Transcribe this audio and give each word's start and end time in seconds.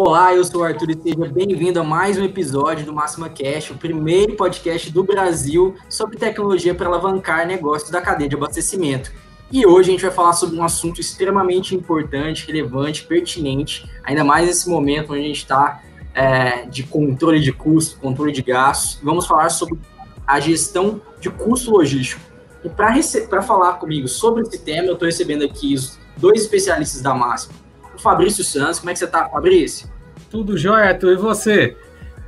Olá, 0.00 0.32
eu 0.32 0.44
sou 0.44 0.60
o 0.60 0.64
Arthur 0.64 0.90
e 0.90 1.02
seja 1.02 1.26
bem-vindo 1.26 1.80
a 1.80 1.82
mais 1.82 2.16
um 2.16 2.22
episódio 2.22 2.86
do 2.86 2.92
Máxima 2.92 3.28
Cash, 3.28 3.72
o 3.72 3.74
primeiro 3.74 4.36
podcast 4.36 4.92
do 4.92 5.02
Brasil 5.02 5.74
sobre 5.88 6.16
tecnologia 6.16 6.72
para 6.72 6.86
alavancar 6.86 7.44
negócios 7.44 7.90
da 7.90 8.00
cadeia 8.00 8.28
de 8.30 8.36
abastecimento. 8.36 9.12
E 9.50 9.66
hoje 9.66 9.88
a 9.88 9.92
gente 9.92 10.02
vai 10.02 10.12
falar 10.12 10.34
sobre 10.34 10.56
um 10.56 10.62
assunto 10.62 11.00
extremamente 11.00 11.74
importante, 11.74 12.46
relevante, 12.46 13.06
pertinente, 13.06 13.90
ainda 14.04 14.22
mais 14.22 14.46
nesse 14.46 14.70
momento 14.70 15.14
onde 15.14 15.22
a 15.22 15.26
gente 15.26 15.38
está 15.38 15.82
é, 16.14 16.64
de 16.66 16.84
controle 16.84 17.40
de 17.40 17.52
custo, 17.52 17.98
controle 17.98 18.30
de 18.30 18.40
gastos. 18.40 19.00
Vamos 19.02 19.26
falar 19.26 19.48
sobre 19.48 19.80
a 20.24 20.38
gestão 20.38 21.02
de 21.18 21.28
custo 21.28 21.72
logístico. 21.72 22.22
E 22.62 22.68
para 22.68 23.42
falar 23.42 23.72
comigo 23.80 24.06
sobre 24.06 24.42
esse 24.42 24.60
tema, 24.60 24.86
eu 24.86 24.92
estou 24.92 25.06
recebendo 25.06 25.44
aqui 25.44 25.74
os 25.74 25.98
dois 26.16 26.42
especialistas 26.42 27.02
da 27.02 27.12
Máxima 27.12 27.66
o 27.98 28.02
Fabrício 28.02 28.42
Santos. 28.44 28.78
Como 28.78 28.90
é 28.90 28.92
que 28.92 28.98
você 28.98 29.06
tá, 29.06 29.28
Fabrício? 29.28 29.88
Tudo 30.30 30.56
jóia, 30.56 30.88
Arthur. 30.88 31.12
E 31.12 31.16
você? 31.16 31.76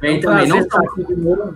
Bem 0.00 0.18
é 0.18 0.20
também. 0.20 0.48
Não 0.48 0.66
tá 0.66 0.80
aqui 0.80 1.04
de 1.04 1.16
novo. 1.16 1.54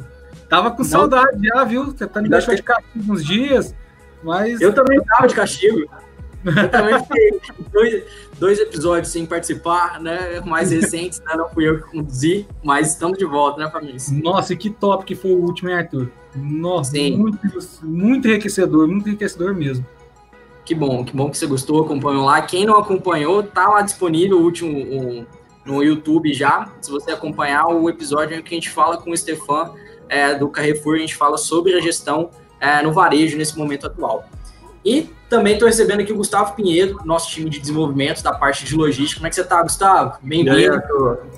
Tava 0.48 0.70
com 0.70 0.83
não. 0.83 0.84
saudade 0.84 1.39
já, 1.43 1.65
viu? 1.65 1.87
Você 1.87 2.06
tá 2.06 2.23
me 2.23 2.29
deixando 2.29 2.56
de 2.56 2.62
castigo 2.62 3.12
uns 3.12 3.25
dias, 3.25 3.75
mas... 4.23 4.61
Eu 4.61 4.73
também 4.73 5.03
tava 5.03 5.27
de 5.27 5.34
castigo. 5.34 5.89
Eu 6.45 6.69
também 6.69 7.03
fiquei 7.03 7.41
dois, 7.73 8.05
dois 8.39 8.61
episódios 8.61 9.11
sem 9.11 9.25
participar, 9.25 10.01
né? 10.01 10.41
Mais 10.41 10.70
recentes, 10.70 11.20
né? 11.20 11.34
Não 11.37 11.48
fui 11.48 11.67
eu 11.67 11.81
que 11.81 11.91
conduzi, 11.91 12.47
mas 12.62 12.91
estamos 12.91 13.19
de 13.19 13.25
volta, 13.25 13.65
né, 13.65 13.70
Fabrício? 13.70 14.23
Nossa, 14.23 14.53
e 14.53 14.56
que 14.56 14.69
top 14.69 15.05
que 15.05 15.15
foi 15.15 15.33
o 15.33 15.39
último, 15.39 15.70
hein, 15.70 15.77
Arthur? 15.77 16.11
Nossa, 16.37 16.92
Sim. 16.92 17.17
muito, 17.17 17.39
muito 17.83 18.28
enriquecedor, 18.28 18.87
muito 18.87 19.09
enriquecedor 19.09 19.55
mesmo. 19.55 19.87
Que 20.65 20.75
bom, 20.75 21.05
que 21.05 21.15
bom 21.15 21.31
que 21.31 21.37
você 21.37 21.47
gostou, 21.47 21.85
acompanhou 21.85 22.25
lá. 22.25 22.41
Quem 22.41 22.65
não 22.65 22.79
acompanhou, 22.79 23.43
tá 23.43 23.69
lá 23.69 23.83
disponível 23.83 24.39
o 24.39 24.43
último 24.43 24.71
um, 24.71 25.27
no 25.65 25.83
YouTube 25.83 26.33
já. 26.33 26.73
Se 26.81 26.91
você 26.91 27.13
acompanhar 27.13 27.67
o 27.67 27.89
episódio 27.89 28.39
em 28.39 28.43
que 28.43 28.55
a 28.55 28.57
gente 28.57 28.71
fala 28.71 28.97
com 28.97 29.11
o 29.11 29.17
Stefan 29.17 29.73
é, 30.09 30.34
do 30.34 30.48
Carrefour, 30.48 30.95
a 30.95 30.98
gente 30.98 31.17
fala 31.17 31.37
sobre 31.37 31.75
a 31.75 31.81
gestão 31.81 32.31
é, 32.59 32.83
no 32.83 32.93
varejo 32.93 33.37
nesse 33.37 33.59
momento 33.59 33.87
atual. 33.87 34.25
E 34.84 35.09
também 35.29 35.55
estou 35.55 35.67
recebendo 35.67 36.01
aqui 36.01 36.12
o 36.12 36.17
Gustavo 36.17 36.55
Pinheiro, 36.55 36.99
nosso 37.05 37.31
time 37.31 37.49
de 37.49 37.59
desenvolvimento 37.59 38.23
da 38.23 38.33
parte 38.33 38.65
de 38.65 38.75
logística. 38.75 39.19
Como 39.19 39.27
é 39.27 39.31
que 39.31 39.37
você 39.37 39.43
está, 39.43 39.62
Gustavo? 39.62 40.19
Bem-vindo. 40.23 40.81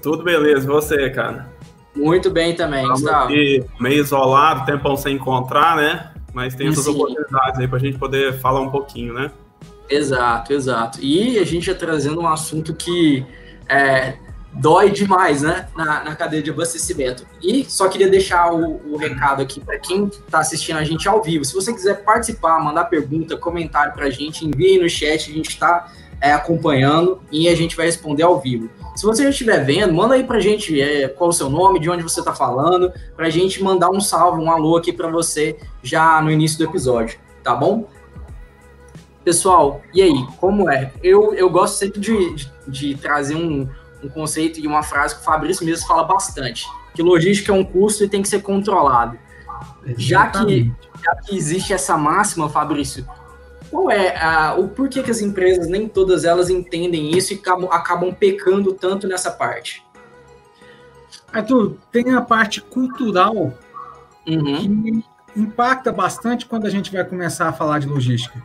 Tudo 0.03 0.23
beleza, 0.23 0.65
e 0.65 0.67
você, 0.67 1.11
cara? 1.11 1.49
Muito 1.95 2.31
bem 2.31 2.55
também, 2.55 2.81
Estamos 2.81 3.03
Gustavo. 3.03 3.25
Aqui, 3.25 3.65
meio 3.81 4.03
isolado, 4.03 4.67
tempão 4.67 4.97
sem 4.97 5.15
encontrar, 5.15 5.77
né? 5.77 6.13
Mas 6.37 6.55
tem 6.55 6.69
essas 6.69 6.85
Sim. 6.85 6.91
oportunidades 6.91 7.59
aí 7.59 7.67
para 7.67 7.79
a 7.79 7.81
gente 7.81 7.97
poder 7.97 8.39
falar 8.39 8.61
um 8.61 8.71
pouquinho, 8.71 9.15
né? 9.15 9.31
Exato, 9.89 10.53
exato. 10.53 10.99
E 11.01 11.39
a 11.39 11.45
gente 11.45 11.65
já 11.65 11.75
trazendo 11.75 12.21
um 12.21 12.29
assunto 12.29 12.75
que 12.75 13.25
é, 13.67 14.19
dói 14.53 14.91
demais, 14.91 15.41
né, 15.41 15.67
na, 15.75 16.05
na, 16.05 16.15
cadeia 16.15 16.43
de 16.43 16.51
abastecimento. 16.51 17.27
E 17.43 17.65
só 17.65 17.89
queria 17.89 18.11
deixar 18.11 18.53
o, 18.53 18.83
o 18.93 18.99
recado 18.99 19.41
aqui 19.41 19.61
para 19.61 19.79
quem 19.79 20.09
está 20.09 20.41
assistindo 20.41 20.77
a 20.77 20.85
gente 20.85 21.09
ao 21.09 21.23
vivo. 21.23 21.43
Se 21.43 21.55
você 21.55 21.73
quiser 21.73 22.05
participar, 22.05 22.63
mandar 22.63 22.85
pergunta, 22.85 23.35
comentário 23.39 23.95
para 23.95 24.05
a 24.05 24.11
gente, 24.11 24.45
envie 24.45 24.79
no 24.79 24.91
chat, 24.91 25.31
a 25.31 25.35
gente 25.35 25.49
está 25.49 25.91
é, 26.21 26.33
acompanhando 26.33 27.21
e 27.31 27.49
a 27.49 27.55
gente 27.55 27.77
vai 27.77 27.87
responder 27.87 28.23
ao 28.23 28.41
vivo. 28.41 28.71
Se 28.95 29.05
você 29.05 29.25
já 29.25 29.31
estiver 29.31 29.63
vendo, 29.65 29.93
manda 29.93 30.15
aí 30.15 30.25
pra 30.25 30.41
gente 30.41 30.81
é, 30.81 31.07
qual 31.09 31.29
o 31.31 31.33
seu 31.33 31.51
nome, 31.51 31.79
de 31.79 31.91
onde 31.91 32.03
você 32.03 32.23
tá 32.25 32.35
falando, 32.35 32.93
pra 33.15 33.29
gente 33.29 33.63
mandar 33.63 33.91
um 33.91 34.01
salve, 34.01 34.41
um 34.41 34.51
alô 34.51 34.77
aqui 34.77 34.93
para 34.93 35.09
você 35.09 35.59
já 35.83 36.21
no 36.23 36.31
início 36.31 36.59
do 36.59 36.65
episódio, 36.65 37.19
tá 37.43 37.55
bom? 37.55 37.89
Pessoal, 39.23 39.83
e 39.93 40.01
aí, 40.01 40.27
como 40.39 40.71
é? 40.71 40.93
Eu, 41.03 41.35
eu 41.35 41.51
gosto 41.51 41.75
sempre 41.75 42.01
de, 42.01 42.35
de, 42.35 42.51
de 42.69 42.95
trazer 42.95 43.35
um, 43.35 43.69
um 44.03 44.09
conceito 44.09 44.61
e 44.61 44.67
uma 44.67 44.83
frase 44.83 45.17
que 45.17 45.21
o 45.21 45.25
Fabrício 45.25 45.67
mesmo 45.67 45.87
fala 45.87 46.05
bastante, 46.05 46.67
que 46.95 47.03
logística 47.03 47.53
é 47.53 47.55
um 47.55 47.65
custo 47.65 48.05
e 48.05 48.09
tem 48.09 48.23
que 48.23 48.29
ser 48.29 48.41
controlado. 48.41 49.19
Já 49.97 50.29
que, 50.29 50.73
já 51.03 51.17
que 51.17 51.37
existe 51.37 51.73
essa 51.73 51.97
máxima, 51.97 52.49
Fabrício, 52.49 53.07
qual 53.71 53.91
é 53.91 54.17
a, 54.17 54.55
o 54.55 54.69
porquê 54.69 55.03
que 55.03 55.11
as 55.11 55.21
empresas, 55.21 55.69
nem 55.69 55.89
todas 55.89 56.25
elas 56.25 56.51
entendem 56.51 57.17
isso 57.17 57.33
e 57.33 57.37
acabam, 57.37 57.71
acabam 57.71 58.13
pecando 58.13 58.73
tanto 58.73 59.07
nessa 59.07 59.31
parte? 59.31 59.85
Arthur, 61.33 61.77
tem 61.91 62.15
a 62.15 62.21
parte 62.21 62.61
cultural 62.61 63.53
uhum. 64.27 64.57
que 64.57 65.05
impacta 65.37 65.93
bastante 65.93 66.47
quando 66.47 66.67
a 66.67 66.71
gente 66.71 66.93
vai 66.93 67.05
começar 67.05 67.49
a 67.49 67.53
falar 67.53 67.79
de 67.79 67.87
logística. 67.87 68.43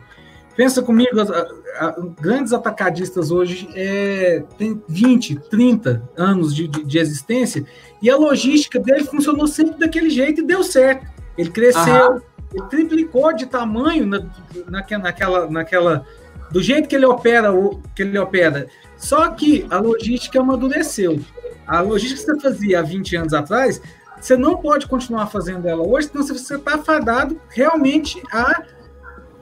Pensa 0.54 0.82
comigo, 0.82 1.18
a, 1.18 1.86
a, 1.86 1.96
grandes 2.20 2.52
atacadistas 2.52 3.30
hoje 3.30 3.68
é, 3.74 4.44
têm 4.58 4.82
20, 4.86 5.36
30 5.48 6.10
anos 6.16 6.54
de, 6.54 6.68
de, 6.68 6.84
de, 6.84 6.98
existência 6.98 7.64
e 8.02 8.10
a 8.10 8.16
logística 8.16 8.78
dele 8.78 9.04
funcionou 9.04 9.46
sempre 9.46 9.78
daquele 9.78 10.10
jeito 10.10 10.42
e 10.42 10.46
deu 10.46 10.62
certo. 10.62 11.06
Ele 11.38 11.50
cresceu, 11.50 12.20
triplicou 12.68 13.34
de 13.34 13.46
tamanho 13.46 14.06
na, 14.06 14.22
naquela, 14.68 15.50
naquela, 15.50 16.06
do 16.50 16.62
jeito 16.62 16.88
que 16.88 16.96
ele 16.96 17.06
opera, 17.06 17.50
que 17.94 18.02
ele 18.02 18.18
opera. 18.18 18.66
Só 18.96 19.28
que 19.30 19.66
a 19.70 19.78
logística 19.78 20.40
amadureceu. 20.40 21.20
A 21.66 21.80
logística 21.80 22.34
que 22.34 22.40
você 22.40 22.48
fazia 22.48 22.80
há 22.80 22.82
20 22.82 23.16
anos 23.16 23.34
atrás, 23.34 23.80
você 24.20 24.36
não 24.36 24.56
pode 24.56 24.86
continuar 24.86 25.26
fazendo 25.26 25.66
ela 25.66 25.86
hoje, 25.86 26.08
senão 26.08 26.24
você 26.24 26.54
está 26.54 26.78
fadado 26.78 27.40
realmente 27.48 28.22
a, 28.32 28.62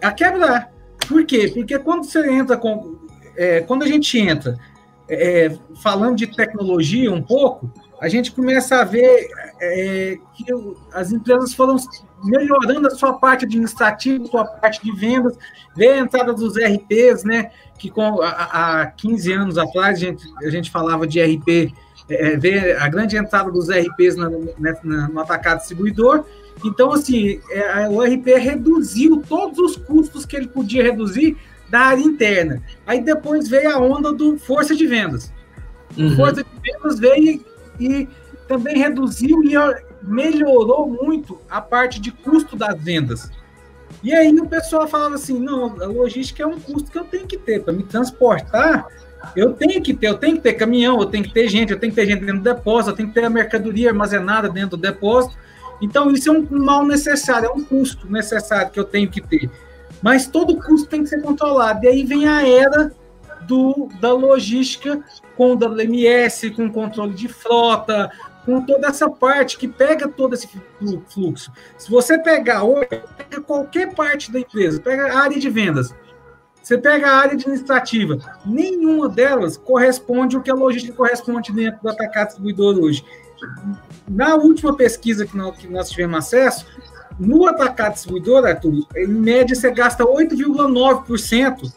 a 0.03 0.12
quebrar. 0.12 0.72
Por 1.06 1.25
quê? 1.25 1.50
Porque 1.53 1.78
quando 1.78 2.04
você 2.04 2.31
entra 2.31 2.56
com. 2.56 2.99
É, 3.37 3.60
quando 3.60 3.82
a 3.82 3.87
gente 3.87 4.19
entra 4.19 4.59
é, 5.09 5.56
falando 5.82 6.16
de 6.16 6.26
tecnologia 6.26 7.12
um 7.12 7.22
pouco, 7.22 7.70
a 8.00 8.09
gente 8.09 8.32
começa 8.32 8.81
a 8.81 8.84
ver 8.84 9.28
é, 9.60 10.16
que 10.34 10.44
as 10.93 11.12
empresas 11.12 11.53
foram 11.53 11.76
melhorando 12.25 12.86
a 12.88 12.91
sua 12.91 13.14
parte 13.14 13.44
administrativa, 13.44 14.25
sua 14.26 14.44
parte 14.44 14.82
de 14.82 14.92
vendas, 14.92 15.36
vê 15.76 15.88
a 15.88 15.98
entrada 15.98 16.32
dos 16.32 16.54
RPs, 16.56 17.25
né? 17.25 17.50
Que 17.78 17.91
com, 17.91 18.20
há, 18.22 18.92
15 18.97 19.32
anos 19.32 19.58
atrás 19.58 19.97
a 19.97 20.00
gente, 20.00 20.25
a 20.44 20.50
gente 20.50 20.70
falava 20.70 21.06
de 21.06 21.20
RP, 21.20 21.72
é, 22.08 22.36
vê 22.36 22.72
a 22.72 22.88
grande 22.88 23.16
entrada 23.16 23.50
dos 23.50 23.69
RPs 23.69 24.16
na, 24.16 24.31
na, 24.58 25.08
no 25.08 25.20
atacado 25.20 25.58
distribuidor. 25.58 26.25
Então, 26.64 26.92
assim, 26.92 27.41
é, 27.50 27.88
o 27.88 28.03
RP 28.03 28.26
reduziu 28.38 29.22
todos 29.26 29.58
os 29.58 29.76
custos 29.76 30.26
que 30.26 30.37
ele 30.37 30.48
podia 30.48 30.82
reduzir 30.82 31.37
da 31.70 31.81
área 31.81 32.02
interna. 32.02 32.62
Aí 32.87 33.00
depois 33.00 33.48
veio 33.48 33.70
a 33.70 33.78
onda 33.78 34.12
do 34.12 34.37
força 34.38 34.75
de 34.75 34.87
vendas. 34.87 35.32
Uhum. 35.97 36.16
Força 36.16 36.42
de 36.42 36.50
vendas 36.62 36.98
veio 36.98 37.44
e 37.78 38.08
também 38.48 38.76
reduziu 38.76 39.42
e 39.44 39.54
melhorou 40.03 40.88
muito 40.88 41.38
a 41.49 41.61
parte 41.61 42.00
de 42.00 42.11
custo 42.11 42.56
das 42.56 42.81
vendas. 42.81 43.31
E 44.03 44.15
aí 44.15 44.33
o 44.38 44.47
pessoal 44.47 44.88
falava 44.88 45.15
assim: 45.15 45.38
não, 45.38 45.81
a 45.81 45.87
logística 45.87 46.43
é 46.43 46.47
um 46.47 46.59
custo 46.59 46.91
que 46.91 46.99
eu 46.99 47.05
tenho 47.05 47.27
que 47.27 47.37
ter 47.37 47.62
para 47.62 47.72
me 47.72 47.83
transportar. 47.83 48.87
Eu 49.37 49.53
tenho 49.53 49.83
que 49.83 49.93
ter, 49.93 50.06
eu 50.09 50.16
tenho 50.16 50.37
que 50.37 50.43
ter 50.43 50.55
caminhão, 50.55 50.99
eu 50.99 51.06
tenho 51.06 51.22
que 51.22 51.33
ter 51.33 51.47
gente, 51.49 51.72
eu 51.72 51.78
tenho 51.78 51.93
que 51.93 52.00
ter 52.00 52.06
gente 52.06 52.21
dentro 52.21 52.38
do 52.38 52.55
depósito, 52.55 52.91
eu 52.91 52.97
tenho 52.97 53.09
que 53.09 53.15
ter 53.15 53.25
a 53.25 53.31
mercadoria 53.31 53.91
armazenada 53.91 54.49
dentro 54.49 54.78
do 54.78 54.81
depósito. 54.81 55.37
Então, 55.81 56.11
isso 56.11 56.31
é 56.31 56.32
um 56.32 56.47
mal 56.50 56.87
necessário, 56.87 57.49
é 57.49 57.53
um 57.53 57.62
custo 57.62 58.11
necessário 58.11 58.71
que 58.71 58.81
eu 58.81 58.84
tenho 58.84 59.11
que 59.11 59.21
ter. 59.21 59.50
Mas 60.03 60.27
todo 60.27 60.56
custo 60.56 60.88
tem 60.88 61.03
que 61.03 61.09
ser 61.11 61.21
controlado. 61.21 61.84
E 61.84 61.88
aí 61.88 62.05
vem 62.05 62.27
a 62.27 62.47
era 62.47 62.93
do, 63.43 63.88
da 64.00 64.12
logística 64.12 65.03
com 65.37 65.53
o 65.53 65.55
WMS, 65.55 66.50
com 66.50 66.71
controle 66.71 67.15
de 67.15 67.28
frota, 67.28 68.11
com 68.50 68.62
toda 68.62 68.88
essa 68.88 69.09
parte 69.09 69.56
que 69.56 69.69
pega 69.69 70.09
todo 70.09 70.34
esse 70.34 70.49
fluxo. 71.09 71.53
Se 71.78 71.88
você 71.88 72.19
pegar 72.19 72.65
hoje, 72.65 72.88
pega 73.16 73.41
qualquer 73.41 73.94
parte 73.94 74.33
da 74.33 74.41
empresa, 74.41 74.81
pega 74.81 75.12
a 75.12 75.21
área 75.21 75.38
de 75.38 75.49
vendas, 75.49 75.94
você 76.61 76.77
pega 76.77 77.09
a 77.09 77.16
área 77.16 77.34
administrativa, 77.34 78.19
nenhuma 78.44 79.09
delas 79.09 79.56
corresponde 79.56 80.34
ao 80.34 80.43
que 80.43 80.50
a 80.50 80.55
logística 80.55 80.97
corresponde 80.97 81.53
dentro 81.53 81.81
do 81.81 81.88
atacado 81.88 82.26
distribuidor 82.26 82.76
hoje. 82.76 83.05
Na 84.08 84.35
última 84.35 84.76
pesquisa 84.76 85.25
que 85.25 85.37
nós, 85.37 85.56
que 85.56 85.69
nós 85.69 85.88
tivemos 85.88 86.19
acesso, 86.19 86.67
no 87.20 87.46
atacado 87.46 87.93
distribuidor, 87.93 88.44
Arthur, 88.44 88.85
em 88.96 89.06
média 89.06 89.55
você 89.55 89.70
gasta 89.70 90.05
8,9% 90.05 91.73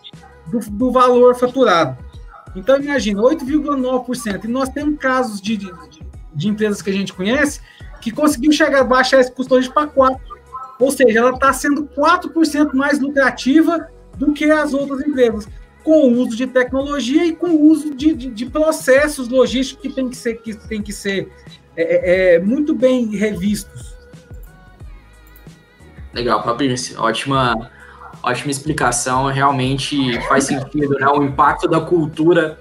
do, 0.47 0.59
do 0.59 0.91
valor 0.91 1.35
faturado. 1.35 1.97
Então, 2.55 2.79
imagina, 2.79 3.21
8,9%. 3.21 4.45
E 4.45 4.47
nós 4.47 4.69
temos 4.69 4.99
casos 4.99 5.41
de, 5.41 5.57
de, 5.57 5.71
de 6.35 6.47
empresas 6.47 6.81
que 6.81 6.89
a 6.89 6.93
gente 6.93 7.13
conhece 7.13 7.61
que 8.03 8.11
conseguiu 8.11 8.51
chegar 8.51 8.83
baixar 8.83 9.21
esse 9.21 9.31
custo 9.31 9.55
hoje 9.55 9.71
para 9.71 9.87
4%. 9.87 10.19
Ou 10.77 10.91
seja, 10.91 11.19
ela 11.19 11.31
está 11.31 11.53
sendo 11.53 11.85
4% 11.85 12.73
mais 12.73 12.99
lucrativa 12.99 13.87
do 14.17 14.33
que 14.33 14.43
as 14.51 14.73
outras 14.73 14.99
empresas, 15.01 15.47
com 15.83 16.09
o 16.09 16.17
uso 16.19 16.35
de 16.35 16.45
tecnologia 16.45 17.25
e 17.25 17.33
com 17.33 17.47
o 17.47 17.61
uso 17.61 17.95
de, 17.95 18.13
de, 18.13 18.29
de 18.29 18.45
processos 18.45 19.29
logísticos 19.29 19.81
que 19.81 19.89
tem 19.89 20.09
que 20.09 20.17
ser, 20.17 20.35
que 20.35 20.53
tem 20.53 20.81
que 20.81 20.91
ser 20.91 21.31
é, 21.77 22.33
é, 22.33 22.35
é 22.35 22.39
muito 22.39 22.75
bem 22.75 23.15
revistos. 23.15 23.93
Legal, 26.13 26.43
Fabrício, 26.43 26.99
ótima, 27.01 27.71
ótima 28.21 28.51
explicação. 28.51 29.27
Realmente 29.27 30.19
faz 30.27 30.43
sentido, 30.43 30.95
né? 30.99 31.07
O 31.07 31.23
impacto 31.23 31.67
da 31.67 31.79
cultura 31.79 32.59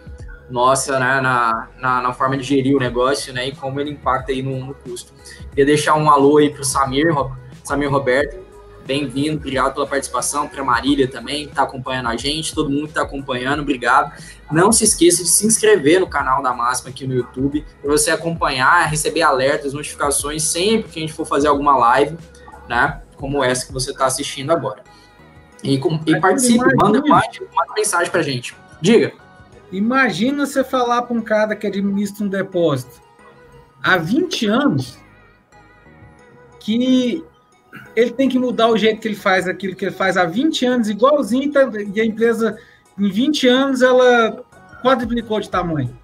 nossa 0.52 0.98
né, 0.98 1.20
na, 1.20 1.68
na, 1.80 2.02
na, 2.02 2.12
forma 2.12 2.36
de 2.36 2.42
gerir 2.44 2.76
o 2.76 2.78
negócio 2.78 3.32
né, 3.32 3.48
e 3.48 3.56
como 3.56 3.80
ele 3.80 3.90
impacta 3.90 4.30
aí 4.30 4.42
no, 4.42 4.66
no 4.66 4.74
custo. 4.74 5.12
Queria 5.48 5.64
deixar 5.64 5.94
um 5.94 6.10
alô 6.10 6.36
aí 6.36 6.50
para 6.50 6.60
o 6.60 6.64
Samir, 6.64 7.06
Samir 7.64 7.90
Roberto, 7.90 8.38
bem-vindo, 8.84 9.38
obrigado 9.38 9.72
pela 9.72 9.86
participação, 9.86 10.46
para 10.46 10.60
a 10.60 10.64
Marília 10.64 11.08
também, 11.08 11.44
que 11.44 11.52
está 11.52 11.62
acompanhando 11.62 12.10
a 12.10 12.16
gente, 12.16 12.54
todo 12.54 12.68
mundo 12.68 12.82
que 12.82 12.90
está 12.90 13.02
acompanhando, 13.02 13.62
obrigado. 13.62 14.12
Não 14.50 14.70
se 14.70 14.84
esqueça 14.84 15.22
de 15.22 15.30
se 15.30 15.46
inscrever 15.46 16.00
no 16.00 16.06
canal 16.06 16.42
da 16.42 16.52
Máxima 16.52 16.90
aqui 16.90 17.06
no 17.06 17.14
YouTube, 17.14 17.64
para 17.80 17.90
você 17.90 18.10
acompanhar, 18.10 18.86
receber 18.88 19.22
alertas, 19.22 19.72
notificações 19.72 20.42
sempre 20.42 20.90
que 20.90 20.98
a 20.98 21.02
gente 21.02 21.14
for 21.14 21.24
fazer 21.24 21.48
alguma 21.48 21.74
live, 21.76 22.16
né, 22.68 23.00
como 23.16 23.42
essa 23.42 23.66
que 23.66 23.72
você 23.72 23.90
está 23.90 24.04
assistindo 24.04 24.50
agora. 24.50 24.82
E, 25.62 25.78
com, 25.78 25.98
e 26.06 26.20
participe, 26.20 26.64
manda, 26.76 27.00
manda, 27.00 27.02
manda 27.08 27.74
mensagem 27.74 28.10
para 28.10 28.20
a 28.20 28.24
gente. 28.24 28.54
Diga. 28.80 29.12
Imagina 29.72 30.44
você 30.44 30.62
falar 30.62 31.02
para 31.02 31.16
um 31.16 31.22
cara 31.22 31.56
que 31.56 31.66
administra 31.66 32.24
um 32.24 32.28
depósito 32.28 33.00
há 33.82 33.96
20 33.96 34.46
anos 34.46 34.98
que 36.60 37.24
ele 37.96 38.10
tem 38.10 38.28
que 38.28 38.38
mudar 38.38 38.68
o 38.68 38.76
jeito 38.76 39.00
que 39.00 39.08
ele 39.08 39.16
faz 39.16 39.48
aquilo 39.48 39.74
que 39.74 39.86
ele 39.86 39.94
faz 39.94 40.16
há 40.16 40.24
20 40.24 40.66
anos, 40.66 40.88
igualzinho, 40.88 41.50
tá, 41.50 41.68
e 41.94 42.00
a 42.00 42.04
empresa, 42.04 42.58
em 42.98 43.08
20 43.10 43.48
anos, 43.48 43.82
ela 43.82 44.44
quadruplicou 44.82 45.40
de 45.40 45.48
tamanho. 45.48 45.98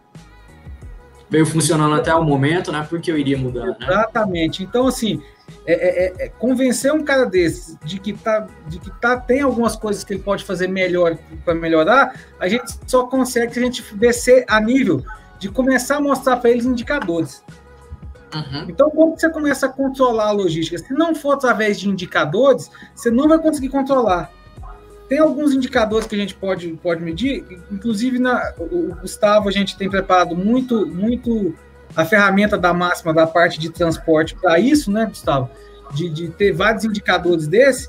Veio 1.31 1.45
funcionando 1.45 1.95
até 1.95 2.15
o 2.15 2.25
momento, 2.25 2.73
né? 2.73 2.87
Porque 2.89 3.11
eu 3.11 3.19
iria 3.19 3.37
mudar, 3.37 3.67
né? 3.67 3.77
Exatamente. 3.81 4.63
Então, 4.63 4.87
assim, 4.87 5.23
é, 5.67 5.73
é, 5.73 6.07
é, 6.07 6.27
é, 6.27 6.29
convencer 6.29 6.93
um 6.93 7.05
cara 7.05 7.27
desse 7.27 7.79
de 7.85 7.99
que, 7.99 8.13
tá, 8.13 8.47
de 8.67 8.79
que 8.79 8.91
tá, 9.01 9.19
tem 9.19 9.43
algumas 9.43 9.77
coisas 9.77 10.05
que 10.05 10.15
ele 10.15 10.23
pode 10.23 10.45
fazer 10.45 10.69
melhor 10.69 11.19
para 11.45 11.55
melhorar, 11.55 12.19
a 12.41 12.49
gente 12.49 12.73
só 12.87 13.07
consegue 13.07 13.53
se 13.53 13.61
a 13.61 13.63
gente 13.63 13.97
descer 13.97 14.45
a 14.49 14.61
nível 14.61 15.05
de 15.39 15.49
começar 15.51 15.97
a 15.97 16.01
mostrar 16.01 16.37
para 16.39 16.51
eles 16.51 16.65
indicadores. 16.65 17.43
Uhum. 18.35 18.67
Então, 18.69 18.91
como 18.91 19.19
você 19.19 19.31
começa 19.31 19.67
a 19.67 19.69
controlar 19.69 20.29
a 20.29 20.33
logística? 20.33 20.79
Se 20.79 20.93
não 20.93 21.15
for 21.15 21.33
através 21.33 21.79
de 21.81 21.89
indicadores, 21.89 22.71
você 22.95 23.11
não 23.11 23.29
vai 23.29 23.39
conseguir 23.39 23.69
controlar. 23.69 24.31
Tem 25.09 25.19
alguns 25.19 25.55
indicadores 25.55 26.07
que 26.07 26.15
a 26.15 26.19
gente 26.19 26.35
pode, 26.35 26.69
pode 26.83 27.03
medir, 27.03 27.45
inclusive 27.71 28.19
na, 28.19 28.53
o 28.59 28.95
Gustavo, 29.01 29.49
a 29.49 29.53
gente 29.53 29.77
tem 29.77 29.89
preparado 29.89 30.37
muito, 30.37 30.87
muito 30.87 31.55
a 31.97 32.05
ferramenta 32.05 32.59
da 32.59 32.75
máxima 32.75 33.15
da 33.15 33.27
parte 33.27 33.59
de 33.59 33.71
transporte 33.71 34.35
para 34.35 34.59
isso, 34.59 34.91
né, 34.91 35.07
Gustavo? 35.07 35.51
De, 35.95 36.11
de 36.11 36.29
ter 36.29 36.53
vários 36.53 36.85
indicadores 36.85 37.47
desse. 37.47 37.89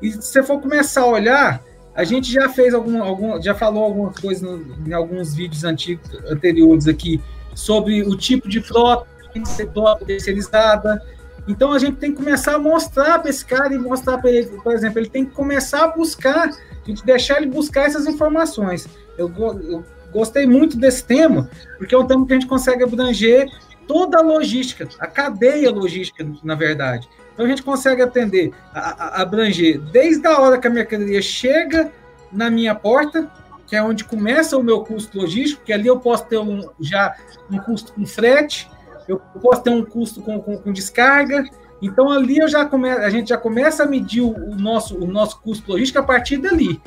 E 0.00 0.12
se 0.12 0.22
você 0.22 0.42
for 0.42 0.60
começar 0.60 1.02
a 1.02 1.06
olhar, 1.06 1.62
a 1.94 2.04
gente 2.04 2.32
já 2.32 2.48
fez 2.48 2.72
algum, 2.72 3.02
algum 3.02 3.42
já 3.42 3.54
falou 3.54 3.84
algumas 3.84 4.18
coisas 4.18 4.40
no, 4.40 4.88
em 4.88 4.92
alguns 4.92 5.34
vídeos 5.34 5.64
antigos, 5.64 6.08
anteriores 6.30 6.86
aqui 6.86 7.20
sobre 7.54 8.02
o 8.02 8.16
tipo 8.16 8.48
de 8.48 8.60
frota 8.60 9.10
que 9.32 9.48
ser 9.48 9.70
terceirizada. 10.06 11.02
Então 11.50 11.72
a 11.72 11.78
gente 11.80 11.96
tem 11.96 12.12
que 12.12 12.18
começar 12.18 12.54
a 12.54 12.58
mostrar 12.60 13.18
para 13.18 13.28
esse 13.28 13.44
cara 13.44 13.74
e 13.74 13.78
mostrar 13.78 14.18
para 14.18 14.30
ele, 14.30 14.46
por 14.62 14.72
exemplo, 14.72 15.00
ele 15.00 15.08
tem 15.08 15.24
que 15.24 15.32
começar 15.32 15.84
a 15.84 15.88
buscar, 15.88 16.48
a 16.48 16.86
gente 16.86 17.04
deixar 17.04 17.38
ele 17.38 17.50
buscar 17.50 17.86
essas 17.86 18.06
informações. 18.06 18.88
Eu, 19.18 19.28
eu 19.36 19.84
gostei 20.12 20.46
muito 20.46 20.76
desse 20.76 21.02
tema, 21.04 21.50
porque 21.76 21.92
é 21.92 21.98
um 21.98 22.06
tema 22.06 22.24
que 22.24 22.32
a 22.32 22.36
gente 22.36 22.46
consegue 22.46 22.84
abranger 22.84 23.50
toda 23.88 24.18
a 24.18 24.22
logística, 24.22 24.88
a 25.00 25.08
cadeia 25.08 25.72
logística, 25.72 26.24
na 26.44 26.54
verdade. 26.54 27.08
Então 27.34 27.44
a 27.44 27.48
gente 27.48 27.64
consegue 27.64 28.00
atender, 28.00 28.52
a, 28.72 29.06
a, 29.18 29.22
abranger 29.22 29.80
desde 29.80 30.24
a 30.28 30.38
hora 30.38 30.56
que 30.56 30.68
a 30.68 30.70
mercadoria 30.70 31.20
chega 31.20 31.90
na 32.30 32.48
minha 32.48 32.76
porta, 32.76 33.28
que 33.66 33.74
é 33.74 33.82
onde 33.82 34.04
começa 34.04 34.56
o 34.56 34.62
meu 34.62 34.84
custo 34.84 35.18
logístico, 35.18 35.64
que 35.64 35.72
ali 35.72 35.88
eu 35.88 35.98
posso 35.98 36.26
ter 36.26 36.38
um, 36.38 36.70
já 36.78 37.16
um 37.50 37.58
custo 37.58 37.92
com 37.92 38.06
frete, 38.06 38.70
eu 39.10 39.18
posso 39.40 39.62
ter 39.62 39.70
um 39.70 39.84
custo 39.84 40.22
com, 40.22 40.40
com, 40.40 40.56
com 40.56 40.72
descarga. 40.72 41.44
Então 41.82 42.10
ali 42.10 42.38
eu 42.38 42.48
já 42.48 42.64
come, 42.64 42.88
a 42.88 43.10
gente 43.10 43.30
já 43.30 43.36
começa 43.36 43.82
a 43.82 43.86
medir 43.86 44.20
o, 44.20 44.30
o 44.30 44.54
nosso, 44.54 44.96
o 44.96 45.06
nosso 45.06 45.40
custo 45.40 45.72
logístico 45.72 45.98
a 45.98 46.02
partir 46.02 46.36
dali. 46.36 46.80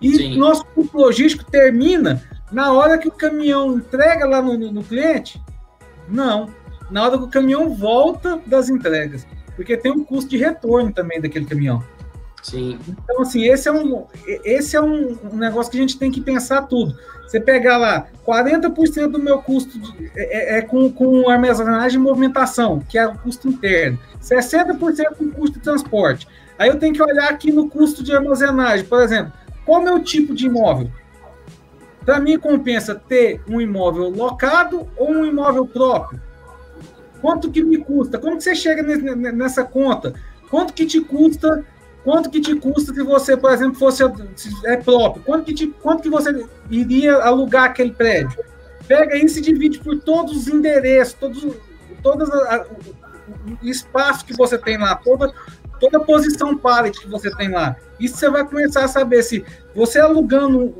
E 0.00 0.16
Sim. 0.16 0.36
nosso 0.36 0.64
custo 0.66 0.96
logístico 0.98 1.50
termina 1.50 2.22
na 2.50 2.72
hora 2.72 2.98
que 2.98 3.08
o 3.08 3.12
caminhão 3.12 3.76
entrega 3.76 4.26
lá 4.26 4.42
no, 4.42 4.58
no, 4.70 4.84
cliente, 4.84 5.40
não. 6.08 6.50
Na 6.90 7.04
hora 7.04 7.16
que 7.16 7.24
o 7.24 7.28
caminhão 7.28 7.74
volta 7.74 8.38
das 8.44 8.68
entregas. 8.68 9.26
Porque 9.56 9.76
tem 9.76 9.92
um 9.92 10.04
custo 10.04 10.28
de 10.28 10.36
retorno 10.36 10.92
também 10.92 11.20
daquele 11.20 11.46
caminhão. 11.46 11.82
Sim. 12.42 12.78
Então, 12.88 13.22
assim, 13.22 13.44
esse 13.44 13.68
é 13.68 13.72
um, 13.72 14.04
esse 14.44 14.76
é 14.76 14.82
um, 14.82 15.16
negócio 15.32 15.70
que 15.70 15.78
a 15.78 15.80
gente 15.80 15.98
tem 15.98 16.10
que 16.10 16.20
pensar 16.20 16.62
tudo. 16.62 16.96
Você 17.22 17.40
pegar 17.40 17.78
lá, 17.78 18.08
40% 18.26 19.08
do 19.08 19.18
meu 19.18 19.40
custo 19.40 19.78
de, 19.78 20.10
é, 20.16 20.58
é, 20.58 20.62
com, 20.62 20.92
com 20.92 21.30
armazenagem 21.30 21.98
e 21.98 22.02
movimentação, 22.02 22.80
que 22.80 22.98
é 22.98 23.06
o 23.06 23.16
custo 23.16 23.48
interno. 23.48 23.98
60% 24.20 25.16
com 25.16 25.30
custo 25.30 25.58
de 25.58 25.64
transporte. 25.64 26.26
Aí 26.58 26.68
eu 26.68 26.78
tenho 26.78 26.92
que 26.92 27.02
olhar 27.02 27.30
aqui 27.30 27.52
no 27.52 27.70
custo 27.70 28.02
de 28.02 28.14
armazenagem. 28.14 28.84
Por 28.84 29.00
exemplo, 29.00 29.32
qual 29.64 29.86
é 29.86 29.92
o 29.92 30.00
tipo 30.00 30.34
de 30.34 30.46
imóvel? 30.46 30.90
Para 32.04 32.18
mim, 32.18 32.38
compensa 32.38 32.94
ter 32.94 33.40
um 33.48 33.60
imóvel 33.60 34.10
locado 34.10 34.88
ou 34.96 35.10
um 35.10 35.24
imóvel 35.24 35.64
próprio? 35.64 36.20
Quanto 37.20 37.52
que 37.52 37.62
me 37.62 37.78
custa? 37.78 38.18
Como 38.18 38.36
que 38.36 38.42
você 38.42 38.54
chega 38.56 38.82
nessa 38.82 39.62
conta? 39.62 40.12
Quanto 40.50 40.74
que 40.74 40.84
te 40.84 41.00
custa? 41.00 41.64
Quanto 42.04 42.30
que 42.30 42.40
te 42.40 42.54
custa 42.56 42.92
se 42.92 43.02
você, 43.02 43.36
por 43.36 43.52
exemplo, 43.52 43.74
fosse 43.76 44.02
é 44.64 44.76
próprio? 44.76 45.22
Quanto 45.22 45.44
que, 45.44 45.54
te, 45.54 45.68
quanto 45.68 46.02
que 46.02 46.10
você 46.10 46.46
iria 46.68 47.16
alugar 47.16 47.64
aquele 47.64 47.92
prédio? 47.92 48.42
Pega 48.88 49.16
isso 49.16 49.38
e 49.38 49.42
divide 49.42 49.78
por 49.78 49.98
todos 50.00 50.36
os 50.36 50.48
endereços, 50.48 51.14
todos, 51.14 51.46
todos 52.02 52.28
o 53.62 53.66
espaço 53.66 54.24
que 54.24 54.36
você 54.36 54.58
tem 54.58 54.76
lá, 54.78 54.96
toda, 54.96 55.32
toda 55.78 55.98
a 55.98 56.04
posição 56.04 56.56
pallet 56.56 56.98
que 56.98 57.08
você 57.08 57.34
tem 57.36 57.48
lá. 57.48 57.76
Isso 58.00 58.16
você 58.16 58.28
vai 58.28 58.44
começar 58.44 58.84
a 58.84 58.88
saber 58.88 59.22
se 59.22 59.44
você 59.74 60.00
alugando 60.00 60.58
um, 60.58 60.74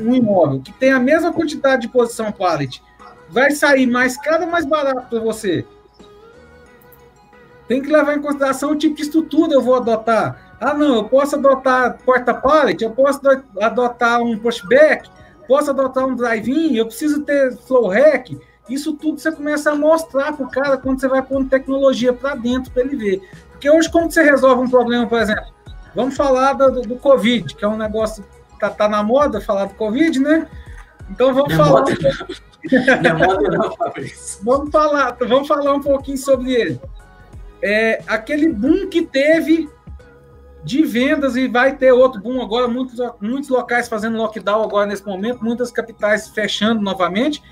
um 0.00 0.14
imóvel 0.14 0.60
que 0.60 0.72
tem 0.72 0.92
a 0.92 1.00
mesma 1.00 1.32
quantidade 1.32 1.82
de 1.82 1.88
posição 1.88 2.30
pallet, 2.30 2.80
vai 3.28 3.50
sair 3.50 3.86
mais 3.86 4.16
caro 4.16 4.44
ou 4.44 4.50
mais 4.50 4.64
barato 4.64 5.08
para 5.08 5.20
você? 5.20 5.64
Tem 7.66 7.80
que 7.80 7.90
levar 7.90 8.16
em 8.16 8.20
consideração 8.20 8.72
o 8.72 8.76
tipo 8.76 8.96
de 8.96 9.02
estrutura 9.02 9.54
eu 9.54 9.62
vou 9.62 9.76
adotar. 9.76 10.56
Ah, 10.60 10.74
não, 10.74 10.96
eu 10.96 11.04
posso 11.04 11.36
adotar 11.36 11.98
porta 12.04 12.34
pallet, 12.34 12.82
eu 12.82 12.90
posso 12.90 13.20
adotar 13.60 14.20
um 14.20 14.38
pushback, 14.38 15.08
posso 15.48 15.70
adotar 15.70 16.06
um 16.06 16.14
drive-in, 16.14 16.76
eu 16.76 16.86
preciso 16.86 17.22
ter 17.22 17.56
flow 17.56 17.88
rack. 17.88 18.38
Isso 18.68 18.94
tudo 18.94 19.18
você 19.18 19.30
começa 19.30 19.72
a 19.72 19.74
mostrar 19.74 20.32
para 20.32 20.46
o 20.46 20.50
cara 20.50 20.76
quando 20.78 21.00
você 21.00 21.08
vai 21.08 21.22
pondo 21.22 21.48
tecnologia 21.48 22.12
para 22.12 22.34
dentro 22.34 22.72
para 22.72 22.82
ele 22.82 22.96
ver. 22.96 23.30
Porque 23.50 23.70
hoje, 23.70 23.90
como 23.90 24.10
você 24.10 24.22
resolve 24.22 24.62
um 24.62 24.70
problema, 24.70 25.06
por 25.06 25.20
exemplo, 25.20 25.44
vamos 25.94 26.16
falar 26.16 26.54
do, 26.54 26.82
do 26.82 26.96
Covid, 26.96 27.54
que 27.54 27.64
é 27.64 27.68
um 27.68 27.76
negócio 27.76 28.24
que 28.50 28.58
tá, 28.58 28.70
tá 28.70 28.88
na 28.88 29.02
moda 29.02 29.40
falar 29.40 29.66
do 29.66 29.74
Covid, 29.74 30.18
né? 30.18 30.46
Então 31.10 31.34
vamos 31.34 31.54
não 31.54 31.64
falar. 31.64 31.80
Moda, 31.80 31.92
é 33.08 33.12
moda 33.12 33.48
não, 33.50 33.76
Fabrício. 33.76 34.42
vamos 34.42 34.70
falar, 34.70 35.16
vamos 35.20 35.46
falar 35.46 35.74
um 35.74 35.82
pouquinho 35.82 36.16
sobre 36.16 36.52
ele. 36.52 36.80
É, 37.64 38.02
aquele 38.06 38.48
boom 38.52 38.88
que 38.88 39.02
teve 39.02 39.70
de 40.62 40.82
vendas 40.82 41.34
e 41.36 41.48
vai 41.48 41.76
ter 41.76 41.92
outro 41.92 42.20
boom 42.20 42.42
agora, 42.42 42.68
muitos, 42.68 42.98
muitos 43.20 43.48
locais 43.48 43.88
fazendo 43.88 44.18
lockdown 44.18 44.62
agora 44.62 44.86
nesse 44.86 45.04
momento, 45.04 45.42
muitas 45.42 45.70
capitais 45.70 46.28
fechando 46.28 46.82
novamente 46.82 47.42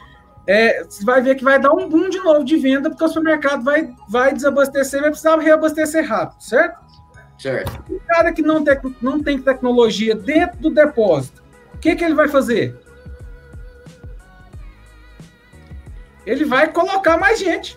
é, 0.46 0.84
você 0.84 1.04
vai 1.04 1.22
ver 1.22 1.36
que 1.36 1.44
vai 1.44 1.58
dar 1.60 1.72
um 1.72 1.88
boom 1.88 2.08
de 2.08 2.18
novo 2.18 2.44
de 2.44 2.56
venda, 2.56 2.90
porque 2.90 3.04
o 3.04 3.08
supermercado 3.08 3.62
vai, 3.62 3.94
vai 4.08 4.32
desabastecer, 4.32 5.00
vai 5.00 5.10
precisar 5.10 5.36
reabastecer 5.38 6.06
rápido, 6.06 6.42
certo? 6.42 6.80
Certo. 7.38 7.92
O 7.92 8.00
cara 8.00 8.32
que 8.32 8.42
não, 8.42 8.62
te, 8.62 8.78
não 9.00 9.22
tem 9.22 9.40
tecnologia 9.40 10.14
dentro 10.14 10.58
do 10.58 10.70
depósito, 10.70 11.42
o 11.74 11.78
que, 11.78 11.94
que 11.94 12.04
ele 12.04 12.14
vai 12.14 12.28
fazer? 12.28 12.76
Ele 16.24 16.44
vai 16.44 16.68
colocar 16.68 17.16
mais 17.16 17.38
gente 17.38 17.76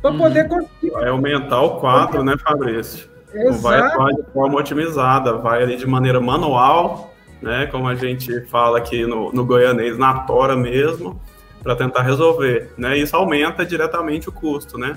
para 0.00 0.10
uhum. 0.10 0.18
poder 0.18 0.48
conseguir. 0.48 0.90
Vai 0.90 1.08
aumentar 1.08 1.60
o 1.62 1.80
quadro, 1.80 2.22
né, 2.22 2.36
Fabrício? 2.38 3.08
Exato. 3.32 3.52
Não 3.52 3.58
vai 3.58 3.80
atuar 3.80 4.12
de 4.12 4.22
forma 4.32 4.58
otimizada, 4.58 5.34
vai 5.34 5.62
ali 5.62 5.76
de 5.76 5.86
maneira 5.86 6.20
manual, 6.20 7.14
né? 7.40 7.66
Como 7.66 7.88
a 7.88 7.94
gente 7.94 8.40
fala 8.46 8.78
aqui 8.78 9.06
no, 9.06 9.32
no 9.32 9.44
goianês, 9.44 9.96
na 9.96 10.20
tora 10.20 10.56
mesmo 10.56 11.20
para 11.62 11.76
tentar 11.76 12.02
resolver, 12.02 12.72
né? 12.76 12.96
Isso 12.96 13.14
aumenta 13.14 13.64
diretamente 13.64 14.28
o 14.28 14.32
custo, 14.32 14.78
né? 14.78 14.96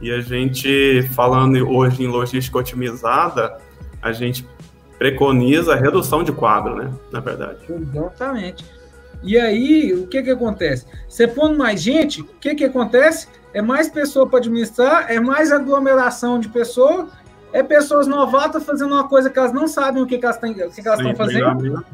E 0.00 0.10
a 0.10 0.20
gente, 0.20 1.02
falando 1.14 1.56
hoje 1.68 2.02
em 2.02 2.08
logística 2.08 2.58
otimizada, 2.58 3.56
a 4.00 4.10
gente 4.10 4.46
preconiza 4.98 5.74
a 5.74 5.76
redução 5.76 6.24
de 6.24 6.32
quadro, 6.32 6.74
né? 6.74 6.90
Na 7.12 7.20
verdade. 7.20 7.58
Exatamente. 7.68 8.64
E 9.22 9.38
aí, 9.38 9.92
o 9.92 10.06
que 10.06 10.22
que 10.22 10.30
acontece? 10.30 10.86
Você 11.08 11.28
põe 11.28 11.54
mais 11.54 11.80
gente, 11.80 12.22
o 12.22 12.24
que 12.24 12.54
que 12.54 12.64
acontece? 12.64 13.28
É 13.54 13.62
mais 13.62 13.88
pessoa 13.88 14.28
para 14.28 14.38
administrar, 14.38 15.10
é 15.10 15.20
mais 15.20 15.52
aglomeração 15.52 16.40
de 16.40 16.48
pessoas, 16.48 17.08
é 17.52 17.62
pessoas 17.62 18.06
novatas 18.06 18.64
fazendo 18.64 18.94
uma 18.94 19.06
coisa 19.08 19.30
que 19.30 19.38
elas 19.38 19.52
não 19.52 19.68
sabem 19.68 20.02
o 20.02 20.06
que, 20.06 20.18
que 20.18 20.24
elas 20.24 20.38
estão 20.42 21.14
fazendo. 21.14 21.84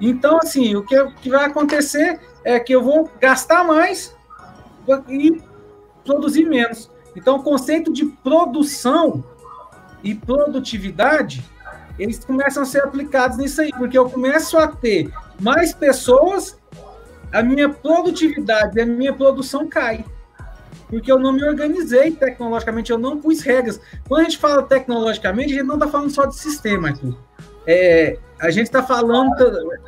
Então, 0.00 0.38
assim, 0.38 0.76
o 0.76 0.84
que, 0.84 1.04
que 1.22 1.30
vai 1.30 1.46
acontecer 1.46 2.20
é 2.44 2.58
que 2.60 2.74
eu 2.74 2.82
vou 2.82 3.10
gastar 3.20 3.64
mais 3.64 4.14
e 5.08 5.40
produzir 6.04 6.46
menos. 6.46 6.90
Então, 7.16 7.36
o 7.36 7.42
conceito 7.42 7.92
de 7.92 8.06
produção 8.06 9.24
e 10.02 10.14
produtividade, 10.14 11.44
eles 11.98 12.24
começam 12.24 12.62
a 12.62 12.66
ser 12.66 12.82
aplicados 12.82 13.38
nisso 13.38 13.60
aí, 13.60 13.70
porque 13.70 13.98
eu 13.98 14.08
começo 14.08 14.56
a 14.56 14.68
ter 14.68 15.10
mais 15.40 15.72
pessoas, 15.72 16.57
a 17.32 17.42
minha 17.42 17.68
produtividade, 17.68 18.80
a 18.80 18.86
minha 18.86 19.12
produção 19.12 19.68
cai. 19.68 20.04
Porque 20.88 21.12
eu 21.12 21.18
não 21.18 21.32
me 21.32 21.44
organizei 21.44 22.10
tecnologicamente, 22.12 22.90
eu 22.90 22.98
não 22.98 23.20
pus 23.20 23.42
regras. 23.42 23.80
Quando 24.08 24.22
a 24.22 24.24
gente 24.24 24.38
fala 24.38 24.62
tecnologicamente, 24.62 25.52
a 25.52 25.56
gente 25.56 25.66
não 25.66 25.74
está 25.74 25.86
falando 25.86 26.10
só 26.10 26.24
de 26.24 26.36
sistema, 26.36 26.88
Arthur. 26.88 27.14
É, 27.66 28.18
a 28.40 28.50
gente 28.50 28.66
está 28.66 28.82
falando, 28.82 29.34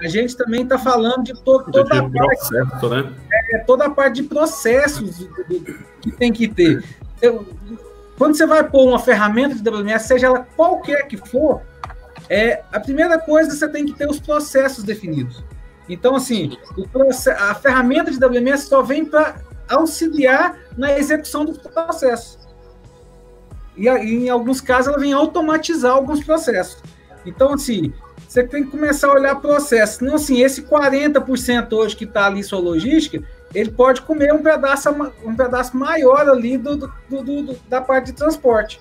a 0.02 0.08
gente 0.08 0.36
também 0.36 0.62
está 0.64 0.78
falando 0.78 1.24
de 1.24 1.32
to, 1.32 1.64
toda 1.72 1.82
a 1.82 2.02
parte, 2.02 2.12
processo, 2.12 2.88
né? 2.90 3.12
é, 3.52 3.58
toda 3.60 3.86
a 3.86 3.90
parte 3.90 4.16
de 4.16 4.24
processos 4.24 5.26
que 6.02 6.10
tem 6.10 6.30
que 6.30 6.46
ter. 6.46 6.84
Eu, 7.22 7.46
quando 8.18 8.36
você 8.36 8.44
vai 8.44 8.68
pôr 8.68 8.86
uma 8.86 8.98
ferramenta 8.98 9.54
de 9.54 9.66
WMS, 9.66 10.06
seja 10.06 10.26
ela 10.26 10.46
qualquer 10.54 11.06
que 11.06 11.16
for, 11.16 11.62
é, 12.28 12.62
a 12.70 12.78
primeira 12.78 13.18
coisa 13.18 13.50
você 13.50 13.66
tem 13.66 13.86
que 13.86 13.94
ter 13.94 14.08
os 14.08 14.20
processos 14.20 14.84
definidos. 14.84 15.42
Então, 15.92 16.14
assim, 16.14 16.56
processo, 16.92 17.42
a 17.42 17.54
ferramenta 17.54 18.10
de 18.10 18.24
WMS 18.24 18.68
só 18.68 18.80
vem 18.80 19.04
para 19.04 19.36
auxiliar 19.68 20.56
na 20.76 20.96
execução 20.96 21.44
dos 21.44 21.58
processos. 21.58 22.38
E, 23.76 23.88
em 23.88 24.28
alguns 24.28 24.60
casos 24.60 24.88
ela 24.88 24.98
vem 24.98 25.12
automatizar 25.12 25.92
alguns 25.92 26.22
processos. 26.22 26.80
Então, 27.26 27.54
assim, 27.54 27.92
você 28.28 28.44
tem 28.44 28.64
que 28.64 28.70
começar 28.70 29.08
a 29.08 29.12
olhar 29.12 29.34
processos. 29.40 30.00
Não, 30.00 30.14
assim, 30.14 30.40
esse 30.40 30.62
40% 30.62 31.72
hoje 31.72 31.96
que 31.96 32.04
está 32.04 32.26
ali 32.26 32.44
sua 32.44 32.60
logística, 32.60 33.22
ele 33.52 33.72
pode 33.72 34.02
comer 34.02 34.32
um 34.32 34.42
pedaço, 34.42 34.88
um 35.24 35.34
pedaço 35.34 35.76
maior 35.76 36.28
ali 36.28 36.56
do, 36.56 36.76
do, 36.76 36.88
do, 37.08 37.56
da 37.68 37.80
parte 37.80 38.06
de 38.06 38.12
transporte, 38.12 38.80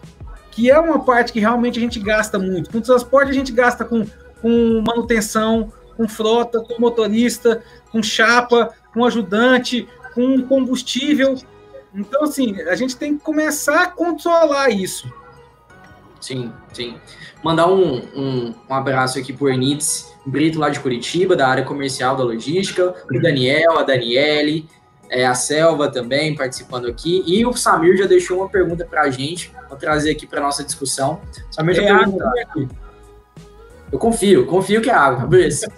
que 0.52 0.70
é 0.70 0.80
uma 0.80 1.04
parte 1.04 1.34
que 1.34 1.40
realmente 1.40 1.80
a 1.80 1.82
gente 1.82 2.00
gasta 2.00 2.38
muito. 2.38 2.70
Com 2.70 2.80
transporte 2.80 3.32
a 3.32 3.34
gente 3.34 3.52
gasta 3.52 3.84
com, 3.84 4.06
com 4.42 4.84
manutenção, 4.86 5.74
com 6.00 6.08
frota, 6.08 6.62
com 6.62 6.80
motorista, 6.80 7.62
com 7.92 8.02
chapa, 8.02 8.74
com 8.94 9.04
ajudante, 9.04 9.86
com 10.16 10.42
combustível. 10.44 11.36
Então, 11.94 12.24
assim, 12.24 12.62
a 12.62 12.76
gente 12.76 12.96
tem 12.96 13.18
que 13.18 13.24
começar 13.24 13.84
a 13.84 13.88
controlar 13.88 14.70
isso. 14.70 15.12
Sim, 16.22 16.54
sim. 16.72 16.96
Mandar 17.44 17.68
um, 17.68 17.98
um, 18.16 18.56
um 18.70 18.74
abraço 18.74 19.20
aqui 19.20 19.34
por 19.34 19.52
Nitz 19.52 20.16
Brito, 20.26 20.58
lá 20.58 20.70
de 20.70 20.80
Curitiba, 20.80 21.36
da 21.36 21.50
área 21.50 21.66
comercial 21.66 22.16
da 22.16 22.24
logística, 22.24 22.96
o 23.12 23.22
Daniel, 23.22 23.78
a 23.78 23.84
Daniele, 23.84 24.70
é, 25.10 25.26
a 25.26 25.34
Selva 25.34 25.92
também 25.92 26.34
participando 26.34 26.88
aqui, 26.88 27.24
e 27.28 27.46
o 27.46 27.54
Samir 27.54 27.98
já 27.98 28.06
deixou 28.06 28.38
uma 28.38 28.50
pergunta 28.50 28.86
para 28.86 29.02
a 29.02 29.10
gente, 29.10 29.52
vou 29.68 29.78
trazer 29.78 30.12
aqui 30.12 30.26
para 30.26 30.40
nossa 30.40 30.64
discussão. 30.64 31.20
Samir 31.52 31.76
já 31.76 31.84
é 31.84 31.88
perguntou. 31.88 32.28
Eu 33.92 33.98
confio, 34.00 34.46
confio 34.46 34.82
que 34.82 34.90
é 34.90 34.94
água, 34.94 35.26
beleza. 35.26 35.72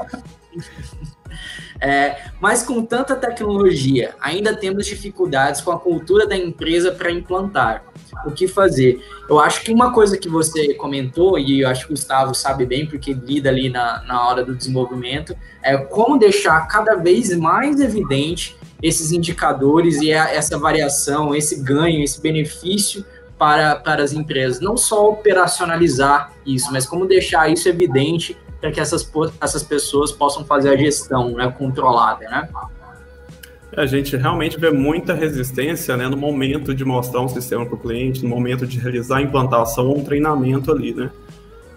É, 1.83 2.25
mas 2.39 2.61
com 2.61 2.85
tanta 2.85 3.15
tecnologia, 3.15 4.13
ainda 4.21 4.55
temos 4.55 4.85
dificuldades 4.85 5.61
com 5.61 5.71
a 5.71 5.79
cultura 5.79 6.27
da 6.27 6.37
empresa 6.37 6.91
para 6.91 7.11
implantar. 7.11 7.83
O 8.23 8.31
que 8.31 8.47
fazer? 8.47 9.03
Eu 9.27 9.39
acho 9.39 9.63
que 9.63 9.73
uma 9.73 9.91
coisa 9.91 10.15
que 10.15 10.29
você 10.29 10.75
comentou, 10.75 11.39
e 11.39 11.61
eu 11.61 11.67
acho 11.67 11.87
que 11.87 11.93
o 11.93 11.95
Gustavo 11.95 12.35
sabe 12.35 12.67
bem, 12.67 12.85
porque 12.85 13.13
lida 13.13 13.49
ali 13.49 13.67
na, 13.67 14.03
na 14.03 14.27
hora 14.27 14.45
do 14.45 14.55
desenvolvimento, 14.55 15.35
é 15.63 15.75
como 15.75 16.19
deixar 16.19 16.67
cada 16.67 16.95
vez 16.95 17.35
mais 17.35 17.79
evidente 17.79 18.55
esses 18.83 19.11
indicadores 19.11 20.01
e 20.01 20.13
a, 20.13 20.29
essa 20.31 20.59
variação, 20.59 21.33
esse 21.33 21.63
ganho, 21.63 22.03
esse 22.03 22.21
benefício 22.21 23.03
para, 23.41 23.75
para 23.75 24.03
as 24.03 24.13
empresas. 24.13 24.61
Não 24.61 24.77
só 24.77 25.09
operacionalizar 25.09 26.31
isso, 26.45 26.71
mas 26.71 26.85
como 26.85 27.07
deixar 27.07 27.51
isso 27.51 27.67
evidente 27.67 28.37
para 28.59 28.71
que 28.71 28.79
essas, 28.79 29.11
essas 29.41 29.63
pessoas 29.63 30.11
possam 30.11 30.45
fazer 30.45 30.69
a 30.69 30.77
gestão 30.77 31.31
né, 31.31 31.51
controlada, 31.57 32.29
né? 32.29 32.47
A 33.75 33.87
gente 33.87 34.15
realmente 34.15 34.59
vê 34.59 34.69
muita 34.69 35.15
resistência 35.15 35.97
né, 35.97 36.07
no 36.07 36.15
momento 36.15 36.75
de 36.75 36.85
mostrar 36.85 37.21
um 37.21 37.27
sistema 37.27 37.65
para 37.65 37.73
o 37.73 37.79
cliente, 37.79 38.21
no 38.21 38.29
momento 38.29 38.67
de 38.67 38.77
realizar 38.77 39.17
a 39.17 39.21
implantação 39.23 39.87
ou 39.87 39.97
um 39.97 40.03
treinamento 40.03 40.71
ali, 40.71 40.93
né? 40.93 41.09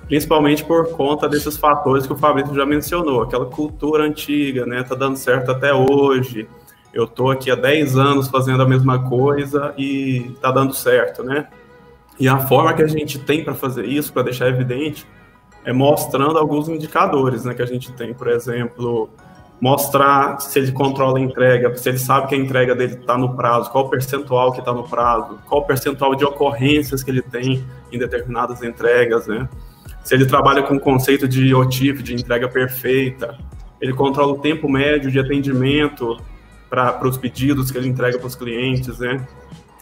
Principalmente 0.06 0.62
por 0.62 0.90
conta 0.90 1.26
desses 1.26 1.56
fatores 1.56 2.06
que 2.06 2.12
o 2.12 2.16
Fabrício 2.16 2.54
já 2.54 2.66
mencionou, 2.66 3.22
aquela 3.22 3.46
cultura 3.46 4.04
antiga, 4.04 4.66
né? 4.66 4.82
Tá 4.82 4.94
dando 4.94 5.16
certo 5.16 5.50
até 5.50 5.72
hoje. 5.72 6.46
Eu 6.94 7.08
tô 7.08 7.28
aqui 7.28 7.50
há 7.50 7.56
10 7.56 7.98
anos 7.98 8.28
fazendo 8.28 8.62
a 8.62 8.68
mesma 8.68 9.08
coisa 9.08 9.74
e 9.76 10.32
tá 10.40 10.52
dando 10.52 10.72
certo, 10.72 11.24
né? 11.24 11.48
E 12.20 12.28
a 12.28 12.38
forma 12.38 12.72
que 12.72 12.82
a 12.82 12.86
gente 12.86 13.18
tem 13.18 13.42
para 13.42 13.52
fazer 13.52 13.84
isso, 13.84 14.12
para 14.12 14.22
deixar 14.22 14.48
evidente, 14.48 15.04
é 15.64 15.72
mostrando 15.72 16.38
alguns 16.38 16.68
indicadores 16.68 17.44
né, 17.44 17.52
que 17.52 17.62
a 17.62 17.66
gente 17.66 17.90
tem, 17.92 18.14
por 18.14 18.28
exemplo, 18.28 19.10
mostrar 19.60 20.38
se 20.38 20.56
ele 20.58 20.70
controla 20.70 21.18
a 21.18 21.20
entrega, 21.20 21.76
se 21.76 21.88
ele 21.88 21.98
sabe 21.98 22.28
que 22.28 22.34
a 22.36 22.38
entrega 22.38 22.76
dele 22.76 22.94
está 22.94 23.18
no 23.18 23.34
prazo, 23.34 23.70
qual 23.72 23.86
o 23.86 23.88
percentual 23.88 24.52
que 24.52 24.60
está 24.60 24.72
no 24.72 24.84
prazo, 24.84 25.40
qual 25.48 25.62
o 25.62 25.64
percentual 25.64 26.14
de 26.14 26.24
ocorrências 26.24 27.02
que 27.02 27.10
ele 27.10 27.22
tem 27.22 27.64
em 27.90 27.98
determinadas 27.98 28.62
entregas, 28.62 29.26
né? 29.26 29.48
Se 30.04 30.14
ele 30.14 30.26
trabalha 30.26 30.62
com 30.62 30.76
o 30.76 30.80
conceito 30.80 31.26
de 31.26 31.52
OTIF, 31.54 32.02
de 32.02 32.14
entrega 32.14 32.48
perfeita, 32.48 33.36
ele 33.80 33.92
controla 33.92 34.34
o 34.34 34.38
tempo 34.38 34.68
médio 34.68 35.10
de 35.10 35.18
atendimento 35.18 36.18
para 36.74 37.08
os 37.08 37.16
pedidos 37.16 37.70
que 37.70 37.78
ele 37.78 37.88
entrega 37.88 38.18
para 38.18 38.26
os 38.26 38.34
clientes, 38.34 38.98
né? 38.98 39.24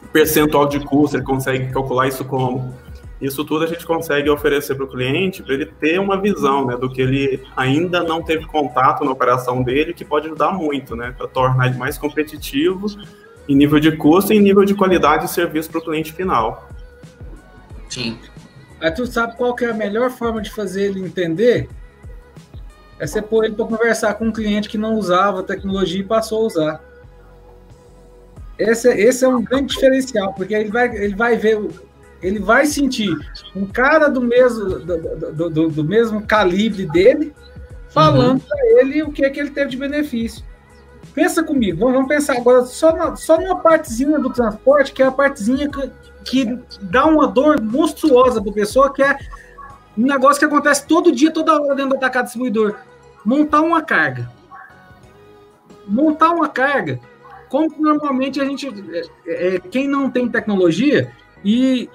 O 0.02 0.08
percentual 0.08 0.66
de 0.66 0.80
custo, 0.80 1.16
ele 1.16 1.24
consegue 1.24 1.72
calcular 1.72 2.08
isso 2.08 2.24
como? 2.24 2.74
Isso 3.20 3.44
tudo 3.44 3.64
a 3.64 3.68
gente 3.68 3.86
consegue 3.86 4.28
oferecer 4.28 4.74
para 4.74 4.84
o 4.84 4.88
cliente 4.88 5.42
para 5.42 5.54
ele 5.54 5.66
ter 5.66 6.00
uma 6.00 6.20
visão 6.20 6.66
né, 6.66 6.76
do 6.76 6.90
que 6.90 7.00
ele 7.00 7.40
ainda 7.56 8.02
não 8.02 8.20
teve 8.20 8.44
contato 8.46 9.04
na 9.04 9.12
operação 9.12 9.62
dele, 9.62 9.94
que 9.94 10.04
pode 10.04 10.26
ajudar 10.26 10.50
muito, 10.52 10.96
né, 10.96 11.14
para 11.16 11.28
tornar 11.28 11.68
ele 11.68 11.78
mais 11.78 11.96
competitivo 11.96 12.86
em 13.48 13.54
nível 13.54 13.78
de 13.78 13.96
custo 13.96 14.32
e 14.32 14.36
em 14.36 14.40
nível 14.40 14.64
de 14.64 14.74
qualidade 14.74 15.26
de 15.26 15.30
serviço 15.30 15.70
para 15.70 15.78
o 15.78 15.84
cliente 15.84 16.12
final. 16.12 16.68
Sim. 17.88 18.18
Aí 18.80 18.90
tu 18.90 19.06
sabe 19.06 19.36
qual 19.36 19.54
que 19.54 19.64
é 19.64 19.70
a 19.70 19.74
melhor 19.74 20.10
forma 20.10 20.42
de 20.42 20.50
fazer 20.50 20.86
ele 20.86 21.00
entender? 21.00 21.68
É 23.02 23.06
você 23.06 23.20
pôr 23.20 23.44
ele 23.44 23.56
para 23.56 23.64
conversar 23.64 24.14
com 24.14 24.26
um 24.26 24.32
cliente 24.32 24.68
que 24.68 24.78
não 24.78 24.94
usava 24.94 25.42
tecnologia 25.42 25.98
e 25.98 26.04
passou 26.04 26.44
a 26.44 26.46
usar. 26.46 26.80
Esse, 28.56 28.88
esse 28.90 29.24
é 29.24 29.28
um 29.28 29.42
grande 29.42 29.74
diferencial, 29.74 30.32
porque 30.34 30.54
ele 30.54 30.70
vai, 30.70 30.86
ele 30.96 31.16
vai 31.16 31.36
ver 31.36 31.58
ele 32.22 32.38
vai 32.38 32.64
sentir 32.64 33.12
um 33.56 33.66
cara 33.66 34.06
do 34.06 34.20
mesmo, 34.20 34.78
do, 34.78 35.50
do, 35.50 35.68
do 35.68 35.82
mesmo 35.82 36.24
calibre 36.24 36.86
dele 36.86 37.34
falando 37.88 38.34
uhum. 38.34 38.38
para 38.38 38.66
ele 38.78 39.02
o 39.02 39.10
que 39.10 39.24
é 39.24 39.30
que 39.30 39.40
ele 39.40 39.50
teve 39.50 39.70
de 39.70 39.76
benefício. 39.76 40.44
Pensa 41.12 41.42
comigo, 41.42 41.90
vamos 41.90 42.06
pensar 42.06 42.36
agora 42.36 42.64
só, 42.66 42.94
na, 42.94 43.16
só 43.16 43.36
numa 43.36 43.58
partezinha 43.58 44.16
do 44.20 44.32
transporte, 44.32 44.92
que 44.92 45.02
é 45.02 45.06
a 45.06 45.10
partezinha 45.10 45.68
que, 45.68 45.90
que 46.24 46.58
dá 46.82 47.04
uma 47.06 47.26
dor 47.26 47.60
monstruosa 47.60 48.40
para 48.40 48.52
a 48.52 48.54
pessoa, 48.54 48.92
que 48.92 49.02
é 49.02 49.18
um 49.98 50.06
negócio 50.06 50.38
que 50.38 50.44
acontece 50.44 50.86
todo 50.86 51.10
dia, 51.10 51.32
toda 51.32 51.60
hora 51.60 51.74
dentro 51.74 51.90
do 51.90 51.96
atacado 51.96 52.26
distribuidor. 52.26 52.76
Montar 53.24 53.60
uma 53.62 53.82
carga. 53.82 54.30
Montar 55.86 56.30
uma 56.30 56.48
carga, 56.48 57.00
como 57.48 57.74
normalmente 57.78 58.40
a 58.40 58.44
gente, 58.44 58.68
é, 59.26 59.56
é, 59.56 59.58
quem 59.58 59.88
não 59.88 60.10
tem 60.10 60.28
tecnologia, 60.28 61.12
e 61.44 61.88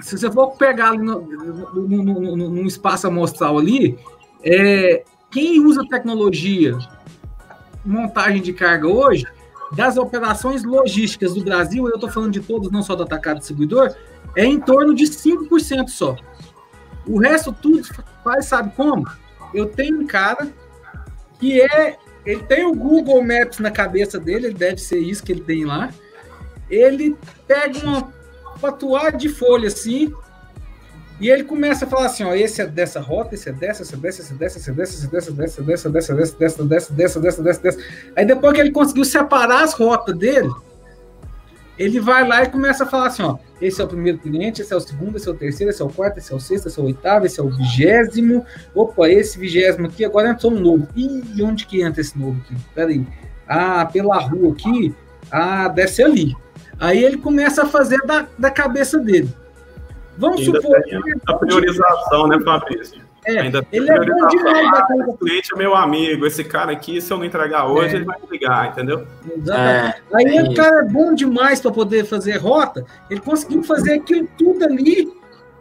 se 0.00 0.18
você 0.18 0.30
for 0.30 0.52
pegar 0.52 0.90
ali 0.90 0.98
no, 0.98 1.20
no 1.20 2.66
espaço 2.66 3.06
amostral 3.06 3.58
ali, 3.58 3.98
é, 4.44 5.04
quem 5.30 5.64
usa 5.64 5.86
tecnologia, 5.88 6.76
montagem 7.84 8.42
de 8.42 8.52
carga 8.52 8.86
hoje, 8.86 9.26
das 9.72 9.96
operações 9.96 10.62
logísticas 10.62 11.34
do 11.34 11.42
Brasil, 11.42 11.88
eu 11.88 11.94
estou 11.94 12.10
falando 12.10 12.32
de 12.32 12.40
todas, 12.40 12.70
não 12.70 12.82
só 12.82 12.94
do 12.94 13.04
atacado 13.04 13.38
distribuidor, 13.38 13.94
é 14.36 14.44
em 14.44 14.60
torno 14.60 14.94
de 14.94 15.04
5% 15.04 15.88
só. 15.88 16.16
O 17.06 17.18
resto 17.18 17.52
tudo 17.52 17.82
faz, 18.22 18.46
sabe 18.46 18.72
como? 18.76 19.06
Eu 19.54 19.66
tenho 19.66 20.00
um 20.00 20.06
cara 20.06 20.48
que 21.38 21.60
é. 21.60 21.96
Ele 22.24 22.42
tem 22.44 22.64
o 22.64 22.74
Google 22.74 23.22
Maps 23.22 23.58
na 23.58 23.70
cabeça 23.70 24.18
dele, 24.18 24.46
ele 24.46 24.54
deve 24.54 24.78
ser 24.78 24.98
isso 24.98 25.24
que 25.24 25.32
ele 25.32 25.40
tem 25.40 25.64
lá. 25.64 25.92
Ele 26.70 27.16
pega 27.46 27.78
uma 27.80 28.12
patuar 28.60 29.16
de 29.16 29.28
folha 29.28 29.66
assim. 29.66 30.14
E 31.20 31.28
ele 31.28 31.44
começa 31.44 31.84
a 31.84 31.88
falar 31.88 32.06
assim, 32.06 32.24
ó, 32.24 32.34
esse 32.34 32.60
é 32.62 32.66
dessa 32.66 33.00
rota, 33.00 33.34
esse 33.34 33.48
é 33.48 33.52
dessa, 33.52 33.82
esse 33.82 33.94
é 33.94 33.96
dessa, 33.96 34.22
esse 34.22 34.32
é 34.32 34.36
dessa, 34.36 34.58
esse 34.58 34.70
é 34.70 34.72
dessa, 34.72 34.92
esse 34.92 35.08
é 35.08 35.12
dessa, 35.12 35.32
dessa, 35.32 35.62
dessa, 35.62 35.90
dessa, 35.90 36.14
dessa, 36.14 36.14
dessa, 36.34 36.64
dessa, 36.64 36.92
dessa, 36.94 37.20
dessa, 37.20 37.42
dessa, 37.42 37.60
dessa. 37.62 37.78
Aí 38.16 38.24
depois 38.24 38.54
que 38.54 38.60
ele 38.60 38.72
conseguiu 38.72 39.04
separar 39.04 39.62
as 39.62 39.72
rotas 39.72 40.16
dele, 40.16 40.50
ele 41.78 42.00
vai 42.00 42.26
lá 42.26 42.42
e 42.42 42.50
começa 42.50 42.84
a 42.84 42.86
falar 42.86 43.06
assim, 43.06 43.22
ó, 43.22 43.36
esse 43.60 43.80
é 43.80 43.84
o 43.84 43.88
primeiro 43.88 44.18
cliente, 44.18 44.60
esse 44.60 44.72
é 44.72 44.76
o 44.76 44.80
segundo, 44.80 45.16
esse 45.16 45.28
é 45.28 45.30
o 45.32 45.34
terceiro, 45.34 45.70
esse 45.70 45.80
é 45.80 45.84
o 45.84 45.88
quarto, 45.88 46.18
esse 46.18 46.32
é 46.32 46.36
o 46.36 46.40
sexto, 46.40 46.68
esse 46.68 46.78
é 46.78 46.82
o 46.82 46.86
oitavo, 46.86 47.26
esse 47.26 47.40
é 47.40 47.42
o 47.42 47.48
vigésimo, 47.48 48.44
opa, 48.74 49.08
esse 49.08 49.38
vigésimo 49.38 49.86
aqui, 49.86 50.04
agora 50.04 50.30
entrou 50.30 50.52
um 50.52 50.60
novo. 50.60 50.88
E 50.94 51.42
onde 51.42 51.66
que 51.66 51.82
entra 51.82 52.00
esse 52.00 52.18
novo 52.18 52.40
aqui? 52.44 52.56
Peraí. 52.74 53.06
Ah, 53.48 53.84
pela 53.86 54.18
rua 54.18 54.52
aqui, 54.52 54.94
ah, 55.30 55.72
ser 55.86 56.04
ali. 56.04 56.36
Aí 56.78 57.02
ele 57.02 57.16
começa 57.16 57.62
a 57.62 57.66
fazer 57.66 57.98
da, 58.06 58.26
da 58.38 58.50
cabeça 58.50 58.98
dele. 58.98 59.30
Vamos 60.18 60.44
supor. 60.44 60.76
A 61.26 61.34
priorização, 61.34 62.26
né, 62.28 62.38
Fabrício? 62.40 63.00
É, 63.24 63.40
Ainda 63.40 63.64
ele 63.70 63.88
é 63.88 63.98
bom 63.98 64.26
demais 64.26 64.68
ah, 64.74 64.86
esse 64.98 65.18
cliente 65.18 65.54
é 65.54 65.56
meu 65.56 65.76
amigo, 65.76 66.26
esse 66.26 66.42
cara 66.42 66.72
aqui, 66.72 67.00
se 67.00 67.12
eu 67.12 67.18
não 67.18 67.24
entregar 67.24 67.66
hoje, 67.66 67.94
é. 67.94 67.96
ele 67.98 68.04
vai 68.04 68.18
me 68.20 68.26
ligar, 68.28 68.70
entendeu? 68.70 69.06
É, 69.48 69.94
Aí 70.12 70.36
é 70.36 70.42
o 70.42 70.54
cara 70.54 70.80
é 70.80 70.88
bom 70.88 71.14
demais 71.14 71.60
para 71.60 71.70
poder 71.70 72.04
fazer 72.04 72.36
rota, 72.38 72.84
ele 73.08 73.20
conseguiu 73.20 73.62
fazer 73.62 73.94
aquilo 73.94 74.28
tudo 74.36 74.64
ali 74.64 75.12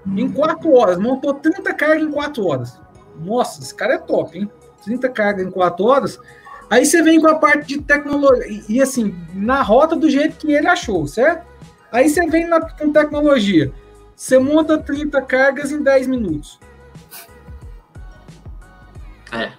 em 0.08 0.32
quatro 0.32 0.74
horas, 0.74 0.98
montou 0.98 1.36
30 1.36 1.74
cargas 1.75 2.03
em 2.03 2.12
quatro 2.12 2.48
horas. 2.48 2.80
Nossa, 3.24 3.62
esse 3.62 3.75
cara 3.75 3.94
é 3.94 3.98
top, 4.00 4.39
hein? 4.39 4.50
30 4.84 5.10
cargas 5.10 5.46
em 5.46 5.51
quatro 5.51 5.86
horas. 5.86 6.20
Aí 6.68 6.86
você 6.86 7.03
vem 7.03 7.22
com 7.22 7.27
a 7.27 7.36
parte 7.36 7.68
de 7.68 7.82
tecnologia, 7.82 8.48
e, 8.48 8.77
e 8.77 8.82
assim, 8.82 9.15
na 9.34 9.62
rota 9.62 9.96
do 9.96 10.10
jeito 10.10 10.38
que 10.38 10.51
ele 10.51 10.68
achou, 10.68 11.06
certo? 11.06 11.46
Aí 11.91 12.10
você 12.10 12.25
vem 12.25 12.48
na, 12.48 12.62
com 12.62 12.91
tecnologia. 12.91 13.72
Você 14.15 14.39
monta 14.39 14.77
30 14.77 15.22
cargas 15.24 15.72
em 15.72 15.84
10 15.84 16.08
minutos. 16.08 16.60
É. 19.31 19.51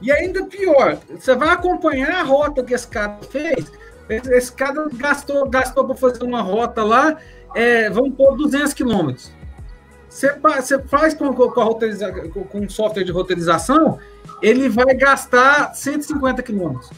E 0.00 0.12
ainda 0.12 0.44
pior, 0.44 0.98
você 1.08 1.34
vai 1.34 1.48
acompanhar 1.48 2.20
a 2.20 2.22
rota 2.22 2.62
que 2.62 2.74
esse 2.74 2.86
cara 2.86 3.18
fez. 3.30 3.72
Esse 4.08 4.52
cara 4.52 4.86
gastou, 4.92 5.48
gastou 5.48 5.86
para 5.86 5.96
fazer 5.96 6.22
uma 6.24 6.42
rota 6.42 6.84
lá, 6.84 7.16
é, 7.54 7.88
vamos 7.88 8.14
pôr 8.14 8.36
200 8.36 8.74
quilômetros. 8.74 9.32
Você, 10.08 10.78
faz 10.86 11.14
com, 11.14 11.32
com, 11.32 11.50
com, 11.50 12.44
com 12.44 12.68
software 12.68 13.02
de 13.02 13.10
roteirização, 13.10 13.98
ele 14.42 14.68
vai 14.68 14.94
gastar 14.94 15.74
150 15.74 16.42
quilômetros. 16.42 16.90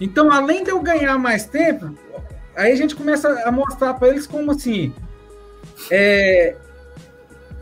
Então, 0.00 0.30
além 0.30 0.62
de 0.62 0.70
eu 0.70 0.80
ganhar 0.80 1.18
mais 1.18 1.46
tempo, 1.46 1.96
aí 2.54 2.70
a 2.70 2.76
gente 2.76 2.94
começa 2.94 3.28
a 3.44 3.50
mostrar 3.50 3.94
para 3.94 4.08
eles 4.08 4.26
como 4.26 4.52
assim, 4.52 4.94
é, 5.90 6.54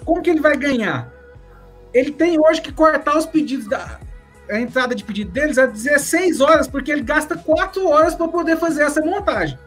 como 0.04 0.22
que 0.22 0.30
ele 0.30 0.40
vai 0.40 0.56
ganhar? 0.56 1.12
Ele 1.92 2.10
tem 2.10 2.38
hoje 2.38 2.60
que 2.60 2.72
cortar 2.72 3.16
os 3.16 3.26
pedidos 3.26 3.66
da 3.66 4.00
a 4.50 4.60
entrada 4.60 4.94
de 4.94 5.02
pedido 5.04 5.30
deles 5.30 5.58
a 5.58 5.66
16 5.66 6.40
horas, 6.40 6.68
porque 6.68 6.92
ele 6.92 7.02
gasta 7.02 7.36
4 7.36 7.88
horas 7.88 8.14
para 8.14 8.28
poder 8.28 8.56
fazer 8.56 8.82
essa 8.82 9.00
montagem. 9.00 9.58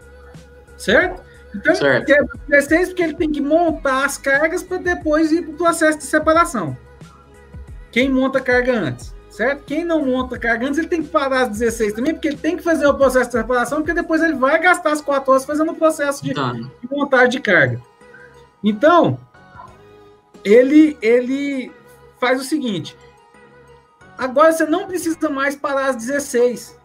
Certo? 0.78 1.22
Então, 1.56 1.74
certo. 1.74 2.10
ele 2.10 2.20
quer 2.20 2.28
16 2.48 2.90
porque 2.90 3.04
ele 3.04 3.14
tem 3.16 3.32
que 3.32 3.42
montar 3.42 4.06
as 4.06 4.18
cargas 4.18 4.62
para 4.62 4.78
depois 4.78 5.32
ir 5.32 5.44
para 5.44 5.54
o 5.54 5.58
processo 5.58 5.98
de 5.98 6.04
separação. 6.04 6.78
Quem 7.92 8.10
monta 8.10 8.40
carga 8.40 8.74
antes, 8.74 9.16
certo? 9.30 9.64
Quem 9.64 9.84
não 9.84 10.06
monta 10.06 10.38
carga 10.38 10.68
antes, 10.68 10.78
ele 10.78 10.88
tem 10.88 11.02
que 11.02 11.10
parar 11.10 11.44
às 11.44 11.50
16 11.50 11.94
também, 11.94 12.14
porque 12.14 12.28
ele 12.28 12.38
tem 12.38 12.56
que 12.56 12.64
fazer 12.64 12.86
o 12.86 12.94
processo 12.94 13.32
de 13.32 13.38
separação, 13.38 13.80
porque 13.80 13.94
depois 13.94 14.22
ele 14.22 14.36
vai 14.36 14.60
gastar 14.60 14.92
as 14.92 15.02
4 15.02 15.32
horas 15.32 15.46
fazendo 15.46 15.72
o 15.72 15.76
processo 15.76 16.24
de, 16.24 16.34
tá. 16.34 16.52
de 16.52 16.70
montagem 16.92 17.30
de 17.30 17.40
carga. 17.40 17.82
Então, 18.64 19.18
ele, 20.44 20.98
ele 21.02 21.72
faz 22.20 22.40
o 22.40 22.44
seguinte: 22.44 22.98
agora 24.18 24.52
você 24.52 24.66
não 24.66 24.88
precisa 24.88 25.30
mais 25.30 25.56
parar 25.56 25.88
às 25.88 25.96
16. 25.98 26.78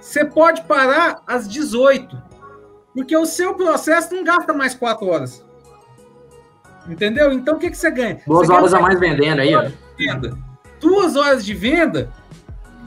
Você 0.00 0.24
pode 0.24 0.62
parar 0.64 1.22
às 1.26 1.48
18. 1.48 2.34
Porque 2.94 3.16
o 3.16 3.26
seu 3.26 3.54
processo 3.54 4.14
não 4.14 4.22
gasta 4.22 4.52
mais 4.52 4.74
4 4.74 5.06
horas. 5.06 5.44
Entendeu? 6.88 7.32
Então 7.32 7.56
o 7.56 7.58
que, 7.58 7.70
que 7.70 7.76
você 7.76 7.90
ganha? 7.90 8.20
Duas 8.26 8.48
horas 8.48 8.70
ganha 8.70 8.84
a 8.84 8.86
mais 8.86 9.00
vendendo 9.00 9.40
aí, 9.40 9.54
ó. 9.54 9.70
Venda. 9.98 10.36
Duas 10.78 11.16
horas 11.16 11.44
de 11.44 11.54
venda. 11.54 12.12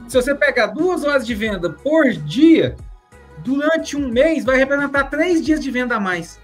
Se 0.06 0.16
você 0.16 0.34
pegar 0.34 0.68
duas 0.68 1.04
horas 1.04 1.26
de 1.26 1.34
venda 1.34 1.68
por 1.70 2.10
dia, 2.10 2.76
durante 3.38 3.96
um 3.96 4.08
mês, 4.08 4.44
vai 4.44 4.56
representar 4.56 5.04
três 5.04 5.44
dias 5.44 5.60
de 5.60 5.70
venda 5.70 5.96
a 5.96 6.00
mais. 6.00 6.40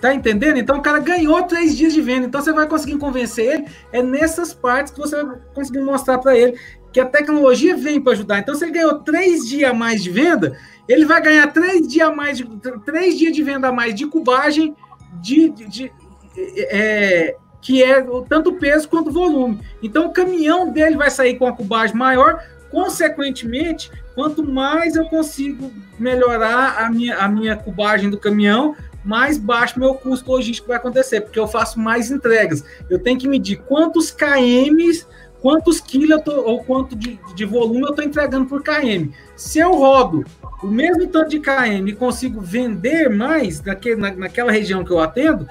Tá 0.00 0.12
entendendo? 0.14 0.58
Então 0.58 0.78
o 0.78 0.82
cara 0.82 0.98
ganhou 0.98 1.42
três 1.44 1.76
dias 1.76 1.92
de 1.92 2.02
venda. 2.02 2.26
Então 2.26 2.42
você 2.42 2.52
vai 2.52 2.68
conseguir 2.68 2.98
convencer 2.98 3.54
ele. 3.54 3.68
É 3.92 4.02
nessas 4.02 4.52
partes 4.52 4.92
que 4.92 4.98
você 4.98 5.22
vai 5.22 5.36
conseguir 5.54 5.80
mostrar 5.80 6.18
para 6.18 6.36
ele 6.36 6.58
que 6.96 7.00
a 7.00 7.04
tecnologia 7.04 7.76
vem 7.76 8.00
para 8.00 8.14
ajudar. 8.14 8.38
Então, 8.38 8.54
se 8.54 8.64
ele 8.64 8.72
ganhou 8.72 8.94
três 9.00 9.46
dias 9.46 9.70
a 9.70 9.74
mais 9.74 10.02
de 10.02 10.08
venda, 10.08 10.56
ele 10.88 11.04
vai 11.04 11.20
ganhar 11.20 11.46
três 11.48 11.86
dias 11.86 12.08
a 12.08 12.10
mais 12.10 12.38
de 12.38 12.48
três 12.86 13.18
dias 13.18 13.36
de 13.36 13.42
venda 13.42 13.68
a 13.68 13.72
mais 13.72 13.94
de 13.94 14.06
cubagem 14.06 14.74
de, 15.20 15.50
de, 15.50 15.68
de 15.68 15.92
é, 16.56 17.36
que 17.60 17.82
é 17.82 18.02
tanto 18.30 18.54
peso 18.54 18.88
quanto 18.88 19.10
volume. 19.10 19.60
Então, 19.82 20.06
o 20.06 20.10
caminhão 20.10 20.72
dele 20.72 20.96
vai 20.96 21.10
sair 21.10 21.38
com 21.38 21.46
a 21.46 21.52
cubagem 21.52 21.94
maior. 21.94 22.42
Consequentemente, 22.70 23.90
quanto 24.14 24.42
mais 24.42 24.96
eu 24.96 25.04
consigo 25.04 25.70
melhorar 25.98 26.82
a 26.82 26.90
minha, 26.90 27.18
a 27.18 27.28
minha 27.28 27.56
cubagem 27.56 28.08
do 28.08 28.18
caminhão, 28.18 28.74
mais 29.06 29.38
baixo 29.38 29.78
meu 29.78 29.94
custo 29.94 30.30
logístico 30.30 30.68
vai 30.68 30.76
acontecer, 30.76 31.20
porque 31.20 31.38
eu 31.38 31.46
faço 31.46 31.78
mais 31.78 32.10
entregas. 32.10 32.64
Eu 32.90 32.98
tenho 32.98 33.18
que 33.18 33.28
medir 33.28 33.58
quantos 33.58 34.10
KMs, 34.10 35.06
quantos 35.40 35.80
quilos 35.80 36.20
ou 36.26 36.64
quanto 36.64 36.96
de, 36.96 37.18
de 37.34 37.44
volume 37.44 37.82
eu 37.82 37.90
estou 37.90 38.04
entregando 38.04 38.46
por 38.46 38.62
KM. 38.62 39.12
Se 39.36 39.60
eu 39.60 39.72
rodo 39.72 40.24
o 40.62 40.66
mesmo 40.66 41.06
tanto 41.06 41.30
de 41.30 41.38
KM 41.38 41.88
e 41.88 41.94
consigo 41.94 42.40
vender 42.40 43.08
mais 43.08 43.62
naquele, 43.62 43.96
na, 43.96 44.10
naquela 44.10 44.50
região 44.50 44.84
que 44.84 44.90
eu 44.90 44.98
atendo, 44.98 45.46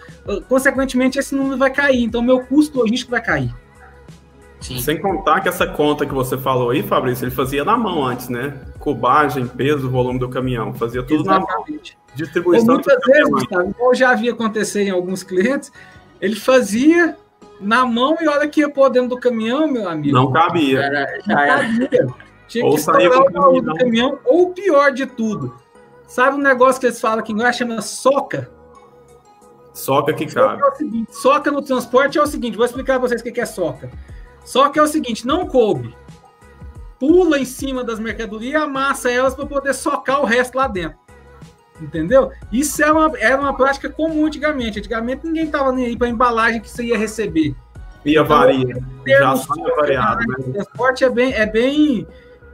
consequentemente 0.49 1.17
esse 1.17 1.33
número 1.33 1.57
vai 1.57 1.71
cair. 1.71 2.03
Então, 2.03 2.21
meu 2.21 2.41
custo 2.41 2.79
logístico 2.79 3.11
vai 3.11 3.23
cair. 3.23 3.55
Sim. 4.65 4.79
Sem 4.79 4.99
contar 4.99 5.41
que 5.41 5.47
essa 5.47 5.67
conta 5.67 6.07
que 6.07 6.13
você 6.13 6.39
falou 6.39 6.71
aí, 6.71 6.81
Fabrício, 6.81 7.23
ele 7.23 7.35
fazia 7.35 7.63
na 7.63 7.77
mão 7.77 8.03
antes, 8.03 8.29
né? 8.29 8.61
Cubagem, 8.79 9.45
peso, 9.45 9.87
volume 9.87 10.17
do 10.17 10.27
caminhão. 10.27 10.73
Fazia 10.73 11.03
tudo 11.03 11.21
Exatamente. 11.21 11.95
na 11.95 12.01
mão. 12.01 12.15
Distribuição. 12.15 12.73
muitas 12.73 12.99
vezes, 13.05 13.29
Gustavo, 13.29 13.73
como 13.75 13.93
já 13.93 14.09
havia 14.09 14.31
acontecido 14.31 14.87
em 14.87 14.89
alguns 14.89 15.21
clientes, 15.21 15.71
ele 16.19 16.35
fazia 16.35 17.15
na 17.61 17.85
mão 17.85 18.17
e 18.19 18.27
olha 18.27 18.47
que 18.47 18.61
ia 18.61 18.69
pôr 18.69 18.89
dentro 18.89 19.09
do 19.09 19.19
caminhão, 19.19 19.67
meu 19.67 19.87
amigo. 19.87 20.15
Não 20.15 20.31
cabia. 20.31 20.79
Era, 20.79 21.19
já 21.19 21.35
não 21.35 21.87
cabia. 21.87 22.07
Tinha 22.47 22.65
ou 22.65 22.71
que 22.71 22.79
estourar 22.79 23.21
o 23.21 23.31
baú 23.31 23.61
do 23.61 23.75
caminhão, 23.75 24.17
ou 24.25 24.49
o 24.49 24.53
pior 24.53 24.91
de 24.91 25.05
tudo. 25.05 25.55
Sabe 26.07 26.37
um 26.37 26.41
negócio 26.41 26.79
que 26.79 26.87
eles 26.87 26.99
falam 26.99 27.23
que 27.23 27.33
não 27.33 27.45
é 27.45 27.53
chama 27.53 27.81
soca? 27.81 28.49
Soca 29.73 30.13
que 30.13 30.25
cabe. 30.25 30.59
Soca, 30.59 30.73
é 30.73 30.75
seguinte, 30.75 31.15
soca 31.15 31.51
no 31.51 31.61
transporte 31.61 32.17
é 32.17 32.21
o 32.21 32.25
seguinte, 32.25 32.55
vou 32.55 32.65
explicar 32.65 32.99
para 32.99 33.07
vocês 33.07 33.21
o 33.21 33.23
que 33.23 33.39
é 33.39 33.45
soca. 33.45 33.91
Só 34.45 34.69
que 34.69 34.79
é 34.79 34.81
o 34.81 34.87
seguinte, 34.87 35.27
não 35.27 35.47
coube. 35.47 35.93
Pula 36.99 37.37
em 37.39 37.45
cima 37.45 37.83
das 37.83 37.99
mercadorias 37.99 38.53
e 38.53 38.55
amassa 38.55 39.11
elas 39.11 39.35
para 39.35 39.45
poder 39.45 39.73
socar 39.73 40.21
o 40.21 40.25
resto 40.25 40.55
lá 40.55 40.67
dentro. 40.67 40.97
Entendeu? 41.81 42.31
Isso 42.53 42.81
era 42.81 42.91
é 42.91 42.93
uma, 42.93 43.19
era 43.19 43.41
uma 43.41 43.53
prática 43.53 43.89
comum 43.89 44.25
antigamente. 44.25 44.79
Antigamente 44.79 45.25
ninguém 45.25 45.45
estava 45.45 45.71
nem 45.71 45.87
aí 45.87 45.97
para 45.97 46.07
a 46.07 46.09
embalagem 46.09 46.61
que 46.61 46.69
você 46.69 46.85
ia 46.85 46.97
receber. 46.97 47.53
Ia 48.05 48.21
então, 48.21 48.25
varia. 48.25 48.81
Já 49.05 49.33
está 49.33 49.55
variado. 49.75 50.19
Né? 50.27 50.35
O 50.39 50.53
transporte 50.53 51.03
é 51.03 51.09
bem, 51.09 51.33
é 51.33 51.45
bem, 51.45 52.07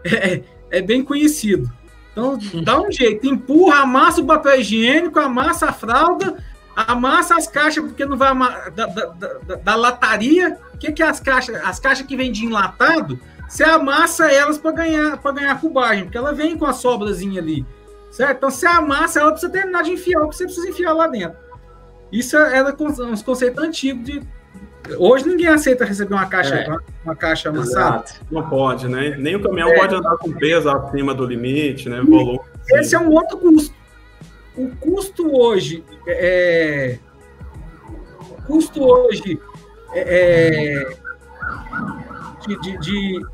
é, 0.04 0.41
é 0.71 0.82
bem 0.82 1.04
conhecido. 1.04 1.71
Então, 2.12 2.38
dá 2.63 2.82
um 2.82 2.91
jeito, 2.91 3.25
empurra, 3.27 3.82
amassa 3.82 4.21
o 4.21 4.25
papel 4.25 4.60
higiênico, 4.60 5.17
amassa 5.19 5.67
a 5.67 5.73
fralda, 5.73 6.43
amassa 6.75 7.36
as 7.36 7.47
caixas, 7.47 7.84
porque 7.84 8.05
não 8.05 8.17
vai 8.17 8.34
da, 8.73 8.86
da, 8.86 9.05
da, 9.05 9.55
da 9.55 9.75
lataria. 9.75 10.57
O 10.73 10.77
que, 10.77 10.91
que 10.91 11.03
é 11.03 11.07
as 11.07 11.19
caixas? 11.19 11.55
As 11.63 11.79
caixas 11.79 12.05
que 12.05 12.15
vêm 12.15 12.31
de 12.31 12.45
enlatado, 12.45 13.19
você 13.47 13.63
amassa 13.63 14.31
elas 14.31 14.57
para 14.57 14.71
ganhar, 14.71 15.17
ganhar 15.17 15.60
cubagem, 15.60 16.05
porque 16.05 16.17
ela 16.17 16.34
vem 16.34 16.57
com 16.57 16.65
a 16.65 16.73
sobrazinha 16.73 17.41
ali. 17.41 17.65
Certo? 18.12 18.38
Então 18.38 18.49
você 18.49 18.65
amassa 18.65 19.19
ela 19.19 19.31
para 19.31 19.39
você 19.39 19.49
terminar 19.49 19.84
de 19.84 19.91
enfiar 19.91 20.21
o 20.21 20.29
que 20.29 20.36
você 20.36 20.45
precisa 20.45 20.69
enfiar 20.69 20.93
lá 20.93 21.07
dentro. 21.07 21.38
Isso 22.12 22.36
era 22.38 22.75
uns 22.79 23.21
conceitos 23.21 23.63
antigos 23.63 24.03
de. 24.03 24.21
Hoje 24.97 25.27
ninguém 25.27 25.47
aceita 25.47 25.86
receber 25.86 26.13
uma 26.13 26.25
caixa, 26.25 26.55
é. 26.55 26.77
uma, 27.05 27.15
caixa 27.15 27.49
amassada. 27.49 28.03
Exato. 28.03 28.25
Não 28.29 28.49
pode, 28.49 28.88
né? 28.88 29.15
Nem 29.17 29.36
o 29.36 29.41
caminhão 29.41 29.69
é. 29.69 29.77
pode 29.77 29.95
andar 29.95 30.17
com 30.17 30.34
peso 30.34 30.69
acima 30.69 31.13
do 31.13 31.25
limite, 31.25 31.88
né? 31.88 32.01
Volume. 32.01 32.39
Esse 32.71 32.95
é 32.95 32.99
um 32.99 33.10
outro 33.12 33.38
custo. 33.38 33.73
O 34.55 34.75
custo 34.75 35.35
hoje 35.35 35.83
é. 36.07 36.99
O 38.19 38.41
custo 38.43 38.83
hoje 38.83 39.39
é, 39.93 40.83
é 40.83 41.01
de, 42.45 42.59
de, 42.59 42.77
de, 42.79 43.25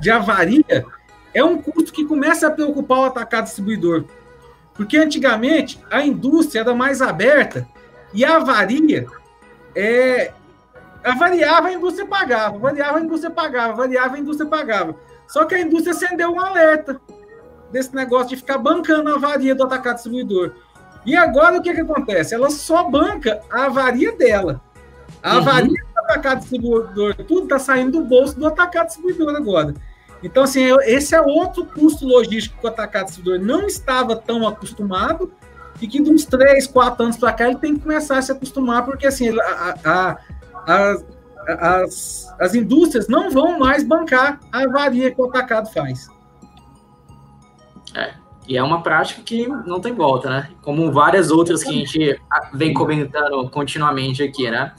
de 0.00 0.10
avaria 0.10 0.84
é 1.34 1.42
um 1.42 1.60
custo 1.60 1.92
que 1.92 2.04
começa 2.04 2.46
a 2.46 2.50
preocupar 2.50 2.98
o 2.98 3.04
atacado 3.04 3.44
distribuidor. 3.44 4.04
Porque 4.74 4.96
antigamente 4.96 5.78
a 5.90 6.02
indústria 6.02 6.60
era 6.60 6.74
mais 6.74 7.02
aberta 7.02 7.66
e 8.14 8.24
a 8.24 8.36
avaria 8.36 9.06
é, 9.74 10.32
variava, 11.18 11.68
a 11.68 11.72
indústria 11.72 12.06
pagava, 12.06 12.58
variava, 12.58 12.98
a 12.98 13.00
indústria 13.00 13.30
pagava, 13.30 13.74
variava, 13.74 14.16
a 14.16 14.18
indústria 14.18 14.48
pagava. 14.48 14.96
Só 15.26 15.44
que 15.44 15.54
a 15.54 15.60
indústria 15.60 15.92
acendeu 15.92 16.30
um 16.30 16.40
alerta 16.40 17.00
desse 17.72 17.94
negócio 17.94 18.28
de 18.28 18.36
ficar 18.36 18.58
bancando 18.58 19.10
a 19.10 19.14
avaria 19.14 19.54
do 19.54 19.64
atacado 19.64 19.94
distribuidor. 19.94 20.52
E 21.04 21.16
agora 21.16 21.58
o 21.58 21.62
que, 21.62 21.72
que 21.72 21.80
acontece? 21.80 22.34
Ela 22.34 22.50
só 22.50 22.88
banca 22.88 23.40
a 23.50 23.64
avaria 23.64 24.12
dela. 24.16 24.60
A 25.22 25.32
uhum. 25.32 25.38
avaria 25.38 25.68
do 25.94 26.00
atacado 26.00 26.40
distribuidor, 26.40 27.14
tudo 27.14 27.44
está 27.44 27.58
saindo 27.58 27.92
do 27.92 28.04
bolso 28.04 28.38
do 28.38 28.46
atacado 28.46 28.86
distribuidor 28.86 29.34
agora. 29.34 29.74
Então, 30.22 30.44
assim, 30.44 30.64
esse 30.82 31.14
é 31.14 31.20
outro 31.20 31.64
custo 31.64 32.06
logístico 32.06 32.60
que 32.60 32.66
o 32.66 32.68
atacado 32.68 33.06
distribuidor 33.06 33.44
não 33.44 33.66
estava 33.66 34.14
tão 34.14 34.46
acostumado 34.46 35.32
e 35.80 35.88
que 35.88 36.00
de 36.00 36.10
uns 36.10 36.24
3, 36.24 36.66
4 36.68 37.04
anos 37.04 37.16
para 37.16 37.32
cá 37.32 37.48
ele 37.48 37.58
tem 37.58 37.74
que 37.74 37.80
começar 37.80 38.18
a 38.18 38.22
se 38.22 38.30
acostumar, 38.30 38.84
porque 38.84 39.06
assim, 39.06 39.36
a, 39.36 39.74
a, 39.84 40.16
a, 40.66 41.82
as, 41.82 42.32
as 42.38 42.54
indústrias 42.54 43.08
não 43.08 43.30
vão 43.30 43.58
mais 43.58 43.82
bancar 43.82 44.38
a 44.52 44.62
avaria 44.62 45.10
que 45.10 45.20
o 45.20 45.24
atacado 45.24 45.72
faz. 45.72 46.08
É, 47.94 48.14
e 48.48 48.56
é 48.56 48.62
uma 48.62 48.82
prática 48.82 49.22
que 49.22 49.46
não 49.46 49.80
tem 49.80 49.94
volta, 49.94 50.28
né? 50.28 50.48
Como 50.62 50.90
várias 50.90 51.30
outras 51.30 51.62
que 51.62 51.70
a 51.70 51.72
gente 51.72 52.20
vem 52.52 52.74
comentando 52.74 53.48
continuamente 53.50 54.22
aqui, 54.22 54.50
né? 54.50 54.72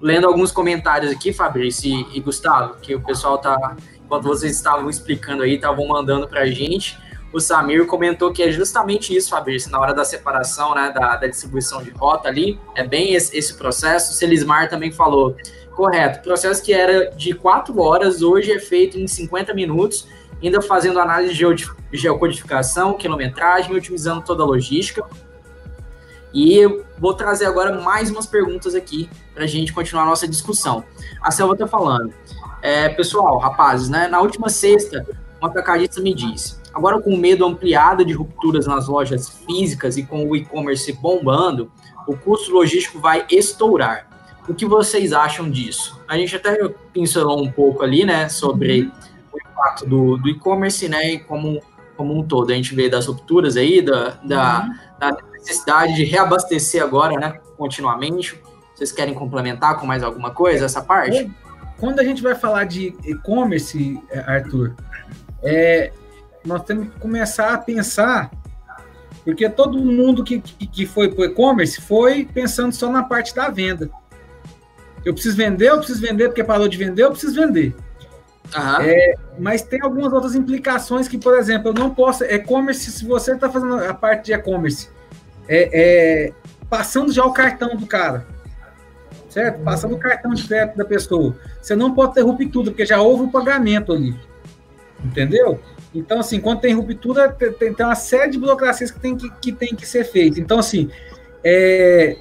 Lendo 0.00 0.26
alguns 0.26 0.50
comentários 0.50 1.10
aqui, 1.12 1.32
Fabrício 1.32 2.06
e, 2.12 2.20
Gustavo, 2.20 2.76
que 2.80 2.94
o 2.94 3.00
pessoal 3.00 3.38
tá, 3.38 3.76
enquanto 4.04 4.24
vocês 4.24 4.52
estavam 4.52 4.90
explicando 4.90 5.42
aí, 5.42 5.54
estavam 5.54 5.86
mandando 5.86 6.28
para 6.28 6.42
a 6.42 6.46
gente. 6.46 6.98
O 7.32 7.40
Samir 7.40 7.86
comentou 7.86 8.32
que 8.32 8.42
é 8.42 8.50
justamente 8.50 9.14
isso, 9.14 9.30
Fabrício, 9.30 9.70
na 9.70 9.78
hora 9.80 9.94
da 9.94 10.04
separação, 10.04 10.74
né, 10.74 10.92
da, 10.94 11.16
da 11.16 11.26
distribuição 11.26 11.82
de 11.82 11.90
rota 11.90 12.28
ali, 12.28 12.58
é 12.74 12.84
bem 12.84 13.14
esse, 13.14 13.36
esse 13.36 13.54
processo. 13.54 14.12
O 14.12 14.14
Selismar 14.14 14.68
também 14.68 14.90
falou, 14.90 15.36
correto, 15.74 16.22
processo 16.22 16.62
que 16.62 16.72
era 16.72 17.10
de 17.10 17.34
quatro 17.34 17.80
horas, 17.80 18.22
hoje 18.22 18.52
é 18.52 18.58
feito 18.58 18.98
em 18.98 19.06
50 19.06 19.54
minutos 19.54 20.06
ainda 20.42 20.60
fazendo 20.60 21.00
análise 21.00 21.34
de 21.34 21.66
geocodificação, 21.92 22.94
quilometragem, 22.94 23.74
otimizando 23.74 24.22
toda 24.22 24.42
a 24.42 24.46
logística. 24.46 25.04
E 26.32 26.54
eu 26.58 26.84
vou 26.98 27.14
trazer 27.14 27.46
agora 27.46 27.80
mais 27.80 28.10
umas 28.10 28.26
perguntas 28.26 28.74
aqui 28.74 29.08
para 29.34 29.44
a 29.44 29.46
gente 29.46 29.72
continuar 29.72 30.02
a 30.02 30.06
nossa 30.06 30.28
discussão. 30.28 30.84
A 31.22 31.30
Selva 31.30 31.54
está 31.54 31.66
falando. 31.66 32.12
É, 32.60 32.88
pessoal, 32.88 33.38
rapazes, 33.38 33.88
né, 33.88 34.08
na 34.08 34.20
última 34.20 34.48
sexta, 34.48 35.06
uma 35.40 35.48
atacadista 35.48 36.00
me 36.00 36.14
disse, 36.14 36.56
agora 36.74 37.00
com 37.00 37.10
o 37.10 37.16
medo 37.16 37.44
ampliado 37.44 38.04
de 38.04 38.12
rupturas 38.12 38.66
nas 38.66 38.88
lojas 38.88 39.28
físicas 39.28 39.96
e 39.96 40.02
com 40.02 40.28
o 40.28 40.34
e-commerce 40.34 40.92
bombando, 40.94 41.70
o 42.06 42.16
custo 42.16 42.52
logístico 42.52 42.98
vai 42.98 43.24
estourar. 43.30 44.08
O 44.48 44.54
que 44.54 44.66
vocês 44.66 45.12
acham 45.12 45.50
disso? 45.50 46.00
A 46.06 46.16
gente 46.16 46.36
até 46.36 46.68
pincelou 46.92 47.42
um 47.42 47.50
pouco 47.50 47.82
ali, 47.82 48.04
né, 48.04 48.28
sobre 48.28 48.82
uhum 48.82 49.15
impacto 49.56 49.86
do, 49.86 50.18
do 50.18 50.28
e-commerce, 50.28 50.88
né, 50.88 51.18
como, 51.18 51.60
como 51.96 52.18
um 52.18 52.22
todo. 52.22 52.52
A 52.52 52.54
gente 52.54 52.74
vê 52.74 52.88
das 52.88 53.06
rupturas 53.06 53.56
aí, 53.56 53.80
da, 53.80 54.10
da, 54.22 54.60
uhum. 54.62 54.74
da, 54.98 55.16
necessidade 55.32 55.94
de 55.94 56.04
reabastecer 56.04 56.82
agora, 56.82 57.18
né, 57.18 57.40
continuamente. 57.56 58.40
Vocês 58.74 58.92
querem 58.92 59.14
complementar 59.14 59.78
com 59.78 59.86
mais 59.86 60.02
alguma 60.02 60.30
coisa 60.30 60.66
essa 60.66 60.82
parte? 60.82 61.30
Quando 61.78 62.00
a 62.00 62.04
gente 62.04 62.22
vai 62.22 62.34
falar 62.34 62.64
de 62.64 62.94
e-commerce, 63.04 64.00
Arthur, 64.26 64.74
é, 65.42 65.92
nós 66.44 66.62
temos 66.64 66.88
que 66.88 67.00
começar 67.00 67.54
a 67.54 67.58
pensar, 67.58 68.30
porque 69.24 69.48
todo 69.48 69.78
mundo 69.78 70.24
que, 70.24 70.40
que, 70.40 70.66
que 70.66 70.86
foi 70.86 71.08
para 71.08 71.22
o 71.22 71.24
e-commerce 71.24 71.80
foi 71.80 72.24
pensando 72.24 72.72
só 72.72 72.90
na 72.90 73.02
parte 73.02 73.34
da 73.34 73.48
venda. 73.48 73.90
Eu 75.04 75.12
preciso 75.14 75.36
vender, 75.36 75.68
eu 75.68 75.78
preciso 75.78 76.00
vender 76.00 76.28
porque 76.28 76.42
parou 76.42 76.66
de 76.66 76.76
vender, 76.76 77.04
eu 77.04 77.10
preciso 77.10 77.40
vender. 77.40 77.74
Uhum. 78.54 78.80
É, 78.82 79.14
mas 79.38 79.62
tem 79.62 79.80
algumas 79.82 80.12
outras 80.12 80.34
implicações 80.34 81.08
que, 81.08 81.18
por 81.18 81.36
exemplo, 81.38 81.70
eu 81.70 81.74
não 81.74 81.94
posso. 81.94 82.24
E-commerce, 82.24 82.90
se 82.90 83.04
você 83.04 83.32
está 83.32 83.50
fazendo 83.50 83.78
a 83.84 83.94
parte 83.94 84.26
de 84.26 84.32
e-commerce, 84.32 84.88
é, 85.48 85.70
é, 85.72 86.32
passando 86.68 87.12
já 87.12 87.24
o 87.24 87.32
cartão 87.32 87.76
do 87.76 87.86
cara, 87.86 88.26
certo? 89.28 89.62
Passando 89.62 89.94
o 89.94 89.98
cartão 89.98 90.32
de 90.32 90.46
crédito 90.46 90.76
da 90.76 90.84
pessoa. 90.84 91.36
Você 91.60 91.74
não 91.74 91.94
pode 91.94 92.14
ter 92.14 92.22
ruptura, 92.22 92.70
porque 92.70 92.86
já 92.86 93.00
houve 93.00 93.24
o 93.24 93.30
pagamento 93.30 93.92
ali. 93.92 94.14
Entendeu? 95.04 95.60
Então, 95.94 96.20
assim, 96.20 96.40
quando 96.40 96.60
tem 96.60 96.74
ruptura, 96.74 97.28
tem, 97.30 97.52
tem 97.52 97.86
uma 97.86 97.94
série 97.94 98.30
de 98.30 98.38
burocracias 98.38 98.90
que 98.90 99.00
tem 99.00 99.16
que, 99.16 99.30
que, 99.30 99.52
tem 99.52 99.74
que 99.74 99.86
ser 99.86 100.04
feita. 100.04 100.40
Então, 100.40 100.58
assim, 100.58 100.90
é, 101.42 102.16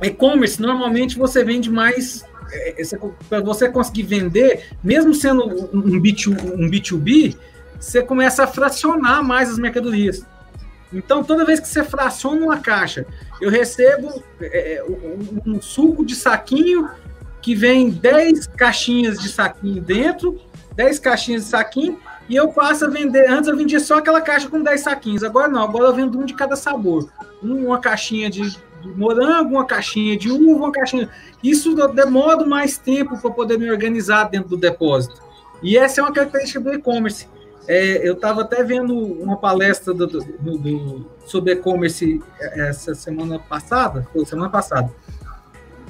e-commerce, 0.00 0.60
normalmente 0.60 1.18
você 1.18 1.44
vende 1.44 1.70
mais 1.70 2.24
é, 2.24 2.24
é, 2.24 2.31
para 3.28 3.40
você 3.40 3.68
conseguir 3.68 4.02
vender, 4.04 4.66
mesmo 4.82 5.14
sendo 5.14 5.44
um, 5.74 6.00
B2, 6.00 6.54
um 6.54 6.70
B2B, 6.70 7.36
você 7.78 8.02
começa 8.02 8.44
a 8.44 8.46
fracionar 8.46 9.24
mais 9.24 9.50
as 9.50 9.58
mercadorias. 9.58 10.24
Então, 10.92 11.24
toda 11.24 11.44
vez 11.44 11.58
que 11.58 11.66
você 11.66 11.82
fraciona 11.82 12.44
uma 12.44 12.58
caixa, 12.58 13.06
eu 13.40 13.50
recebo 13.50 14.22
é, 14.40 14.84
um, 14.86 15.54
um, 15.54 15.62
suco 15.62 16.04
de 16.04 16.14
saquinho 16.14 16.88
que 17.40 17.54
vem 17.54 17.90
10 17.90 18.46
caixinhas 18.48 19.18
de 19.18 19.28
saquinho 19.28 19.80
dentro, 19.82 20.38
10 20.76 20.98
caixinhas 20.98 21.44
de 21.44 21.48
saquinho, 21.48 21.98
e 22.28 22.36
eu 22.36 22.48
passo 22.48 22.84
a 22.84 22.88
vender. 22.88 23.28
Antes 23.28 23.48
eu 23.48 23.56
vendia 23.56 23.80
só 23.80 23.98
aquela 23.98 24.20
caixa 24.20 24.48
com 24.48 24.62
10 24.62 24.80
saquinhos, 24.80 25.24
agora 25.24 25.48
não, 25.48 25.62
agora 25.62 25.86
eu 25.86 25.94
vendo 25.94 26.18
um 26.18 26.24
de 26.24 26.34
cada 26.34 26.56
sabor. 26.56 27.10
Uma 27.42 27.80
caixinha 27.80 28.30
de 28.30 28.56
morango, 28.96 29.54
uma 29.54 29.64
caixinha 29.64 30.16
de 30.16 30.30
uva, 30.30 30.64
uma 30.64 30.72
caixinha. 30.72 31.08
Isso 31.42 31.74
demora 31.88 32.44
mais 32.46 32.78
tempo 32.78 33.20
para 33.20 33.30
poder 33.30 33.58
me 33.58 33.70
organizar 33.70 34.24
dentro 34.24 34.50
do 34.50 34.56
depósito. 34.56 35.20
E 35.62 35.76
essa 35.76 36.00
é 36.00 36.04
uma 36.04 36.12
característica 36.12 36.60
do 36.60 36.72
e-commerce. 36.72 37.28
É, 37.68 38.06
eu 38.06 38.14
estava 38.14 38.42
até 38.42 38.64
vendo 38.64 38.94
uma 38.94 39.36
palestra 39.36 39.94
do, 39.94 40.06
do, 40.06 40.18
do, 40.58 41.06
sobre 41.24 41.52
e-commerce 41.52 42.20
é, 42.40 42.68
essa 42.68 42.94
semana 42.94 43.38
passada, 43.38 44.06
foi 44.12 44.24
semana 44.26 44.50
passada. 44.50 44.90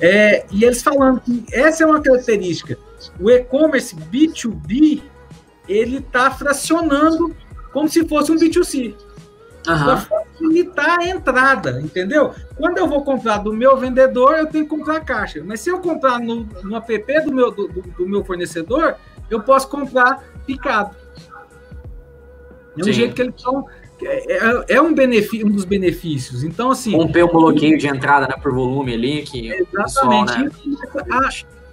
É, 0.01 0.45
e 0.51 0.65
eles 0.65 0.83
falando 0.83 1.21
que 1.21 1.45
essa 1.53 1.85
é 1.85 1.87
uma 1.87 2.03
característica. 2.03 2.79
O 3.19 3.31
e-commerce 3.31 3.97
B2B 3.97 5.03
ele 5.69 5.99
está 5.99 6.31
fracionando 6.31 7.35
como 7.73 7.89
se 7.89 8.07
fosse 8.07 8.31
um 8.31 8.37
B2C 8.37 8.95
para 9.65 9.97
facilitar 9.97 10.99
a 10.99 11.07
entrada, 11.07 11.81
entendeu? 11.81 12.35
Quando 12.57 12.79
eu 12.79 12.89
vou 12.89 13.05
comprar 13.05 13.39
do 13.39 13.53
meu 13.53 13.77
vendedor, 13.77 14.37
eu 14.37 14.47
tenho 14.47 14.65
que 14.65 14.71
comprar 14.71 14.97
a 14.97 15.01
caixa. 15.01 15.43
Mas 15.45 15.61
se 15.61 15.71
eu 15.71 15.81
comprar 15.81 16.19
no, 16.19 16.47
no 16.63 16.77
app 16.77 17.21
do 17.25 17.33
meu, 17.33 17.51
do, 17.51 17.69
do 17.69 18.09
meu 18.09 18.25
fornecedor, 18.25 18.97
eu 19.31 19.41
posso 19.41 19.69
comprar 19.69 20.23
picado. 20.47 20.97
É 22.77 22.83
um 22.83 22.93
jeito 22.93 23.15
que 23.15 23.23
eles 23.23 23.35
estão. 23.37 23.67
É, 24.05 24.33
é, 24.33 24.65
é, 24.77 24.83
um, 24.83 24.93
benefício, 24.93 25.47
um 25.47 25.51
dos 25.51 25.65
benefícios. 25.65 26.43
Então, 26.43 26.71
assim. 26.71 26.97
Romper 26.97 27.25
um 27.25 27.29
bloqueio 27.29 27.79
de 27.79 27.87
entrada 27.87 28.27
né, 28.27 28.35
por 28.43 28.53
volume 28.53 28.95
ali. 28.95 29.23
Que 29.23 29.53
exatamente. 29.53 30.51
Pessoal, 30.51 31.05
né? 31.05 31.13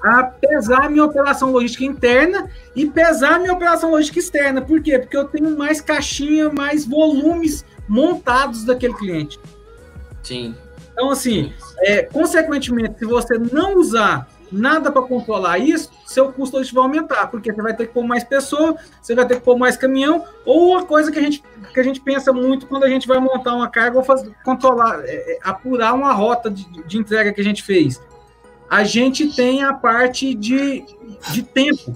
a, 0.03 0.19
a 0.19 0.23
pesar 0.23 0.89
minha 0.89 1.03
operação 1.03 1.51
logística 1.51 1.83
interna 1.83 2.49
e 2.75 2.85
pesar 2.85 3.39
minha 3.39 3.53
operação 3.53 3.89
logística 3.91 4.19
externa. 4.19 4.61
Por 4.61 4.81
quê? 4.81 4.99
Porque 4.99 5.17
eu 5.17 5.25
tenho 5.25 5.57
mais 5.57 5.81
caixinha, 5.81 6.49
mais 6.49 6.85
volumes 6.85 7.65
montados 7.89 8.63
daquele 8.63 8.93
cliente. 8.93 9.39
Sim. 10.23 10.55
Então, 10.93 11.09
assim, 11.09 11.51
é, 11.79 12.03
consequentemente, 12.03 12.99
se 12.99 13.05
você 13.05 13.37
não 13.37 13.77
usar 13.77 14.27
nada 14.51 14.91
para 14.91 15.01
controlar 15.01 15.57
isso, 15.57 15.89
seu 16.05 16.31
custo 16.31 16.61
vai 16.73 16.83
aumentar, 16.83 17.27
porque 17.27 17.53
você 17.53 17.61
vai 17.61 17.75
ter 17.75 17.87
que 17.87 17.93
pôr 17.93 18.03
mais 18.03 18.23
pessoa, 18.23 18.75
você 19.01 19.13
vai 19.15 19.25
ter 19.25 19.35
que 19.35 19.41
pôr 19.41 19.57
mais 19.57 19.77
caminhão, 19.77 20.25
ou 20.45 20.71
uma 20.71 20.85
coisa 20.85 21.11
que 21.11 21.19
a 21.19 21.21
gente, 21.21 21.43
que 21.73 21.79
a 21.79 21.83
gente 21.83 22.01
pensa 22.01 22.33
muito 22.33 22.67
quando 22.67 22.83
a 22.83 22.89
gente 22.89 23.07
vai 23.07 23.19
montar 23.19 23.55
uma 23.55 23.69
carga 23.69 23.97
ou 23.97 24.03
fazer, 24.03 24.33
controlar, 24.43 25.01
é, 25.05 25.33
é, 25.33 25.39
apurar 25.43 25.93
uma 25.93 26.11
rota 26.11 26.49
de, 26.49 26.65
de 26.83 26.97
entrega 26.97 27.31
que 27.31 27.41
a 27.41 27.43
gente 27.43 27.63
fez. 27.63 28.01
A 28.69 28.83
gente 28.83 29.35
tem 29.35 29.63
a 29.63 29.73
parte 29.73 30.33
de, 30.35 30.85
de 31.31 31.43
tempo. 31.43 31.95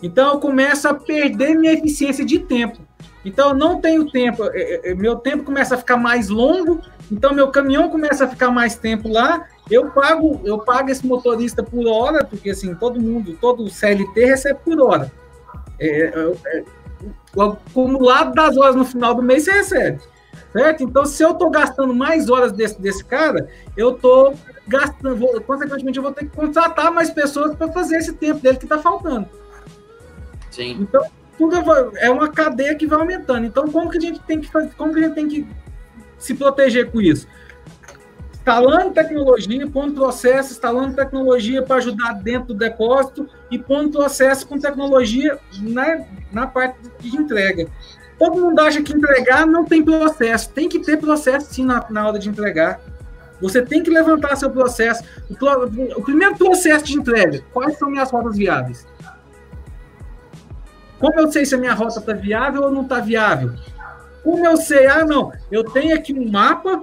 Então 0.00 0.34
eu 0.34 0.40
começo 0.40 0.86
a 0.86 0.94
perder 0.94 1.56
minha 1.56 1.72
eficiência 1.72 2.24
de 2.24 2.38
tempo. 2.38 2.87
Então, 3.24 3.50
eu 3.50 3.54
não 3.54 3.80
tenho 3.80 4.10
tempo, 4.10 4.44
é, 4.44 4.60
é, 4.60 4.90
é, 4.90 4.94
meu 4.94 5.16
tempo 5.16 5.44
começa 5.44 5.74
a 5.74 5.78
ficar 5.78 5.96
mais 5.96 6.28
longo, 6.28 6.80
então 7.10 7.34
meu 7.34 7.48
caminhão 7.48 7.88
começa 7.88 8.24
a 8.24 8.28
ficar 8.28 8.50
mais 8.50 8.76
tempo 8.76 9.08
lá, 9.08 9.46
eu 9.70 9.90
pago, 9.90 10.40
eu 10.44 10.58
pago 10.58 10.90
esse 10.90 11.06
motorista 11.06 11.62
por 11.62 11.86
hora, 11.86 12.24
porque 12.24 12.50
assim, 12.50 12.74
todo 12.74 13.00
mundo, 13.00 13.36
todo 13.40 13.68
CLT 13.68 14.24
recebe 14.24 14.60
por 14.64 14.80
hora. 14.80 15.12
É, 15.80 16.34
é, 16.46 16.64
o 17.34 17.42
acumulado 17.42 18.34
das 18.34 18.56
horas 18.56 18.74
no 18.74 18.84
final 18.84 19.14
do 19.14 19.22
mês 19.22 19.44
você 19.44 19.52
recebe. 19.52 20.00
Certo? 20.52 20.82
Então, 20.82 21.04
se 21.04 21.22
eu 21.22 21.32
estou 21.32 21.50
gastando 21.50 21.94
mais 21.94 22.30
horas 22.30 22.52
desse, 22.52 22.80
desse 22.80 23.04
cara, 23.04 23.48
eu 23.76 23.94
estou 23.94 24.34
gastando, 24.66 25.16
vou, 25.16 25.40
consequentemente, 25.42 25.98
eu 25.98 26.02
vou 26.02 26.12
ter 26.12 26.24
que 26.24 26.34
contratar 26.34 26.90
mais 26.90 27.10
pessoas 27.10 27.54
para 27.54 27.70
fazer 27.70 27.98
esse 27.98 28.14
tempo 28.14 28.40
dele 28.40 28.56
que 28.56 28.64
está 28.64 28.78
faltando. 28.78 29.28
Sim. 30.50 30.78
Então, 30.80 31.04
tudo 31.38 31.56
é 31.96 32.10
uma 32.10 32.28
cadeia 32.28 32.74
que 32.74 32.86
vai 32.86 32.98
aumentando. 32.98 33.46
Então, 33.46 33.68
como 33.68 33.88
que 33.88 33.96
a 33.96 34.00
gente 34.00 34.20
tem 34.20 34.40
que 34.40 34.50
fazer, 34.50 34.70
como 34.76 34.92
que 34.92 34.98
a 34.98 35.02
gente 35.04 35.14
tem 35.14 35.28
que 35.28 35.46
se 36.18 36.34
proteger 36.34 36.90
com 36.90 37.00
isso? 37.00 37.26
instalando 38.48 38.92
tecnologia, 38.92 39.66
pondo 39.66 39.92
processo, 39.92 40.52
instalando 40.52 40.96
tecnologia 40.96 41.62
para 41.62 41.76
ajudar 41.76 42.12
dentro 42.14 42.48
do 42.48 42.54
depósito 42.54 43.28
e 43.50 43.58
pondo 43.58 43.90
processo 43.90 44.46
com 44.46 44.58
tecnologia 44.58 45.38
na, 45.60 46.00
na 46.32 46.46
parte 46.46 46.78
de 46.98 47.14
entrega. 47.14 47.68
Todo 48.18 48.40
mundo 48.40 48.58
acha 48.60 48.82
que 48.82 48.96
entregar 48.96 49.46
não 49.46 49.66
tem 49.66 49.84
processo. 49.84 50.48
Tem 50.50 50.66
que 50.66 50.78
ter 50.78 50.96
processo 50.96 51.52
sim 51.52 51.64
na, 51.64 51.84
na 51.90 52.08
hora 52.08 52.18
de 52.18 52.30
entregar. 52.30 52.80
Você 53.40 53.60
tem 53.60 53.82
que 53.82 53.90
levantar 53.90 54.34
seu 54.36 54.50
processo. 54.50 55.04
O, 55.30 56.00
o 56.00 56.02
primeiro 56.02 56.34
processo 56.36 56.86
de 56.86 56.94
entrega, 56.94 57.42
quais 57.52 57.78
são 57.78 57.90
minhas 57.90 58.10
rotas 58.10 58.36
viáveis? 58.36 58.86
Como 60.98 61.18
eu 61.18 61.30
sei 61.30 61.46
se 61.46 61.54
a 61.54 61.58
minha 61.58 61.74
rota 61.74 62.00
está 62.00 62.12
viável 62.12 62.62
ou 62.62 62.70
não 62.70 62.82
está 62.82 63.00
viável? 63.00 63.52
Como 64.22 64.44
eu 64.44 64.56
sei? 64.56 64.86
Ah, 64.86 65.04
não, 65.04 65.32
eu 65.50 65.64
tenho 65.64 65.94
aqui 65.94 66.12
um 66.12 66.30
mapa, 66.30 66.82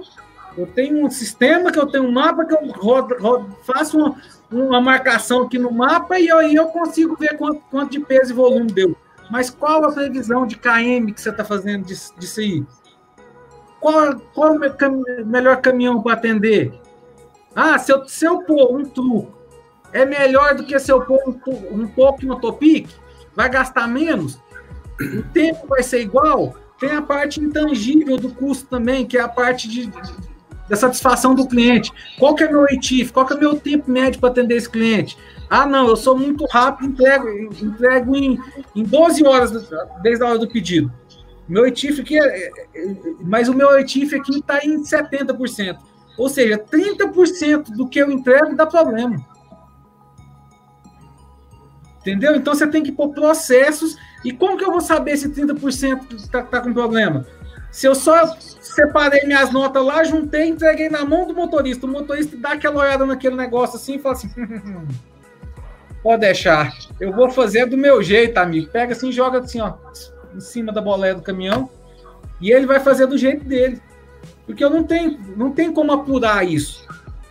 eu 0.56 0.66
tenho 0.66 1.04
um 1.04 1.10
sistema 1.10 1.70
que 1.70 1.78
eu 1.78 1.86
tenho 1.86 2.04
um 2.04 2.12
mapa 2.12 2.44
que 2.44 2.54
eu 2.54 2.66
rodo, 2.72 3.14
rodo, 3.20 3.56
faço 3.64 3.98
uma, 3.98 4.16
uma, 4.50 4.80
marcação 4.80 5.42
aqui 5.42 5.58
no 5.58 5.70
mapa 5.70 6.18
e 6.18 6.30
aí 6.30 6.54
eu, 6.54 6.66
consigo 6.68 7.16
ver 7.16 7.36
quanto, 7.36 7.60
quanto 7.70 7.92
de 7.92 8.00
peso 8.00 8.32
e 8.32 8.34
volume 8.34 8.72
deu. 8.72 8.96
Mas 9.30 9.50
qual 9.50 9.84
a 9.84 9.92
previsão 9.92 10.46
de 10.46 10.56
KM 10.56 11.12
que 11.12 11.20
você 11.20 11.30
está 11.30 11.44
fazendo 11.44 11.84
disso, 11.84 12.40
aí? 12.40 12.64
Qual, 13.80 14.18
qual 14.34 14.54
o 14.54 14.74
cam 14.74 15.02
melhor 15.26 15.60
caminhão 15.60 16.02
para 16.02 16.14
atender? 16.14 16.72
Ah, 17.54 17.78
se 17.78 17.92
eu, 17.92 18.08
se 18.08 18.24
eu 18.24 18.42
pôr 18.42 18.74
um 18.74 18.84
truco, 18.84 19.36
é 19.92 20.04
melhor 20.04 20.54
do 20.54 20.64
que 20.64 20.78
se 20.78 20.90
eu 20.90 21.02
pôr 21.02 21.20
um, 21.26 21.82
um 21.82 21.86
pouco 21.86 22.24
no 22.24 22.40
Topic? 22.40 22.88
Vai 23.36 23.50
gastar 23.50 23.86
menos? 23.86 24.40
O 25.00 25.22
tempo 25.32 25.66
vai 25.68 25.82
ser 25.82 26.00
igual? 26.00 26.56
Tem 26.80 26.90
a 26.90 27.02
parte 27.02 27.40
intangível 27.40 28.16
do 28.16 28.30
custo 28.30 28.66
também, 28.66 29.06
que 29.06 29.16
é 29.16 29.20
a 29.20 29.28
parte 29.28 29.68
de, 29.68 29.86
de 29.86 30.26
da 30.68 30.76
satisfação 30.76 31.34
do 31.34 31.46
cliente. 31.46 31.92
Qual 32.18 32.34
que 32.34 32.44
é 32.44 32.50
meu 32.50 32.64
ETIF? 32.64 33.12
Qual 33.12 33.26
que 33.26 33.34
é 33.34 33.36
meu 33.36 33.56
tempo 33.56 33.90
médio 33.90 34.20
para 34.20 34.30
atender 34.30 34.56
esse 34.56 34.68
cliente? 34.68 35.16
Ah, 35.48 35.64
não, 35.64 35.88
eu 35.88 35.96
sou 35.96 36.18
muito 36.18 36.44
rápido, 36.46 36.90
entrego, 36.90 37.28
entrego 37.62 38.16
em, 38.16 38.38
em 38.74 38.82
12 38.82 39.24
horas 39.24 39.52
desde 40.02 40.24
a 40.24 40.28
hora 40.28 40.38
do 40.38 40.48
pedido. 40.48 40.92
Meu 41.48 41.66
ETIF 41.66 42.00
aqui, 42.00 42.18
é, 42.18 42.48
é, 42.48 42.50
é, 42.74 42.96
mas 43.20 43.48
o 43.48 43.54
meu 43.54 43.78
ETIF 43.78 44.16
aqui 44.16 44.38
está 44.38 44.64
em 44.64 44.82
70%. 44.82 45.78
Ou 46.18 46.28
seja, 46.28 46.58
30% 46.58 47.70
do 47.70 47.88
que 47.88 48.00
eu 48.00 48.10
entrego 48.10 48.56
dá 48.56 48.66
problema. 48.66 49.16
Entendeu? 52.06 52.36
Então 52.36 52.54
você 52.54 52.66
tem 52.66 52.82
que 52.82 52.92
pôr 52.92 53.08
processos. 53.12 53.96
E 54.24 54.32
como 54.32 54.56
que 54.56 54.64
eu 54.64 54.70
vou 54.70 54.80
saber 54.80 55.16
se 55.16 55.28
30% 55.28 56.14
está 56.14 56.42
tá 56.42 56.60
com 56.60 56.72
problema? 56.72 57.26
Se 57.70 57.86
eu 57.86 57.94
só 57.94 58.36
separei 58.60 59.24
minhas 59.26 59.50
notas 59.50 59.84
lá, 59.84 60.04
juntei, 60.04 60.48
entreguei 60.48 60.88
na 60.88 61.04
mão 61.04 61.26
do 61.26 61.34
motorista. 61.34 61.86
O 61.86 61.90
motorista 61.90 62.36
dá 62.36 62.52
aquela 62.52 62.80
olhada 62.80 63.04
naquele 63.04 63.34
negócio 63.34 63.76
assim 63.76 63.96
e 63.96 63.98
fala 63.98 64.14
assim: 64.14 64.30
pode 66.02 66.20
deixar, 66.20 66.72
eu 67.00 67.12
vou 67.12 67.28
fazer 67.28 67.66
do 67.66 67.76
meu 67.76 68.02
jeito, 68.02 68.38
amigo. 68.38 68.70
Pega 68.70 68.92
assim, 68.92 69.10
joga 69.10 69.40
assim, 69.40 69.60
ó 69.60 69.74
em 70.36 70.40
cima 70.40 70.72
da 70.72 70.80
boleia 70.80 71.14
do 71.14 71.22
caminhão 71.22 71.70
e 72.40 72.52
ele 72.52 72.66
vai 72.66 72.78
fazer 72.78 73.06
do 73.06 73.16
jeito 73.16 73.44
dele. 73.44 73.80
Porque 74.44 74.62
eu 74.62 74.70
não 74.70 74.84
tenho, 74.84 75.18
não 75.36 75.50
tem 75.50 75.72
como 75.72 75.92
apurar 75.92 76.46
isso. 76.46 76.86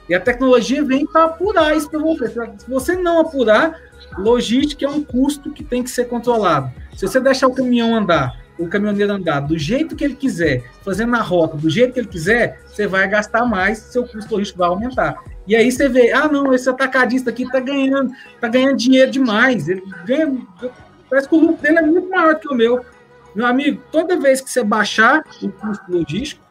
E 0.10 0.14
a 0.14 0.20
tecnologia 0.20 0.84
vem 0.84 1.06
para 1.06 1.26
apurar 1.26 1.76
isso 1.76 1.90
para 1.90 2.00
você. 2.00 2.30
Se 2.30 2.70
você 2.70 2.96
não 2.96 3.20
apurar, 3.20 3.80
logística 4.18 4.86
é 4.86 4.90
um 4.90 5.04
custo 5.04 5.52
que 5.52 5.64
tem 5.64 5.84
que 5.84 5.90
ser 5.90 6.06
controlado. 6.06 6.72
Se 6.96 7.08
você 7.08 7.20
deixar 7.20 7.48
o 7.48 7.54
caminhão 7.54 7.96
andar, 7.96 8.40
o 8.58 8.68
caminhoneiro 8.68 9.14
andar 9.14 9.42
do 9.42 9.58
jeito 9.58 9.96
que 9.96 10.04
ele 10.04 10.16
quiser, 10.16 10.64
fazendo 10.84 11.16
a 11.16 11.22
rota 11.22 11.58
do 11.58 11.70
jeito 11.70 11.94
que 11.94 12.00
ele 12.00 12.08
quiser, 12.08 12.62
você 12.66 12.88
vai 12.88 13.08
gastar 13.08 13.46
mais, 13.46 13.80
seu 13.80 14.06
custo 14.08 14.34
logístico 14.34 14.60
vai 14.60 14.70
aumentar. 14.70 15.22
E 15.48 15.56
aí 15.56 15.72
você 15.72 15.88
vê, 15.88 16.12
ah, 16.12 16.28
não, 16.28 16.54
esse 16.54 16.70
atacadista 16.70 17.30
aqui 17.30 17.44
está 17.44 17.60
ganhando, 17.60 18.12
tá 18.40 18.48
ganhando 18.48 18.78
dinheiro 18.78 19.12
demais. 19.12 19.68
Ele 19.68 19.84
ganha, 20.06 20.36
parece 21.10 21.30
que 21.30 21.36
o 21.36 21.40
lucro 21.40 21.62
dele 21.62 21.80
é 21.80 21.82
muito 21.82 22.10
maior 22.10 22.36
que 22.36 22.48
o 22.48 22.56
meu. 22.56 22.84
Meu 23.36 23.46
amigo, 23.46 23.82
toda 23.92 24.18
vez 24.18 24.42
que 24.42 24.50
você 24.50 24.64
baixar 24.64 25.24
o 25.42 25.52
custo 25.52 25.92
logístico, 25.92 26.44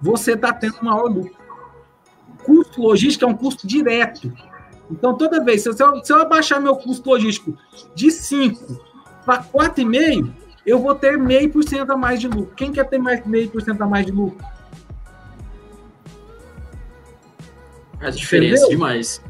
você 0.00 0.32
está 0.32 0.52
tendo 0.52 0.76
maior 0.82 1.04
lucro. 1.04 1.36
O 2.28 2.44
custo 2.44 2.80
logístico 2.80 3.24
é 3.24 3.28
um 3.28 3.36
custo 3.36 3.66
direto. 3.66 4.32
Então, 4.90 5.16
toda 5.16 5.42
vez, 5.42 5.62
se 5.62 5.68
eu, 5.68 6.04
se 6.04 6.12
eu 6.12 6.20
abaixar 6.20 6.60
meu 6.60 6.76
custo 6.76 7.08
logístico 7.08 7.56
de 7.94 8.10
5 8.10 8.80
para 9.24 9.42
4,5, 9.42 10.30
eu 10.64 10.78
vou 10.78 10.94
ter 10.94 11.18
meio 11.18 11.50
por 11.50 11.64
cento 11.64 11.90
a 11.90 11.96
mais 11.96 12.20
de 12.20 12.28
lucro. 12.28 12.54
Quem 12.54 12.70
quer 12.70 12.88
ter 12.88 12.98
mais 12.98 13.24
meio 13.26 13.48
por 13.50 13.62
cento 13.62 13.82
a 13.82 13.86
mais 13.86 14.06
de 14.06 14.12
lucro? 14.12 14.44
Faz 17.98 18.16
diferença 18.16 18.64
Entendeu? 18.64 18.78
demais 18.78 19.22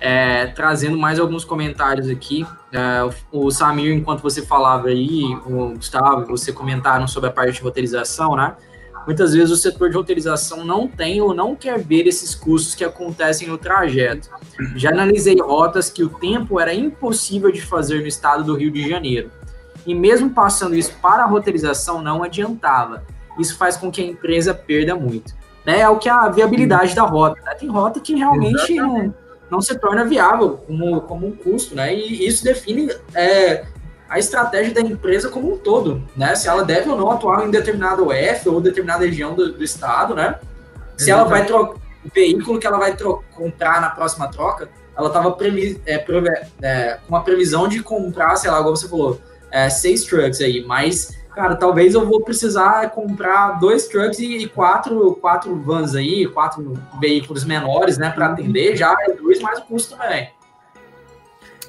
é, 0.00 0.46
trazendo 0.48 0.96
mais 0.96 1.18
alguns 1.18 1.44
comentários 1.44 2.08
aqui. 2.08 2.46
É, 2.72 3.00
o 3.32 3.50
Samir, 3.50 3.92
enquanto 3.92 4.22
você 4.22 4.44
falava 4.44 4.88
aí, 4.88 5.24
o 5.46 5.74
Gustavo, 5.74 6.26
você 6.26 6.52
comentaram 6.52 7.08
sobre 7.08 7.30
a 7.30 7.32
parte 7.32 7.54
de 7.54 7.62
roteirização, 7.62 8.36
né? 8.36 8.54
Muitas 9.08 9.32
vezes 9.32 9.50
o 9.50 9.56
setor 9.56 9.88
de 9.88 9.96
roteirização 9.96 10.66
não 10.66 10.86
tem 10.86 11.18
ou 11.22 11.32
não 11.32 11.56
quer 11.56 11.78
ver 11.78 12.06
esses 12.06 12.34
custos 12.34 12.74
que 12.74 12.84
acontecem 12.84 13.48
no 13.48 13.56
trajeto. 13.56 14.28
Já 14.76 14.90
analisei 14.90 15.40
rotas 15.40 15.88
que 15.88 16.04
o 16.04 16.10
tempo 16.10 16.60
era 16.60 16.74
impossível 16.74 17.50
de 17.50 17.62
fazer 17.62 18.02
no 18.02 18.06
estado 18.06 18.44
do 18.44 18.54
Rio 18.54 18.70
de 18.70 18.86
Janeiro. 18.86 19.30
E 19.86 19.94
mesmo 19.94 20.28
passando 20.28 20.74
isso 20.74 20.92
para 21.00 21.22
a 21.24 21.26
roteirização, 21.26 22.02
não 22.02 22.22
adiantava. 22.22 23.02
Isso 23.38 23.56
faz 23.56 23.78
com 23.78 23.90
que 23.90 24.02
a 24.02 24.04
empresa 24.04 24.52
perda 24.52 24.94
muito. 24.94 25.34
Né? 25.64 25.80
É 25.80 25.88
o 25.88 25.96
que 25.96 26.10
a 26.10 26.28
viabilidade 26.28 26.94
da 26.94 27.04
rota. 27.04 27.40
Né? 27.46 27.54
Tem 27.54 27.70
rota 27.70 28.00
que 28.00 28.14
realmente 28.14 28.74
não 28.74 29.14
não 29.50 29.62
se 29.62 29.74
torna 29.78 30.04
viável 30.04 30.58
como, 30.66 31.00
como 31.00 31.26
um 31.26 31.32
custo, 31.32 31.74
né? 31.74 31.94
E 31.94 32.26
isso 32.26 32.44
define 32.44 32.90
é, 33.14 33.64
a 34.08 34.18
estratégia 34.18 34.74
da 34.74 34.80
empresa 34.80 35.28
como 35.28 35.52
um 35.52 35.58
todo, 35.58 36.02
né? 36.16 36.34
Se 36.34 36.48
ela 36.48 36.64
deve 36.64 36.88
ou 36.88 36.96
não 36.96 37.10
atuar 37.10 37.46
em 37.46 37.50
determinada 37.50 38.02
UF 38.02 38.48
ou 38.48 38.60
determinada 38.60 39.04
região 39.04 39.34
do, 39.34 39.52
do 39.52 39.62
estado, 39.62 40.14
né? 40.14 40.38
Se 40.96 41.10
ela 41.10 41.24
vai 41.24 41.44
trocar 41.44 41.74
o 42.04 42.10
veículo 42.14 42.58
que 42.58 42.66
ela 42.66 42.78
vai 42.78 42.96
comprar 43.34 43.80
na 43.80 43.90
próxima 43.90 44.28
troca, 44.28 44.68
ela 44.96 45.08
estava 45.08 45.36
é, 45.86 46.46
é, 46.62 46.94
com 46.94 47.08
uma 47.08 47.22
previsão 47.22 47.68
de 47.68 47.82
comprar, 47.82 48.34
sei 48.36 48.50
lá, 48.50 48.62
como 48.62 48.76
você 48.76 48.88
falou, 48.88 49.20
é, 49.50 49.68
seis 49.70 50.04
trucks 50.04 50.40
aí, 50.40 50.64
mas 50.64 51.16
cara, 51.34 51.54
talvez 51.54 51.94
eu 51.94 52.04
vou 52.04 52.20
precisar 52.22 52.90
comprar 52.90 53.60
dois 53.60 53.86
trucks 53.86 54.18
e 54.18 54.48
quatro, 54.48 55.14
quatro 55.20 55.54
vans 55.54 55.94
aí, 55.94 56.26
quatro 56.26 56.74
veículos 57.00 57.44
menores, 57.44 57.96
né, 57.96 58.10
para 58.10 58.26
atender, 58.26 58.76
já 58.76 58.92
reduz 58.94 59.40
mais 59.40 59.60
o 59.60 59.62
custo 59.62 59.96
também. 59.96 60.30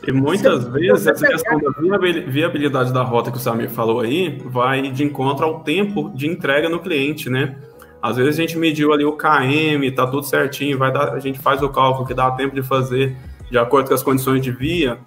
E 0.07 0.11
muitas 0.11 0.63
Você 0.63 0.79
vezes 0.79 1.07
essa 1.07 1.27
questão 1.27 1.59
da 1.59 1.97
viabilidade 2.27 2.93
da 2.93 3.03
rota 3.03 3.31
que 3.31 3.37
o 3.37 3.39
Samir 3.39 3.69
falou 3.69 3.99
aí 3.99 4.41
vai 4.45 4.89
de 4.91 5.03
encontro 5.03 5.45
ao 5.45 5.59
tempo 5.59 6.09
de 6.15 6.27
entrega 6.27 6.69
no 6.69 6.79
cliente, 6.79 7.29
né? 7.29 7.57
Às 8.01 8.15
vezes 8.15 8.37
a 8.37 8.41
gente 8.41 8.57
mediu 8.57 8.93
ali 8.93 9.03
o 9.03 9.17
KM, 9.17 9.91
tá 9.93 10.07
tudo 10.07 10.23
certinho, 10.23 10.77
vai 10.77 10.91
dar, 10.91 11.13
a 11.13 11.19
gente 11.19 11.37
faz 11.37 11.61
o 11.61 11.69
cálculo 11.69 12.07
que 12.07 12.13
dá 12.13 12.31
tempo 12.31 12.55
de 12.55 12.63
fazer 12.63 13.15
de 13.51 13.57
acordo 13.57 13.89
com 13.89 13.93
as 13.93 14.03
condições 14.03 14.41
de 14.41 14.51
via, 14.51 14.99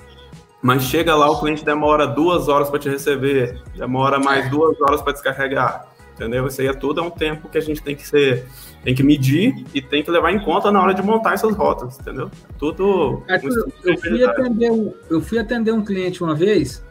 mas 0.60 0.82
chega 0.82 1.14
lá, 1.14 1.30
o 1.30 1.40
cliente 1.40 1.64
demora 1.64 2.06
duas 2.06 2.48
horas 2.48 2.68
para 2.68 2.78
te 2.78 2.88
receber, 2.88 3.62
demora 3.74 4.18
mais 4.18 4.50
duas 4.50 4.78
horas 4.80 5.00
para 5.00 5.12
descarregar. 5.12 5.91
Entendeu? 6.22 6.46
Isso 6.46 6.60
aí 6.60 6.68
é 6.68 6.72
tudo 6.72 7.00
é 7.00 7.02
um 7.02 7.10
tempo 7.10 7.48
que 7.48 7.58
a 7.58 7.60
gente 7.60 7.82
tem 7.82 7.96
que 7.96 8.06
ser, 8.06 8.46
tem 8.84 8.94
que 8.94 9.02
medir 9.02 9.64
e 9.74 9.82
tem 9.82 10.04
que 10.04 10.10
levar 10.10 10.32
em 10.32 10.38
conta 10.38 10.70
na 10.70 10.80
hora 10.80 10.94
de 10.94 11.02
montar 11.02 11.34
essas 11.34 11.52
rotas, 11.56 11.98
entendeu? 11.98 12.30
Tudo. 12.58 13.24
É, 13.28 13.40
eu, 13.82 13.98
fui 13.98 14.24
atender 14.24 14.70
um, 14.70 14.94
eu 15.10 15.20
fui 15.20 15.38
atender 15.40 15.72
um 15.72 15.84
cliente 15.84 16.22
uma 16.22 16.32
vez 16.32 16.84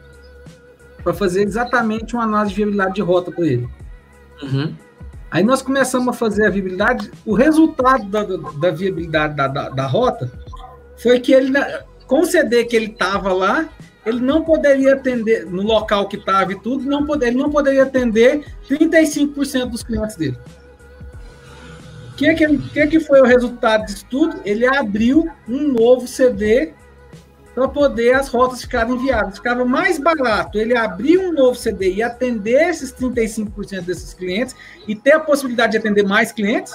para 1.02 1.14
fazer 1.14 1.44
exatamente 1.44 2.14
uma 2.14 2.24
análise 2.24 2.50
de 2.50 2.56
viabilidade 2.56 2.94
de 2.94 3.00
rota 3.00 3.32
para 3.32 3.46
ele. 3.46 3.66
Uhum. 4.42 4.74
Aí 5.30 5.42
nós 5.42 5.62
começamos 5.62 6.08
a 6.08 6.12
fazer 6.12 6.46
a 6.46 6.50
viabilidade. 6.50 7.10
O 7.24 7.34
resultado 7.34 8.04
da, 8.04 8.22
da 8.22 8.70
viabilidade 8.70 9.34
da, 9.34 9.48
da, 9.48 9.70
da 9.70 9.86
rota 9.86 10.30
foi 10.98 11.18
que 11.20 11.32
ele 11.32 11.52
com 12.06 12.20
o 12.20 12.26
CD 12.26 12.64
que 12.66 12.76
ele 12.76 12.92
estava 12.92 13.32
lá, 13.32 13.66
ele 14.04 14.20
não 14.20 14.42
poderia 14.42 14.94
atender, 14.94 15.46
no 15.46 15.62
local 15.62 16.08
que 16.08 16.16
estava 16.16 16.52
e 16.52 16.60
tudo, 16.60 16.84
não 16.84 17.06
ele 17.22 17.36
não 17.36 17.50
poderia 17.50 17.84
atender 17.84 18.44
35% 18.68 19.66
dos 19.66 19.82
clientes 19.82 20.16
dele. 20.16 20.36
O 22.12 22.14
que, 22.14 22.34
que, 22.34 22.58
que, 22.58 22.86
que 22.88 23.00
foi 23.00 23.20
o 23.20 23.24
resultado 23.24 23.86
disso 23.86 24.04
tudo? 24.10 24.40
Ele 24.44 24.66
abriu 24.66 25.28
um 25.48 25.68
novo 25.68 26.06
CD 26.06 26.74
para 27.54 27.68
poder 27.68 28.14
as 28.14 28.28
rotas 28.28 28.62
ficarem 28.62 28.98
viáveis. 28.98 29.36
Ficava 29.36 29.64
mais 29.64 29.98
barato 29.98 30.58
ele 30.58 30.76
abrir 30.76 31.18
um 31.18 31.32
novo 31.32 31.54
CD 31.54 31.94
e 31.94 32.02
atender 32.02 32.68
esses 32.68 32.92
35% 32.92 33.82
desses 33.82 34.14
clientes 34.14 34.54
e 34.86 34.94
ter 34.94 35.12
a 35.12 35.20
possibilidade 35.20 35.72
de 35.72 35.78
atender 35.78 36.04
mais 36.04 36.32
clientes 36.32 36.74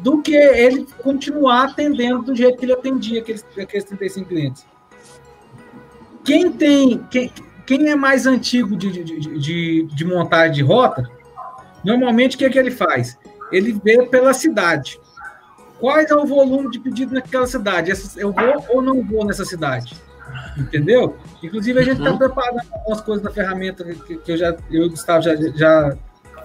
do 0.00 0.20
que 0.20 0.34
ele 0.34 0.86
continuar 1.02 1.70
atendendo 1.70 2.22
do 2.22 2.34
jeito 2.34 2.58
que 2.58 2.64
ele 2.64 2.72
atendia 2.72 3.20
aqueles, 3.20 3.44
aqueles 3.58 3.84
35 3.84 4.28
clientes. 4.28 4.66
Quem 6.24 6.52
tem. 6.52 6.98
Quem, 7.10 7.32
quem 7.66 7.88
é 7.88 7.96
mais 7.96 8.26
antigo 8.26 8.76
de, 8.76 8.90
de, 8.90 9.38
de, 9.38 9.82
de 9.84 10.04
montagem 10.04 10.52
de 10.52 10.62
rota, 10.62 11.08
normalmente 11.82 12.36
o 12.36 12.38
que, 12.38 12.44
é 12.44 12.50
que 12.50 12.58
ele 12.58 12.70
faz? 12.70 13.18
ele 13.50 13.72
vê 13.72 14.06
pela 14.06 14.32
cidade. 14.32 15.00
Qual 15.78 15.98
é 15.98 16.14
o 16.14 16.26
volume 16.26 16.70
de 16.70 16.78
pedido 16.78 17.14
naquela 17.14 17.46
cidade? 17.46 17.92
Eu 18.16 18.32
vou 18.32 18.64
ou 18.68 18.82
não 18.82 19.02
vou 19.02 19.24
nessa 19.24 19.44
cidade? 19.44 19.94
Entendeu? 20.56 21.16
Inclusive, 21.42 21.78
a 21.78 21.82
gente 21.82 21.98
está 21.98 22.10
uhum. 22.10 22.18
preparando 22.18 22.60
algumas 22.72 23.00
coisas 23.00 23.24
na 23.24 23.30
ferramenta 23.30 23.84
que, 23.84 24.16
que 24.16 24.32
eu 24.32 24.36
já, 24.36 24.56
eu 24.70 24.84
e 24.84 24.86
o 24.86 24.90
Gustavo 24.90 25.22
já, 25.22 25.34
já, 25.54 25.96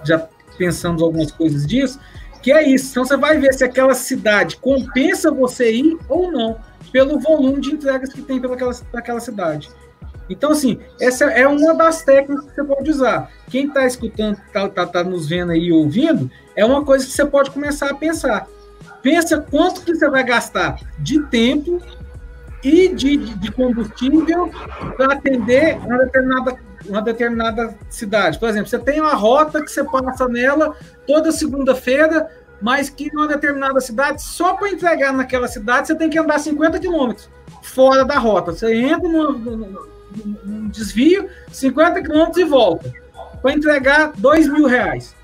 já 0.04 0.28
pensamos 0.58 1.02
algumas 1.02 1.30
coisas 1.32 1.66
disso, 1.66 1.98
que 2.42 2.52
é 2.52 2.68
isso. 2.68 2.90
Então, 2.90 3.04
você 3.04 3.16
vai 3.16 3.38
ver 3.38 3.54
se 3.54 3.64
aquela 3.64 3.94
cidade 3.94 4.56
compensa 4.56 5.30
você 5.30 5.72
ir 5.72 5.98
ou 6.08 6.30
não, 6.30 6.58
pelo 6.92 7.18
volume 7.18 7.60
de 7.60 7.74
entregas 7.74 8.12
que 8.12 8.22
tem 8.22 8.40
pelaquela, 8.40 8.74
pelaquela 8.90 9.20
cidade. 9.20 9.70
Então, 10.28 10.52
assim, 10.52 10.78
essa 11.00 11.24
é 11.24 11.46
uma 11.46 11.74
das 11.74 12.02
técnicas 12.02 12.46
que 12.46 12.54
você 12.54 12.64
pode 12.64 12.90
usar. 12.90 13.30
Quem 13.48 13.66
está 13.66 13.84
escutando, 13.84 14.38
está 14.46 14.68
tá, 14.68 14.86
tá 14.86 15.04
nos 15.04 15.28
vendo 15.28 15.50
aí 15.50 15.72
ouvindo, 15.72 16.30
é 16.54 16.64
uma 16.64 16.84
coisa 16.84 17.04
que 17.04 17.10
você 17.10 17.26
pode 17.26 17.50
começar 17.50 17.90
a 17.90 17.94
pensar. 17.94 18.46
Pensa 19.02 19.40
quanto 19.40 19.82
que 19.82 19.94
você 19.94 20.08
vai 20.08 20.22
gastar 20.22 20.78
de 20.98 21.20
tempo 21.24 21.80
e 22.62 22.88
de, 22.88 23.16
de 23.16 23.50
combustível 23.50 24.50
para 24.96 25.14
atender 25.14 25.78
uma 25.78 25.98
determinada, 25.98 26.56
uma 26.86 27.02
determinada 27.02 27.74
cidade. 27.88 28.38
Por 28.38 28.48
exemplo, 28.48 28.68
você 28.68 28.78
tem 28.78 29.00
uma 29.00 29.14
rota 29.14 29.62
que 29.62 29.70
você 29.70 29.82
passa 29.82 30.28
nela 30.28 30.76
toda 31.06 31.32
segunda-feira, 31.32 32.28
mas 32.60 32.90
que 32.90 33.12
numa 33.12 33.26
determinada 33.26 33.80
cidade, 33.80 34.22
só 34.22 34.54
para 34.54 34.70
entregar 34.70 35.12
naquela 35.12 35.48
cidade, 35.48 35.88
você 35.88 35.94
tem 35.94 36.10
que 36.10 36.18
andar 36.18 36.38
50 36.38 36.78
quilômetros 36.78 37.30
fora 37.62 38.04
da 38.04 38.18
rota. 38.18 38.52
Você 38.52 38.74
entra 38.74 39.08
num, 39.08 40.68
desvio, 40.68 41.28
50 41.50 42.02
quilômetros 42.02 42.36
e 42.38 42.44
volta. 42.44 42.92
Para 43.40 43.52
entregar 43.52 44.12
2 44.16 44.48
mil 44.48 44.66
reais. 44.66 45.14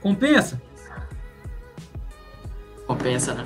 Compensa? 0.00 0.60
Compensa, 2.86 3.34
né? 3.34 3.44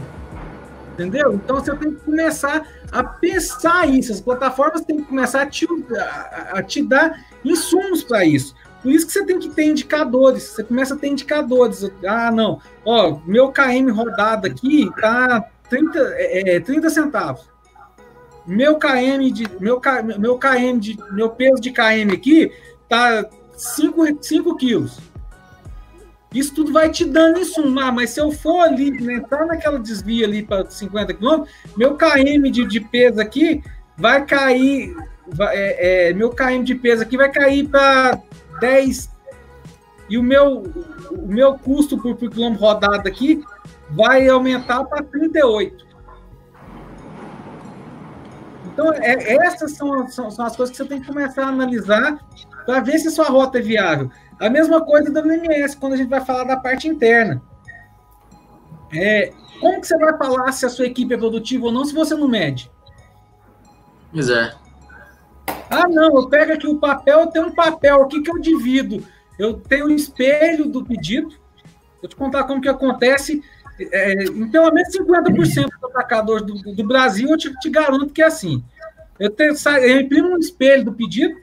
Entendeu? 0.92 1.34
Então 1.34 1.56
você 1.56 1.74
tem 1.76 1.92
que 1.92 2.00
começar 2.02 2.66
a 2.92 3.02
pensar 3.02 3.88
isso. 3.88 4.12
As 4.12 4.20
plataformas 4.20 4.82
têm 4.82 4.98
que 4.98 5.02
começar 5.02 5.42
a 5.42 5.46
te, 5.46 5.66
a, 5.98 6.58
a 6.58 6.62
te 6.62 6.82
dar 6.82 7.26
insumos 7.44 8.04
para 8.04 8.24
isso. 8.24 8.54
Por 8.84 8.92
isso 8.92 9.06
que 9.06 9.14
você 9.14 9.24
tem 9.24 9.38
que 9.38 9.48
ter 9.48 9.64
indicadores. 9.64 10.42
Você 10.42 10.62
começa 10.62 10.92
a 10.92 10.98
ter 10.98 11.08
indicadores. 11.08 11.90
Ah, 12.06 12.30
não. 12.30 12.60
Ó, 12.84 13.18
meu 13.24 13.50
KM 13.50 13.90
rodado 13.90 14.46
aqui 14.46 14.90
tá 15.00 15.42
30, 15.70 15.98
é, 16.18 16.60
30 16.60 16.86
é, 16.86 16.90
centavos. 16.90 17.48
Meu 18.46 18.76
KM 18.76 19.30
de 19.30 19.48
meu, 19.58 19.80
meu 20.18 20.38
KM 20.38 20.78
de 20.78 20.98
meu 21.12 21.30
peso 21.30 21.62
de 21.62 21.70
KM 21.70 22.12
aqui 22.12 22.52
tá 22.86 23.24
5, 23.56 24.22
5 24.22 24.54
quilos. 24.58 24.98
Isso 26.34 26.54
tudo 26.54 26.70
vai 26.70 26.90
te 26.90 27.06
dando 27.06 27.38
em 27.38 27.44
suma, 27.44 27.90
mas 27.90 28.10
se 28.10 28.20
eu 28.20 28.30
for 28.32 28.60
ali, 28.60 28.90
né, 28.90 29.14
entrar 29.14 29.46
naquela 29.46 29.78
desvia 29.78 30.26
ali 30.26 30.42
para 30.42 30.68
50 30.68 31.14
km, 31.14 31.44
meu 31.74 31.96
KM 31.96 32.50
de, 32.50 32.66
de 32.66 32.80
peso 32.80 33.18
aqui 33.18 33.62
vai 33.96 34.26
cair, 34.26 34.94
vai, 35.26 35.56
é, 35.56 36.10
é, 36.10 36.12
meu 36.12 36.28
KM 36.28 36.62
de 36.62 36.74
peso 36.74 37.02
aqui 37.02 37.16
vai 37.16 37.30
cair 37.30 37.66
para 37.66 38.20
10 38.60 39.14
e 40.08 40.18
o 40.18 40.22
meu, 40.22 40.62
o 41.10 41.26
meu 41.26 41.58
custo 41.58 41.96
por, 41.98 42.14
por 42.16 42.30
quilômetro 42.30 42.64
rodado 42.64 43.08
aqui 43.08 43.44
vai 43.90 44.28
aumentar 44.28 44.84
para 44.84 45.02
38. 45.02 45.84
Então, 48.66 48.92
é, 48.92 49.34
essas 49.46 49.72
são, 49.72 50.08
são, 50.08 50.30
são, 50.30 50.44
as 50.44 50.56
coisas 50.56 50.76
que 50.76 50.82
você 50.82 50.88
tem 50.88 51.00
que 51.00 51.06
começar 51.06 51.44
a 51.44 51.48
analisar 51.48 52.18
para 52.66 52.80
ver 52.80 52.98
se 52.98 53.10
sua 53.10 53.28
rota 53.28 53.58
é 53.58 53.62
viável. 53.62 54.10
A 54.40 54.50
mesma 54.50 54.84
coisa 54.84 55.10
do 55.10 55.20
WMS, 55.20 55.76
quando 55.76 55.92
a 55.92 55.96
gente 55.96 56.10
vai 56.10 56.24
falar 56.24 56.44
da 56.44 56.56
parte 56.56 56.88
interna. 56.88 57.40
É, 58.92 59.32
como 59.60 59.80
que 59.80 59.86
você 59.86 59.96
vai 59.96 60.16
falar 60.18 60.50
se 60.52 60.66
a 60.66 60.68
sua 60.68 60.86
equipe 60.86 61.14
é 61.14 61.16
produtiva 61.16 61.66
ou 61.66 61.72
não 61.72 61.84
se 61.84 61.94
você 61.94 62.14
não 62.14 62.28
mede? 62.28 62.70
Pois 64.12 64.28
é. 64.28 64.54
Ah, 65.70 65.88
não, 65.88 66.16
eu 66.16 66.28
pego 66.28 66.52
aqui 66.52 66.66
o 66.66 66.78
papel, 66.78 67.20
eu 67.20 67.26
tenho 67.28 67.46
um 67.46 67.54
papel 67.54 68.02
aqui 68.02 68.22
que 68.22 68.30
eu 68.30 68.38
divido. 68.38 69.04
Eu 69.38 69.54
tenho 69.54 69.86
um 69.86 69.94
espelho 69.94 70.66
do 70.66 70.84
pedido. 70.84 71.34
Vou 72.00 72.08
te 72.08 72.16
contar 72.16 72.44
como 72.44 72.60
que 72.60 72.68
acontece. 72.68 73.42
É, 73.78 74.24
em 74.24 74.48
pelo 74.50 74.72
menos 74.72 74.96
50% 74.96 75.64
dos 75.64 75.90
atacadores 75.90 76.46
do, 76.46 76.74
do, 76.74 76.84
Brasil, 76.86 77.28
eu 77.28 77.36
te, 77.36 77.52
te, 77.58 77.68
garanto 77.68 78.12
que 78.12 78.22
é 78.22 78.26
assim. 78.26 78.62
Eu, 79.18 79.30
tenho, 79.30 79.52
eu 79.82 80.00
imprimo 80.00 80.28
um 80.28 80.38
espelho 80.38 80.84
do 80.84 80.92
pedido, 80.92 81.36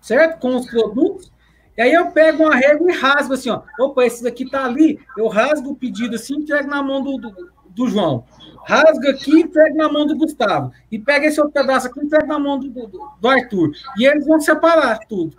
certo? 0.00 0.38
Com 0.38 0.54
os 0.54 0.66
produtos, 0.66 1.32
e 1.78 1.82
aí 1.82 1.92
eu 1.92 2.10
pego 2.10 2.42
uma 2.42 2.56
régua 2.56 2.90
e 2.90 2.94
rasgo 2.94 3.34
assim, 3.34 3.50
ó. 3.50 3.62
Opa, 3.78 4.04
esse 4.04 4.20
daqui 4.22 4.50
tá 4.50 4.64
ali. 4.64 4.98
Eu 5.16 5.28
rasgo 5.28 5.70
o 5.70 5.76
pedido 5.76 6.16
assim 6.16 6.34
e 6.34 6.42
entrego 6.42 6.68
na 6.68 6.82
mão 6.82 7.00
do, 7.00 7.18
do, 7.18 7.52
do 7.70 7.88
João. 7.88 8.24
Rasgo 8.68 9.08
aqui 9.08 9.30
e 9.30 9.40
entrego 9.40 9.76
na 9.78 9.90
mão 9.90 10.06
do 10.06 10.14
Gustavo. 10.14 10.70
E 10.92 10.98
pega 10.98 11.26
esse 11.26 11.40
outro 11.40 11.54
pedaço 11.54 11.86
aqui 11.86 12.00
e 12.00 12.04
entrego 12.04 12.26
na 12.26 12.38
mão 12.38 12.60
do, 12.60 12.68
do, 12.68 13.10
do 13.18 13.28
Arthur. 13.28 13.70
E 13.96 14.06
eles 14.06 14.26
vão 14.26 14.38
separar 14.38 14.98
tudo. 15.08 15.34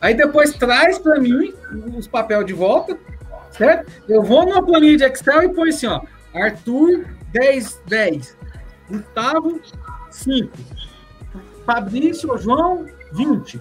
Aí 0.00 0.14
depois 0.14 0.52
traz 0.52 0.96
para 0.96 1.18
mim 1.18 1.52
os 1.96 2.06
papéis 2.06 2.46
de 2.46 2.52
volta, 2.52 2.96
certo? 3.50 3.90
Eu 4.08 4.22
vou 4.22 4.46
numa 4.46 4.64
planilha 4.64 4.96
de 4.96 5.04
Excel 5.04 5.42
e 5.42 5.48
põe 5.48 5.70
assim, 5.70 5.88
ó. 5.88 6.02
Arthur, 6.32 7.04
10, 7.32 7.82
10. 7.88 8.36
Gustavo, 8.88 9.60
5. 10.10 10.52
Fabrício, 11.66 12.38
João, 12.38 12.86
20. 13.12 13.60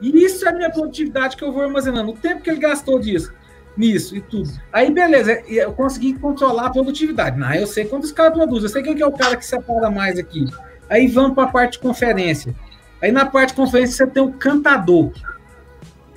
E 0.00 0.24
isso 0.24 0.46
é 0.46 0.50
a 0.50 0.52
minha 0.52 0.70
produtividade 0.70 1.36
que 1.36 1.42
eu 1.42 1.52
vou 1.52 1.62
armazenando. 1.62 2.12
O 2.12 2.16
tempo 2.16 2.40
que 2.40 2.50
ele 2.50 2.60
gastou 2.60 3.00
disso, 3.00 3.32
nisso 3.76 4.16
e 4.16 4.20
tudo. 4.20 4.50
Aí, 4.72 4.90
beleza, 4.90 5.42
eu 5.48 5.72
consegui 5.72 6.14
controlar 6.14 6.66
a 6.66 6.70
produtividade. 6.70 7.38
Não, 7.38 7.52
eu 7.54 7.66
sei 7.66 7.84
quantos 7.84 8.12
caras 8.12 8.34
produzem, 8.34 8.64
eu 8.64 8.68
sei 8.68 8.82
quem 8.82 8.94
que 8.94 9.02
é 9.02 9.06
o 9.06 9.12
cara 9.12 9.36
que 9.36 9.46
separa 9.46 9.90
mais 9.90 10.18
aqui. 10.18 10.46
Aí 10.88 11.08
vamos 11.08 11.34
para 11.34 11.44
a 11.44 11.52
parte 11.52 11.72
de 11.72 11.78
conferência. 11.78 12.54
Aí 13.00 13.10
na 13.10 13.26
parte 13.26 13.50
de 13.50 13.54
conferência 13.54 13.96
você 13.96 14.06
tem 14.06 14.22
o 14.22 14.32
cantador. 14.32 15.10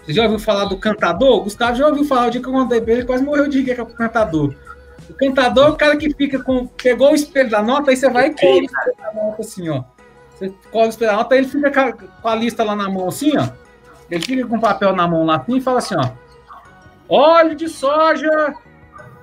Você 0.05 0.13
já 0.13 0.23
ouviu 0.23 0.37
falar 0.37 0.65
do 0.65 0.77
cantador? 0.77 1.37
O 1.37 1.43
Gustavo 1.43 1.75
já 1.75 1.87
ouviu 1.87 2.05
falar, 2.05 2.27
o 2.27 2.29
dia 2.29 2.41
que 2.41 2.47
eu 2.47 2.53
contei 2.53 2.79
pra 2.79 2.93
ele, 2.93 3.05
quase 3.05 3.23
morreu 3.23 3.47
de 3.47 3.61
rir 3.61 3.73
que 3.73 3.79
é 3.79 3.83
o 3.83 3.87
cantador. 3.87 4.53
O 5.09 5.13
cantador 5.13 5.67
é 5.67 5.69
o 5.69 5.75
cara 5.75 5.97
que 5.97 6.13
fica 6.13 6.43
com. 6.43 6.67
Pegou 6.67 7.11
o 7.11 7.15
espelho 7.15 7.49
da 7.49 7.61
nota, 7.63 7.91
aí 7.91 7.97
você 7.97 8.09
vai 8.09 8.27
e 8.27 8.35
cola 8.35 8.53
o 8.53 8.63
espelho 8.63 8.97
da 8.97 9.13
nota 9.13 9.41
assim, 9.41 9.69
ó. 9.69 9.83
Você 10.35 10.53
cola 10.71 10.85
o 10.85 10.89
espelho 10.89 11.11
da 11.11 11.17
nota, 11.17 11.35
aí 11.35 11.41
ele 11.41 11.47
fica 11.47 11.93
com 11.93 12.27
a 12.27 12.35
lista 12.35 12.63
lá 12.63 12.75
na 12.75 12.89
mão 12.89 13.07
assim, 13.07 13.35
ó. 13.37 13.47
Ele 14.11 14.23
fica 14.23 14.45
com 14.45 14.57
o 14.57 14.61
papel 14.61 14.95
na 14.95 15.07
mão 15.07 15.25
lá 15.25 15.37
assim, 15.37 15.57
e 15.57 15.61
fala 15.61 15.79
assim, 15.79 15.95
ó. 15.95 16.09
Óleo 17.07 17.55
de 17.55 17.69
soja, 17.69 18.55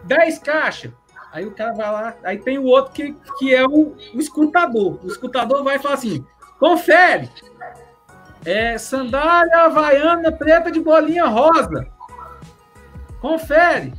10 0.04 0.38
caixas. 0.38 0.92
Aí 1.32 1.46
o 1.46 1.52
cara 1.52 1.72
vai 1.72 1.90
lá, 1.90 2.14
aí 2.22 2.38
tem 2.38 2.58
o 2.58 2.64
outro 2.64 2.92
que, 2.92 3.16
que 3.38 3.54
é 3.54 3.64
o, 3.64 3.94
o 4.14 4.18
escutador. 4.18 5.00
O 5.02 5.06
escutador 5.06 5.64
vai 5.64 5.78
falar 5.78 5.94
assim: 5.94 6.24
confere. 6.58 7.30
É 8.44 8.76
sandália 8.76 9.60
havaiana 9.60 10.30
preta 10.32 10.70
de 10.70 10.80
bolinha 10.80 11.26
rosa. 11.26 11.86
Confere. 13.20 13.94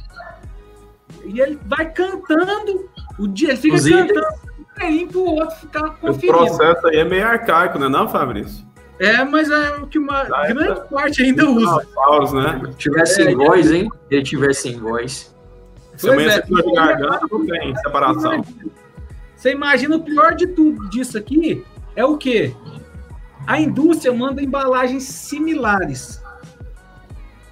E 1.24 1.40
ele 1.40 1.60
vai 1.66 1.90
cantando 1.90 2.90
o 3.18 3.28
dia, 3.28 3.50
ele 3.50 3.58
fica 3.58 3.76
Os 3.76 3.88
cantando 3.88 4.20
um 4.80 5.08
para 5.08 5.18
o 5.18 5.36
outro 5.36 5.56
ficar 5.56 5.90
conferindo. 5.92 6.38
O 6.38 6.46
processo 6.46 6.88
aí 6.88 6.98
é 6.98 7.06
meio 7.06 7.26
arcaico, 7.26 7.80
não 7.80 7.88
é 7.88 7.90
não, 7.90 8.10
Fabrício? 8.10 8.66
É, 9.00 9.24
mas 9.24 9.50
é 9.50 9.76
o 9.76 9.88
que 9.88 9.98
uma 9.98 10.22
ah, 10.22 10.48
grande 10.48 10.72
é, 10.72 10.76
parte 10.76 11.24
ainda 11.24 11.50
usa. 11.50 11.88
Paus, 11.96 12.32
né? 12.32 12.62
Se 12.72 12.78
tivesse 12.78 13.22
é, 13.24 13.36
voz, 13.36 13.72
hein? 13.72 13.90
Se 14.08 14.16
ele 14.16 14.24
tivesse 14.24 14.70
em 14.70 14.80
voz. 14.80 15.36
Se 15.98 16.10
amanhã 16.10 16.30
é, 16.30 16.42
você 16.42 16.72
garganta, 16.72 17.28
não 17.32 17.46
tem 17.46 17.76
separação. 17.76 18.46
Você 19.36 19.52
imagina 19.52 19.96
o 19.96 20.04
pior 20.04 20.36
de 20.36 20.48
tudo 20.48 20.90
disso 20.90 21.18
aqui 21.18 21.66
é 21.96 22.06
o 22.06 22.18
quê? 22.18 22.54
A 23.46 23.60
indústria 23.60 24.14
manda 24.14 24.42
embalagens 24.42 25.04
similares. 25.04 26.22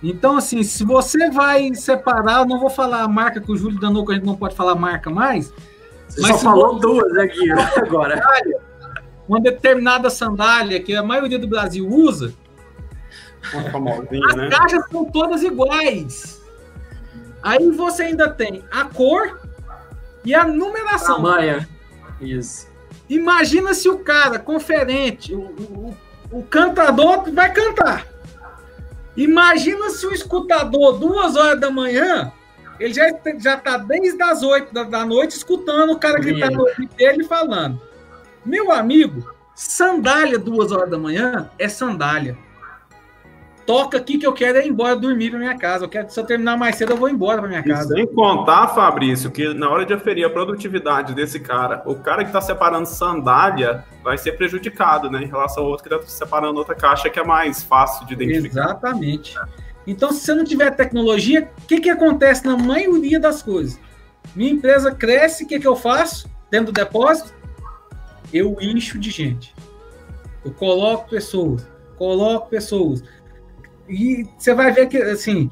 Então, 0.01 0.37
assim, 0.37 0.63
se 0.63 0.83
você 0.83 1.29
vai 1.29 1.73
separar, 1.75 2.39
eu 2.39 2.45
não 2.45 2.59
vou 2.59 2.69
falar 2.69 3.01
a 3.03 3.07
marca 3.07 3.39
que 3.39 3.51
o 3.51 3.57
Júlio 3.57 3.79
danou, 3.79 4.05
que 4.05 4.13
a 4.13 4.15
gente 4.15 4.25
não 4.25 4.35
pode 4.35 4.55
falar 4.55 4.73
marca 4.73 5.09
mais. 5.09 5.53
Você 6.07 6.21
mas 6.21 6.31
só 6.37 6.49
falou 6.51 6.73
você... 6.73 6.79
duas 6.79 7.17
aqui 7.17 7.45
né, 7.47 7.71
agora 7.77 8.21
uma 9.31 9.39
determinada 9.39 10.09
sandália 10.09 10.83
que 10.83 10.93
a 10.93 11.01
maioria 11.01 11.39
do 11.39 11.47
Brasil 11.47 11.87
usa, 11.87 12.33
as 13.41 14.35
né? 14.35 14.49
caixas 14.49 14.83
são 14.91 15.05
todas 15.05 15.41
iguais. 15.41 16.41
Aí 17.41 17.71
você 17.71 18.03
ainda 18.03 18.29
tem 18.29 18.61
a 18.69 18.83
cor 18.83 19.39
e 20.25 20.35
a 20.35 20.43
numeração. 20.43 21.15
Tamanha. 21.15 21.67
Isso. 22.19 22.67
Imagina 23.09 23.73
se 23.73 23.87
o 23.87 23.99
cara 23.99 24.37
conferente, 24.37 25.33
o, 25.33 25.39
o, 25.39 25.97
o 26.29 26.43
cantador 26.43 27.31
vai 27.31 27.53
cantar. 27.53 28.05
Imagina 29.15 29.89
se 29.91 30.05
o 30.05 30.13
escutador, 30.13 30.99
duas 30.99 31.37
horas 31.37 31.59
da 31.59 31.71
manhã, 31.71 32.33
ele 32.77 32.93
já, 32.93 33.05
já 33.39 33.55
tá 33.55 33.77
desde 33.77 34.21
as 34.21 34.43
oito 34.43 34.73
da, 34.73 34.83
da 34.83 35.05
noite 35.05 35.37
escutando 35.37 35.93
o 35.93 35.99
cara 35.99 36.19
gritar 36.19 36.51
no 36.51 36.67
ouvido 36.67 36.93
dele 36.95 37.23
falando. 37.23 37.81
Meu 38.45 38.71
amigo, 38.71 39.33
sandália 39.53 40.39
duas 40.39 40.71
horas 40.71 40.89
da 40.89 40.97
manhã 40.97 41.49
é 41.59 41.69
sandália. 41.69 42.37
toca 43.65 43.97
aqui 43.97 44.17
que 44.17 44.25
eu 44.25 44.33
quero 44.33 44.57
ir 44.57 44.67
embora 44.67 44.95
dormir 44.95 45.29
para 45.29 45.39
minha 45.39 45.57
casa. 45.57 45.85
Eu 45.85 45.89
quero, 45.89 46.09
se 46.09 46.19
eu 46.19 46.25
terminar 46.25 46.57
mais 46.57 46.75
cedo, 46.75 46.93
eu 46.93 46.97
vou 46.97 47.07
embora 47.07 47.39
para 47.39 47.47
minha 47.47 47.63
casa. 47.63 47.93
E 47.93 47.97
sem 47.97 48.07
contar, 48.07 48.69
Fabrício, 48.69 49.29
que 49.29 49.53
na 49.53 49.69
hora 49.69 49.85
de 49.85 49.93
aferir 49.93 50.25
a 50.25 50.29
produtividade 50.29 51.13
desse 51.13 51.39
cara, 51.39 51.81
o 51.85 51.95
cara 51.95 52.23
que 52.23 52.29
está 52.29 52.41
separando 52.41 52.87
sandália 52.87 53.85
vai 54.03 54.17
ser 54.17 54.33
prejudicado, 54.33 55.09
né? 55.09 55.23
Em 55.23 55.27
relação 55.27 55.63
ao 55.63 55.69
outro 55.69 55.87
que 55.87 55.93
está 55.93 56.07
separando 56.07 56.57
outra 56.57 56.75
caixa 56.75 57.09
que 57.09 57.19
é 57.19 57.23
mais 57.23 57.63
fácil 57.63 58.05
de 58.07 58.13
identificar. 58.13 58.63
Exatamente. 58.63 59.35
Então, 59.85 60.11
se 60.11 60.21
você 60.21 60.33
não 60.33 60.43
tiver 60.43 60.71
tecnologia, 60.71 61.49
o 61.63 61.67
que, 61.67 61.79
que 61.79 61.89
acontece 61.89 62.45
na 62.45 62.57
maioria 62.57 63.19
das 63.19 63.41
coisas? 63.41 63.79
Minha 64.35 64.51
empresa 64.51 64.93
cresce, 64.93 65.43
o 65.43 65.47
que, 65.47 65.59
que 65.59 65.67
eu 65.67 65.75
faço 65.75 66.29
dentro 66.49 66.67
do 66.67 66.71
depósito? 66.73 67.33
Eu 68.33 68.57
encho 68.61 68.99
de 68.99 69.09
gente. 69.09 69.53
Eu 70.43 70.51
coloco 70.53 71.09
pessoas, 71.09 71.67
coloco 71.97 72.49
pessoas. 72.49 73.03
E 73.87 74.27
você 74.37 74.53
vai 74.53 74.71
ver 74.71 74.87
que, 74.87 74.97
assim, 74.97 75.49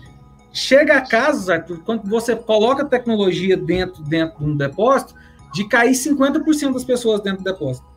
chega 0.53 0.97
a 0.97 1.01
casa, 1.01 1.59
quando 1.85 2.09
você 2.09 2.35
coloca 2.35 2.85
tecnologia 2.85 3.55
dentro, 3.55 4.01
dentro 4.03 4.39
de 4.39 4.45
um 4.45 4.55
depósito, 4.55 5.13
de 5.53 5.67
cair 5.67 5.91
50% 5.91 6.73
das 6.73 6.83
pessoas 6.83 7.21
dentro 7.21 7.43
do 7.43 7.51
depósito. 7.51 7.87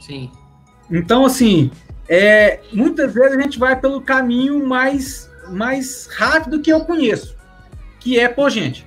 Sim. 0.00 0.30
Então, 0.90 1.24
assim, 1.24 1.70
é, 2.08 2.60
muitas 2.72 3.12
vezes 3.12 3.38
a 3.38 3.40
gente 3.40 3.58
vai 3.58 3.78
pelo 3.78 4.00
caminho 4.00 4.66
mais, 4.66 5.30
mais 5.48 6.06
rápido 6.06 6.60
que 6.60 6.72
eu 6.72 6.84
conheço, 6.84 7.36
que 8.00 8.18
é 8.18 8.28
pôr 8.28 8.50
gente. 8.50 8.86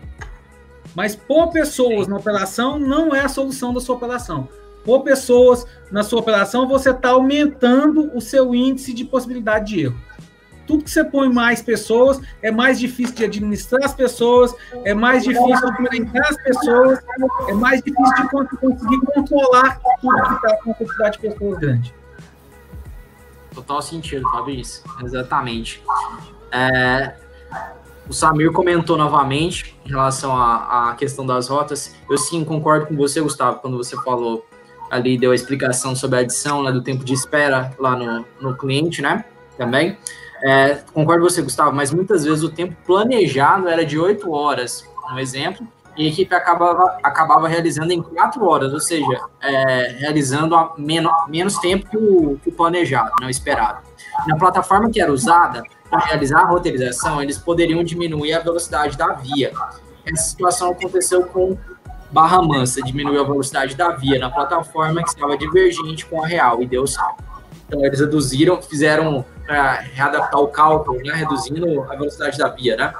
Mas 0.95 1.15
pôr 1.15 1.49
pessoas 1.49 2.07
na 2.07 2.17
operação 2.17 2.77
não 2.77 3.15
é 3.15 3.21
a 3.21 3.29
solução 3.29 3.73
da 3.73 3.79
sua 3.79 3.95
operação 3.95 4.47
por 4.83 5.01
pessoas 5.03 5.65
na 5.91 6.03
sua 6.03 6.19
operação, 6.19 6.67
você 6.67 6.89
está 6.89 7.09
aumentando 7.09 8.11
o 8.15 8.21
seu 8.21 8.53
índice 8.53 8.93
de 8.93 9.05
possibilidade 9.05 9.73
de 9.73 9.81
erro. 9.81 9.97
Tudo 10.65 10.83
que 10.83 10.91
você 10.91 11.03
põe 11.03 11.31
mais 11.31 11.61
pessoas, 11.61 12.21
é 12.41 12.49
mais 12.49 12.79
difícil 12.79 13.15
de 13.15 13.25
administrar 13.25 13.83
as 13.83 13.93
pessoas, 13.93 14.55
é 14.85 14.93
mais 14.93 15.23
difícil 15.23 15.73
de 15.73 15.81
monitorar 15.81 16.29
as 16.29 16.37
pessoas, 16.37 16.99
é 17.49 17.53
mais 17.53 17.81
difícil 17.81 18.23
de 18.23 18.57
conseguir 18.57 18.99
controlar 19.13 19.79
tudo 19.99 20.21
que 20.21 20.33
está 20.33 20.57
com 20.57 20.69
uma 20.69 20.75
quantidade 20.75 21.17
de 21.17 21.29
pessoas 21.29 21.59
grande. 21.59 21.93
Total 23.53 23.81
sentido, 23.81 24.29
Fabrício. 24.31 24.83
Exatamente. 25.03 25.83
É, 26.49 27.13
o 28.07 28.13
Samir 28.13 28.51
comentou 28.51 28.97
novamente 28.97 29.75
em 29.85 29.89
relação 29.89 30.35
à, 30.35 30.89
à, 30.89 30.95
questão 30.95 31.25
das 31.25 31.47
rotas. 31.47 31.95
Eu 32.09 32.17
sim 32.17 32.43
concordo 32.43 32.87
com 32.87 32.95
você, 32.95 33.21
Gustavo, 33.21 33.59
quando 33.59 33.77
você 33.77 33.95
falou 34.03 34.45
ali 34.93 35.17
deu 35.17 35.31
a 35.31 35.35
explicação 35.35 35.95
sobre 35.95 36.19
a 36.19 36.21
adição 36.21 36.61
né, 36.61 36.71
do 36.71 36.81
tempo 36.81 37.03
de 37.03 37.13
espera 37.13 37.71
lá 37.79 37.95
no, 37.95 38.25
no 38.39 38.55
cliente, 38.55 39.01
né? 39.01 39.25
Também. 39.57 39.97
É, 40.43 40.79
concordo 40.93 41.23
com 41.23 41.29
você, 41.29 41.41
Gustavo, 41.41 41.75
mas 41.75 41.91
muitas 41.91 42.25
vezes 42.25 42.43
o 42.43 42.49
tempo 42.49 42.75
planejado 42.85 43.67
era 43.67 43.85
de 43.85 43.97
8 43.97 44.29
horas, 44.31 44.87
um 45.11 45.17
exemplo, 45.17 45.65
e 45.95 46.05
a 46.05 46.09
equipe 46.09 46.35
acabava, 46.35 46.97
acabava 47.01 47.47
realizando 47.47 47.93
em 47.93 48.01
4 48.01 48.45
horas, 48.45 48.73
ou 48.73 48.79
seja, 48.79 49.21
é, 49.41 49.95
realizando 49.99 50.55
a 50.55 50.73
menos, 50.77 51.11
menos 51.27 51.57
tempo 51.59 51.89
que 51.89 51.97
o, 51.97 52.37
que 52.43 52.49
o 52.49 52.51
planejado, 52.51 53.11
não 53.21 53.29
esperado. 53.29 53.81
Na 54.27 54.35
plataforma 54.35 54.89
que 54.91 55.01
era 55.01 55.11
usada 55.11 55.63
para 55.93 56.05
realizar 56.07 56.39
a 56.39 56.45
roteirização, 56.45 57.21
eles 57.21 57.37
poderiam 57.37 57.83
diminuir 57.83 58.33
a 58.33 58.39
velocidade 58.39 58.97
da 58.97 59.13
via. 59.13 59.51
Essa 60.03 60.29
situação 60.29 60.71
aconteceu 60.71 61.23
com 61.25 61.55
Barra 62.11 62.41
Mansa 62.41 62.81
diminuiu 62.81 63.21
a 63.21 63.23
velocidade 63.23 63.75
da 63.75 63.89
via 63.89 64.19
na 64.19 64.29
plataforma 64.29 65.03
que 65.03 65.09
estava 65.09 65.37
divergente 65.37 66.05
com 66.05 66.23
a 66.23 66.27
real 66.27 66.61
e 66.61 66.67
deu 66.67 66.85
salto. 66.87 67.23
Então 67.67 67.83
eles 67.85 67.99
reduziram, 67.99 68.61
fizeram 68.61 69.25
para 69.45 69.81
readaptar 69.93 70.39
o 70.39 70.47
cálculo, 70.47 70.99
né, 70.99 71.13
reduzindo 71.13 71.83
a 71.83 71.95
velocidade 71.95 72.37
da 72.37 72.49
via, 72.49 72.75
né? 72.75 72.93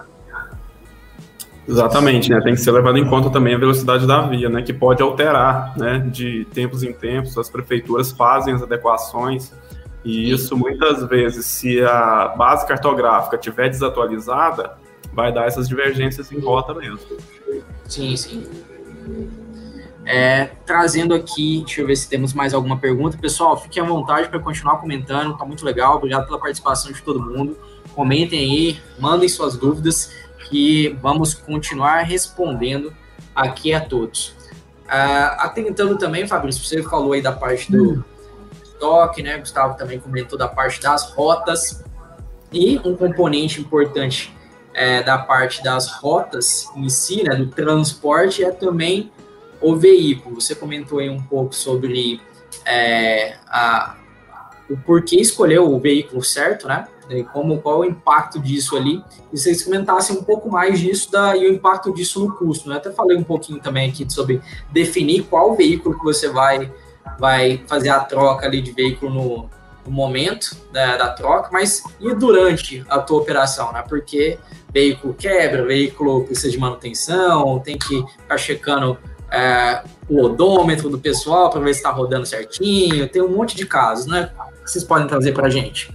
Exatamente, 1.68 2.30
né? 2.30 2.42
Tem 2.42 2.54
que 2.54 2.60
ser 2.60 2.72
levado 2.72 2.98
em 2.98 3.08
conta 3.08 3.30
também 3.30 3.56
a 3.56 3.58
velocidade 3.58 4.06
da 4.06 4.22
via, 4.22 4.50
né? 4.50 4.62
Que 4.62 4.74
pode 4.74 5.02
alterar, 5.02 5.74
né? 5.78 6.00
De 6.00 6.46
tempos 6.54 6.84
em 6.84 6.92
tempos, 6.92 7.38
as 7.38 7.50
prefeituras 7.50 8.12
fazem 8.12 8.54
as 8.54 8.62
adequações 8.62 9.54
e 10.04 10.32
isso 10.32 10.58
muitas 10.58 11.04
vezes, 11.08 11.46
se 11.46 11.82
a 11.82 12.34
base 12.38 12.68
cartográfica 12.68 13.38
tiver 13.38 13.70
desatualizada, 13.70 14.78
vai 15.14 15.32
dar 15.32 15.48
essas 15.48 15.68
divergências 15.68 16.32
em 16.32 16.40
rota 16.40 16.74
mesmo. 16.74 17.00
Sim, 17.88 18.16
sim. 18.16 18.46
É, 20.06 20.50
trazendo 20.66 21.14
aqui, 21.14 21.64
deixa 21.66 21.82
eu 21.82 21.88
ver 21.88 21.96
se 21.96 22.10
temos 22.10 22.34
mais 22.34 22.54
alguma 22.54 22.78
pergunta. 22.78 23.18
Pessoal, 23.18 23.58
fiquem 23.62 23.82
à 23.82 23.86
vontade 23.86 24.28
para 24.28 24.40
continuar 24.40 24.78
comentando, 24.78 25.38
tá 25.38 25.46
muito 25.46 25.64
legal. 25.64 25.96
Obrigado 25.96 26.26
pela 26.26 26.40
participação 26.40 26.92
de 26.92 27.02
todo 27.02 27.22
mundo. 27.22 27.58
Comentem 27.96 28.40
aí, 28.40 28.80
mandem 29.00 29.30
suas 29.30 29.56
dúvidas, 29.56 30.12
que 30.50 30.98
vamos 31.02 31.34
continuar 31.34 32.02
respondendo 32.02 32.94
aqui 33.34 33.74
a 33.74 33.80
todos. 33.80 34.36
Uh, 34.86 35.40
atentando 35.40 35.98
também, 35.98 36.28
Fabrício, 36.28 36.64
você 36.64 36.84
falou 36.84 37.14
aí 37.14 37.22
da 37.22 37.32
parte 37.32 37.72
do 37.72 37.94
hum. 37.94 38.04
Né? 39.24 39.38
Gustavo 39.38 39.78
também 39.78 40.00
comentou 40.00 40.38
da 40.38 40.48
parte 40.48 40.82
das 40.82 41.12
rotas. 41.12 41.84
E 42.52 42.80
um 42.86 42.96
componente 42.96 43.60
importante 43.60 44.32
é, 44.74 45.02
da 45.02 45.18
parte 45.18 45.64
das 45.64 45.92
rotas 45.92 46.70
em 46.76 46.90
si, 46.90 47.24
né, 47.24 47.36
do 47.36 47.48
transporte, 47.48 48.44
é 48.44 48.52
também 48.52 49.12
o 49.62 49.76
veículo. 49.76 50.40
Você 50.40 50.54
comentou 50.54 51.00
aí 51.00 51.10
um 51.10 51.22
pouco 51.22 51.56
sobre 51.56 52.22
é, 52.66 53.38
a, 53.48 53.96
o 54.70 54.78
porquê 54.78 55.18
escolher 55.18 55.60
o 55.60 55.80
veículo 55.80 56.24
certo, 56.24 56.68
né? 56.68 56.88
E 57.10 57.24
como, 57.24 57.60
qual 57.60 57.80
o 57.80 57.86
impacto 57.86 58.40
disso 58.40 58.78
ali. 58.78 59.04
E 59.32 59.38
vocês 59.38 59.64
comentassem 59.64 60.18
um 60.18 60.24
pouco 60.24 60.50
mais 60.50 60.80
disso 60.80 61.12
da, 61.12 61.36
e 61.36 61.46
o 61.46 61.54
impacto 61.54 61.94
disso 61.94 62.20
no 62.26 62.34
custo. 62.36 62.70
Né? 62.70 62.78
Até 62.78 62.92
falei 62.92 63.18
um 63.18 63.24
pouquinho 63.24 63.60
também 63.60 63.90
aqui 63.90 64.06
sobre 64.12 64.42
definir 64.72 65.24
qual 65.24 65.56
veículo 65.56 65.98
que 65.98 66.04
você 66.04 66.30
vai, 66.30 66.72
vai 67.20 67.64
fazer 67.68 67.90
a 67.90 68.00
troca 68.00 68.46
ali 68.46 68.62
de 68.62 68.72
veículo 68.72 69.14
no, 69.14 69.50
no 69.86 69.92
momento 69.92 70.56
né, 70.72 70.98
da 70.98 71.10
troca, 71.10 71.50
mas 71.52 71.84
e 72.00 72.14
durante 72.14 72.84
a 72.90 73.00
tua 73.00 73.20
operação, 73.20 73.72
né? 73.72 73.84
Porque 73.88 74.38
veículo 74.74 75.14
quebra, 75.14 75.66
veículo 75.66 76.24
precisa 76.26 76.50
de 76.50 76.58
manutenção, 76.58 77.60
tem 77.60 77.78
que 77.78 78.04
ficar 78.08 78.38
checando 78.38 78.98
é, 79.32 79.84
o 80.10 80.22
odômetro 80.22 80.90
do 80.90 81.00
pessoal 81.00 81.50
para 81.50 81.60
ver 81.60 81.74
se 81.74 81.80
está 81.80 81.92
rodando 81.92 82.26
certinho, 82.26 83.08
tem 83.08 83.22
um 83.22 83.30
monte 83.30 83.56
de 83.56 83.66
casos, 83.66 84.06
né? 84.06 84.32
Que 84.64 84.72
vocês 84.72 84.84
podem 84.84 85.08
trazer 85.08 85.34
para 85.34 85.48
a 85.48 85.50
gente? 85.50 85.94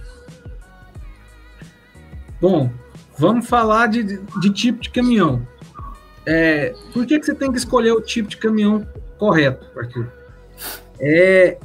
Bom, 2.39 2.71
vamos 3.17 3.47
falar 3.47 3.87
de, 3.87 4.03
de 4.03 4.49
tipo 4.49 4.81
de 4.81 4.89
caminhão. 4.89 5.45
É, 6.25 6.73
por 6.93 7.05
que, 7.05 7.19
que 7.19 7.25
você 7.25 7.33
tem 7.33 7.51
que 7.51 7.57
escolher 7.57 7.91
o 7.91 8.01
tipo 8.01 8.29
de 8.29 8.37
caminhão 8.37 8.87
correto, 9.17 9.65
Arthur? 9.77 10.18
É, 10.99 11.57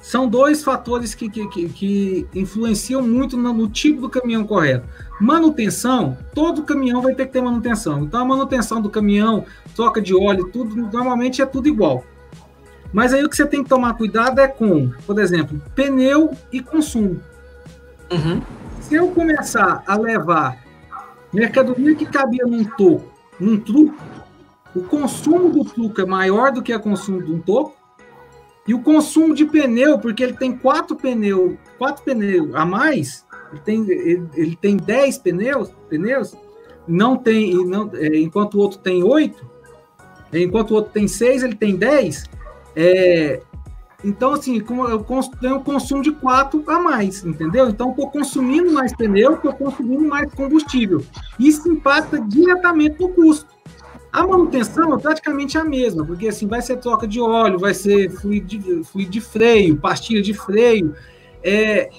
são 0.00 0.28
dois 0.28 0.64
fatores 0.64 1.14
que, 1.14 1.30
que, 1.30 1.46
que, 1.48 1.68
que 1.68 2.28
influenciam 2.34 3.00
muito 3.00 3.36
no, 3.36 3.52
no, 3.52 3.68
tipo 3.68 4.00
do 4.00 4.08
caminhão 4.08 4.44
correto. 4.44 4.88
Manutenção, 5.20 6.18
todo 6.34 6.64
caminhão 6.64 7.00
vai 7.02 7.14
ter 7.14 7.26
que 7.26 7.32
ter 7.32 7.40
manutenção. 7.40 8.02
Então, 8.02 8.20
a 8.20 8.24
manutenção 8.24 8.80
do 8.80 8.90
caminhão, 8.90 9.44
troca 9.76 10.00
de 10.00 10.14
óleo, 10.14 10.48
tudo, 10.52 10.74
normalmente 10.74 11.40
é 11.40 11.46
tudo 11.46 11.68
igual. 11.68 12.04
Mas 12.92 13.12
aí 13.12 13.24
o 13.24 13.28
que 13.28 13.36
você 13.36 13.46
tem 13.46 13.62
que 13.62 13.68
tomar 13.68 13.94
cuidado 13.94 14.40
é 14.40 14.48
com, 14.48 14.90
por 15.06 15.18
exemplo, 15.20 15.62
pneu 15.74 16.32
e 16.50 16.60
consumo. 16.60 17.20
Uhum. 18.10 18.42
Se 18.80 18.96
eu 18.96 19.08
começar 19.08 19.84
a 19.86 19.96
levar 19.96 20.58
mercadoria 21.32 21.94
que 21.94 22.06
cabia 22.06 22.44
num 22.44 22.64
toco, 22.64 23.12
num 23.38 23.60
truco, 23.60 23.94
o 24.74 24.82
consumo 24.82 25.50
do 25.50 25.64
truco 25.64 26.00
é 26.00 26.04
maior 26.04 26.52
do 26.52 26.62
que 26.62 26.74
o 26.74 26.80
consumo 26.80 27.22
de 27.22 27.32
um 27.32 27.40
toco, 27.40 27.74
e 28.66 28.74
o 28.74 28.82
consumo 28.82 29.34
de 29.34 29.44
pneu, 29.44 29.98
porque 29.98 30.22
ele 30.22 30.34
tem 30.34 30.56
quatro 30.56 30.94
pneus, 30.94 31.56
quatro 31.78 32.04
pneus 32.04 32.54
a 32.54 32.64
mais, 32.64 33.26
ele 33.50 33.60
tem, 33.62 33.90
ele, 33.90 34.28
ele 34.34 34.56
tem 34.56 34.76
dez 34.76 35.18
pneus, 35.18 35.70
pneus, 35.88 36.36
não 36.86 37.16
tem, 37.16 37.54
não, 37.66 37.90
é, 37.94 38.18
enquanto 38.18 38.54
o 38.54 38.60
outro 38.60 38.78
tem 38.78 39.02
oito, 39.02 39.44
enquanto 40.32 40.70
o 40.70 40.74
outro 40.74 40.92
tem 40.92 41.08
seis, 41.08 41.42
ele 41.42 41.56
tem 41.56 41.76
dez. 41.76 42.24
É, 42.76 43.42
então, 44.04 44.32
assim, 44.32 44.58
eu 44.58 45.22
tenho 45.40 45.56
um 45.56 45.62
consumo 45.62 46.02
de 46.02 46.12
quatro 46.12 46.64
a 46.66 46.78
mais, 46.78 47.24
entendeu? 47.24 47.68
Então, 47.68 47.90
estou 47.90 48.10
consumindo 48.10 48.72
mais 48.72 48.94
pneu, 48.96 49.34
estou 49.34 49.52
consumindo 49.52 50.04
mais 50.04 50.32
combustível. 50.32 51.02
Isso 51.38 51.68
impacta 51.68 52.18
diretamente 52.20 53.00
no 53.00 53.10
custo. 53.10 53.49
A 54.12 54.26
manutenção 54.26 54.94
é 54.94 54.98
praticamente 54.98 55.56
a 55.56 55.64
mesma, 55.64 56.04
porque 56.04 56.28
assim 56.28 56.46
vai 56.46 56.60
ser 56.60 56.78
troca 56.78 57.06
de 57.06 57.20
óleo, 57.20 57.58
vai 57.58 57.74
ser 57.74 58.10
fluido 58.10 58.46
de, 58.46 58.84
fluido 58.84 59.10
de 59.10 59.20
freio, 59.20 59.76
pastilha 59.76 60.20
de 60.20 60.34
freio. 60.34 60.94
É, 61.44 61.90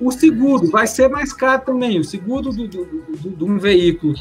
o 0.00 0.12
seguro 0.12 0.70
vai 0.70 0.86
ser 0.86 1.08
mais 1.08 1.32
caro 1.32 1.62
também. 1.62 1.98
O 1.98 2.04
seguro 2.04 2.50
do, 2.50 2.68
do, 2.68 2.84
do, 2.84 3.30
de 3.30 3.44
um 3.44 3.58
veículo 3.58 4.14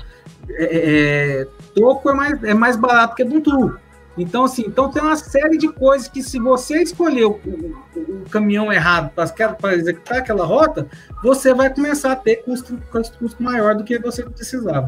é, 0.50 1.42
é, 1.42 1.48
toco 1.76 2.10
é 2.10 2.14
mais, 2.14 2.44
é 2.44 2.54
mais 2.54 2.76
barato 2.76 3.16
que 3.16 3.24
um 3.24 3.40
truco. 3.40 3.80
Então, 4.18 4.46
assim, 4.46 4.64
então 4.66 4.90
tem 4.90 5.04
uma 5.04 5.16
série 5.16 5.60
de 5.60 5.68
coisas 5.72 6.08
que 6.08 6.24
se 6.24 6.40
você 6.40 6.82
escolher 6.82 7.26
o, 7.26 7.40
o, 7.46 7.76
o 7.96 8.30
caminhão 8.32 8.74
errado 8.74 9.12
para 9.14 9.76
executar 9.76 10.18
aquela 10.18 10.44
rota, 10.44 10.88
você 11.22 11.54
vai 11.54 11.72
começar 11.72 12.14
a 12.14 12.16
ter 12.16 12.38
custo, 12.38 12.80
custo 13.20 13.44
maior 13.44 13.76
do 13.76 13.84
que 13.84 14.00
você 14.00 14.24
precisava. 14.24 14.88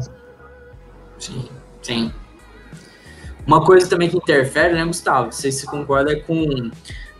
Sim, 1.16 1.48
sim. 1.80 2.12
Uma 3.46 3.64
coisa 3.64 3.88
também 3.88 4.08
que 4.08 4.16
interfere, 4.16 4.74
né, 4.74 4.84
Gustavo? 4.84 5.24
Não 5.24 5.32
sei 5.32 5.50
se 5.50 5.66
concorda 5.66 6.14
com 6.20 6.70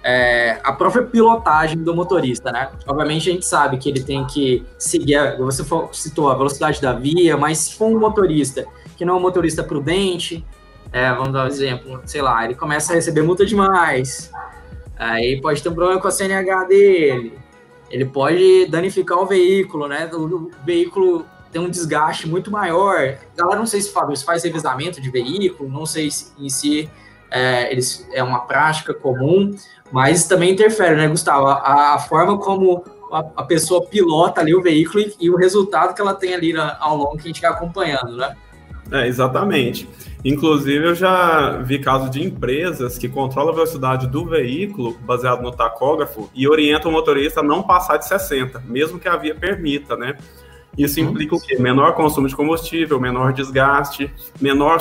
é, 0.03 0.59
a 0.63 0.73
própria 0.73 1.03
pilotagem 1.03 1.79
do 1.79 1.95
motorista, 1.95 2.51
né? 2.51 2.71
Obviamente 2.87 3.29
a 3.29 3.33
gente 3.33 3.47
sabe 3.47 3.77
que 3.79 3.89
ele 3.89 4.03
tem 4.03 4.27
que 4.27 4.65
seguir, 4.79 5.17
a, 5.17 5.37
você 5.37 5.63
citou 5.93 6.31
a 6.31 6.35
velocidade 6.35 6.81
da 6.81 6.93
via, 6.93 7.37
mas 7.37 7.59
se 7.59 7.75
for 7.75 7.87
um 7.87 7.99
motorista 7.99 8.65
que 8.97 9.05
não 9.05 9.15
é 9.15 9.17
um 9.19 9.21
motorista 9.21 9.63
prudente, 9.63 10.45
é, 10.93 11.13
vamos 11.13 11.33
dar 11.33 11.45
um 11.45 11.47
exemplo, 11.47 12.01
sei 12.05 12.23
lá, 12.23 12.45
ele 12.45 12.55
começa 12.55 12.93
a 12.93 12.97
receber 12.97 13.23
multa 13.23 13.45
demais, 13.45 14.31
aí 14.99 15.41
pode 15.41 15.63
ter 15.63 15.69
um 15.69 15.75
problema 15.75 16.01
com 16.01 16.09
a 16.09 16.11
CNH 16.11 16.65
dele, 16.65 17.39
ele 17.91 18.05
pode 18.05 18.67
danificar 18.67 19.19
o 19.19 19.27
veículo, 19.27 19.89
né? 19.89 20.09
O 20.13 20.51
veículo 20.65 21.27
tem 21.51 21.61
um 21.61 21.69
desgaste 21.69 22.29
muito 22.29 22.51
maior. 22.51 23.19
Galera, 23.37 23.59
não 23.59 23.67
sei 23.67 23.81
se 23.81 23.93
Fábio 23.93 24.17
faz 24.19 24.45
revisamento 24.45 25.01
de 25.01 25.11
veículo, 25.11 25.69
não 25.69 25.85
sei 25.85 26.11
se 26.11 26.33
em 26.39 26.49
si 26.49 26.89
é, 27.31 27.71
eles, 27.71 28.07
é 28.13 28.23
uma 28.23 28.41
prática 28.41 28.93
comum, 28.93 29.55
mas 29.93 30.27
também 30.27 30.53
interfere, 30.53 30.97
né, 30.97 31.09
Gustavo? 31.09 31.47
A, 31.47 31.95
a 31.95 31.99
forma 31.99 32.39
como 32.39 32.85
a, 33.13 33.19
a, 33.37 33.43
pessoa 33.45 33.87
pilota 33.87 34.41
ali 34.41 34.55
o 34.55 34.63
veículo 34.63 35.01
e, 35.01 35.15
e, 35.21 35.31
o 35.31 35.37
resultado 35.37 35.95
que 35.95 36.01
ela 36.01 36.15
tem 36.15 36.35
ali 36.35 36.53
na, 36.53 36.77
ao 36.81 36.97
longo 36.97 37.17
que 37.17 37.25
a 37.25 37.27
gente 37.27 37.41
vai 37.41 37.51
acompanhando, 37.51 38.17
né? 38.17 38.37
É, 38.93 39.07
exatamente. 39.07 39.89
Inclusive, 40.25 40.85
eu 40.85 40.95
já 40.95 41.59
vi 41.59 41.79
casos 41.79 42.11
de 42.11 42.23
empresas 42.23 42.99
que 42.99 43.09
controlam 43.09 43.53
a 43.53 43.55
velocidade 43.55 44.07
do 44.07 44.27
veículo 44.27 44.99
baseado 45.01 45.43
no 45.43 45.51
tacógrafo 45.51 46.31
e 46.35 46.47
orientam 46.49 46.91
o 46.91 46.95
motorista 46.95 47.41
a 47.41 47.43
não 47.43 47.63
passar 47.63 47.97
de 47.97 48.07
60, 48.07 48.61
mesmo 48.67 48.99
que 48.99 49.09
a 49.09 49.17
via 49.17 49.35
permita, 49.35 49.97
né? 49.97 50.17
Isso 50.79 51.01
implica 51.01 51.35
o 51.35 51.41
quê? 51.41 51.57
Menor 51.59 51.95
consumo 51.95 52.29
de 52.29 52.37
combustível, 52.37 53.01
menor 53.01 53.33
desgaste, 53.33 54.11
menor 54.41 54.79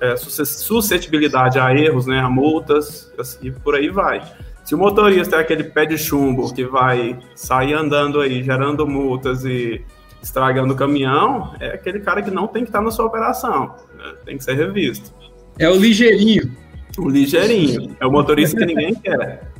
é, 0.00 0.16
suscetibilidade 0.16 1.58
a 1.58 1.74
erros, 1.74 2.06
né, 2.06 2.20
a 2.20 2.28
multas, 2.28 3.12
e 3.42 3.50
por 3.50 3.74
aí 3.74 3.88
vai. 3.88 4.22
Se 4.64 4.74
o 4.74 4.78
motorista 4.78 5.36
é 5.36 5.40
aquele 5.40 5.64
pé 5.64 5.84
de 5.86 5.98
chumbo 5.98 6.52
que 6.52 6.64
vai 6.64 7.18
sair 7.34 7.74
andando 7.74 8.20
aí, 8.20 8.42
gerando 8.42 8.86
multas 8.86 9.44
e 9.44 9.84
estragando 10.22 10.72
o 10.72 10.76
caminhão, 10.76 11.54
é 11.60 11.68
aquele 11.68 12.00
cara 12.00 12.22
que 12.22 12.30
não 12.30 12.46
tem 12.46 12.62
que 12.62 12.70
estar 12.70 12.80
na 12.80 12.90
sua 12.90 13.04
operação, 13.04 13.74
né? 13.94 14.14
tem 14.24 14.38
que 14.38 14.44
ser 14.44 14.54
revisto. 14.54 15.12
É 15.58 15.68
o 15.68 15.76
ligeirinho. 15.76 16.50
O 16.98 17.08
ligeirinho. 17.08 17.94
É 18.00 18.06
o 18.06 18.10
motorista 18.10 18.56
que 18.56 18.66
ninguém 18.66 18.94
quer. 18.94 19.50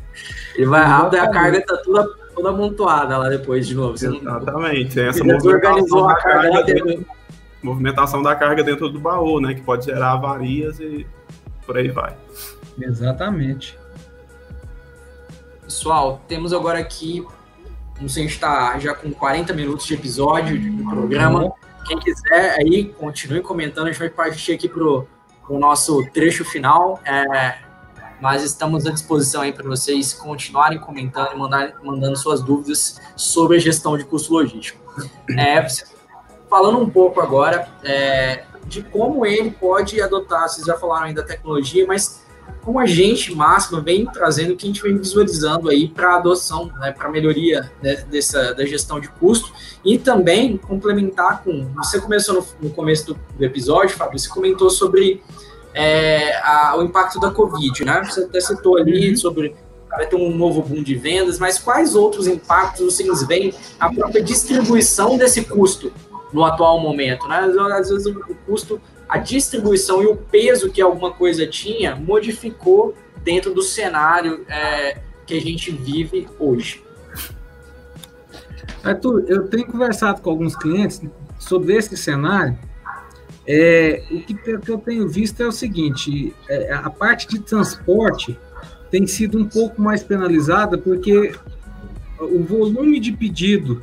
Ele 0.57 0.67
vai 0.67 0.85
rápido 0.85 1.17
e 1.17 1.19
a 1.21 1.31
carga 1.31 1.59
está 1.59 1.77
toda 1.79 2.09
toda 2.35 2.51
amontoada 2.51 3.17
lá 3.17 3.29
depois 3.29 3.67
de 3.67 3.75
novo. 3.75 3.95
Exatamente. 3.95 4.95
Tem 4.95 5.07
essa 5.07 5.25
movimentação 5.25 6.09
a 6.09 6.15
carga, 6.17 6.63
dentro, 6.63 7.07
movimentação 7.63 8.23
da 8.23 8.35
carga 8.35 8.63
dentro 8.63 8.89
do 8.89 8.99
baú, 8.99 9.41
né? 9.41 9.55
Que 9.55 9.63
pode 9.63 9.87
gerar 9.87 10.13
avarias 10.13 10.79
e 10.81 11.07
por 11.65 11.77
aí 11.77 11.89
vai. 11.89 12.15
Exatamente. 12.81 13.79
Pessoal, 15.63 16.23
temos 16.29 16.53
agora 16.53 16.79
aqui, 16.79 17.27
não 18.01 18.09
sei, 18.09 18.25
a 18.25 18.27
gente 18.27 18.35
está 18.35 18.79
já 18.79 18.95
com 18.95 19.11
40 19.11 19.53
minutos 19.55 19.87
de 19.87 19.95
episódio 19.95 20.61
do 20.61 20.85
programa. 20.91 21.53
Quem 21.87 21.99
quiser 21.99 22.57
aí, 22.59 22.85
continue 22.85 23.41
comentando, 23.41 23.87
a 23.87 23.91
gente 23.91 23.99
vai 23.99 24.11
partir 24.11 24.53
aqui 24.53 24.69
pro, 24.69 25.07
pro 25.47 25.59
nosso 25.59 26.05
trecho 26.13 26.45
final. 26.45 27.01
É, 27.05 27.64
mas 28.21 28.43
estamos 28.43 28.87
à 28.87 28.91
disposição 28.91 29.43
aí 29.43 29.53
para 29.53 29.67
vocês 29.67 30.13
continuarem 30.13 30.79
comentando 30.79 31.33
e 31.33 31.37
mandar, 31.37 31.75
mandando 31.83 32.17
suas 32.17 32.43
dúvidas 32.43 33.01
sobre 33.17 33.57
a 33.57 33.61
gestão 33.61 33.97
de 33.97 34.05
custo 34.05 34.33
logístico. 34.33 34.81
É, 35.37 35.67
falando 36.49 36.79
um 36.79 36.89
pouco 36.89 37.21
agora 37.21 37.69
é, 37.83 38.45
de 38.67 38.83
como 38.83 39.27
ele 39.27 39.51
pode 39.51 40.01
adotar, 40.01 40.49
vocês 40.49 40.67
já 40.67 40.77
falaram 40.77 41.07
aí 41.07 41.15
da 41.15 41.23
tecnologia, 41.23 41.87
mas 41.87 42.25
como 42.63 42.81
a 42.81 42.87
gente, 42.87 43.35
máximo, 43.35 43.83
vem 43.83 44.07
trazendo 44.07 44.55
o 44.55 44.57
que 44.57 44.65
a 44.65 44.69
gente 44.69 44.83
vem 44.83 44.97
visualizando 44.97 45.69
aí 45.69 45.87
para 45.87 46.17
adoção, 46.17 46.73
né, 46.81 46.93
para 46.93 47.11
melhoria 47.11 47.71
né, 47.83 47.97
dessa, 48.11 48.55
da 48.55 48.65
gestão 48.65 48.99
de 48.99 49.09
custo 49.09 49.53
e 49.85 49.99
também 49.99 50.57
complementar 50.57 51.43
com, 51.43 51.71
você 51.75 52.01
começou 52.01 52.35
no, 52.37 52.69
no 52.69 52.71
começo 52.71 53.09
do, 53.09 53.21
do 53.37 53.45
episódio, 53.45 53.97
Fábio, 53.97 54.19
você 54.19 54.31
comentou 54.31 54.71
sobre 54.71 55.23
é, 55.75 56.37
a, 56.37 56.77
o 56.79 56.83
impacto 56.83 57.19
da 57.19 57.31
Covid, 57.31 57.85
né? 57.85 58.03
Você 58.05 58.21
até 58.25 58.41
citou 58.41 58.79
ali 58.79 59.11
uhum. 59.11 59.17
sobre 59.17 59.55
vai 59.89 60.07
ter 60.07 60.17
um 60.17 60.37
novo 60.37 60.61
boom 60.63 60.83
de 60.83 60.97
vendas, 60.97 61.39
mas 61.39 61.59
quais 61.59 61.95
outros 61.95 62.27
impactos 62.27 62.85
vocês 62.85 63.23
veem 63.27 63.55
a 63.79 63.93
própria 63.93 64.23
distribuição 64.23 65.17
desse 65.17 65.45
custo 65.45 65.93
no 66.33 66.45
atual 66.45 66.81
momento, 66.81 67.29
né? 67.29 67.39
Às 67.79 67.89
vezes 67.89 68.07
o 68.07 68.35
custo, 68.47 68.81
a 69.09 69.19
distribuição 69.19 70.03
e 70.03 70.07
o 70.07 70.17
peso 70.17 70.71
que 70.71 70.83
alguma 70.83 71.13
coisa 71.13 71.47
tinha 71.47 71.95
modificou 71.95 72.95
dentro 73.23 73.55
do 73.55 73.63
cenário 73.63 74.45
é, 74.49 74.99
que 75.25 75.37
a 75.37 75.41
gente 75.41 75.71
vive 75.71 76.27
hoje. 76.39 76.83
Arthur, 78.83 79.25
eu 79.29 79.47
tenho 79.47 79.67
conversado 79.67 80.21
com 80.21 80.31
alguns 80.31 80.57
clientes 80.57 81.01
sobre 81.39 81.75
esse 81.75 81.97
cenário 81.97 82.59
é, 83.47 84.03
o 84.11 84.21
que, 84.21 84.35
que, 84.35 84.71
eu 84.71 84.79
tenho 84.79 85.09
visto 85.09 85.43
é 85.43 85.47
o 85.47 85.53
seguinte: 85.53 86.35
é, 86.49 86.73
a 86.73 86.89
parte 86.89 87.29
de 87.29 87.39
transporte 87.41 88.39
tem 88.91 89.07
sido 89.07 89.39
um 89.39 89.45
pouco 89.45 89.81
mais 89.83 90.03
penalizada 90.03 90.79
porque 90.79 91.35
o 92.19 92.43
volume 92.43 92.99
de 92.99 93.13
pedido 93.13 93.83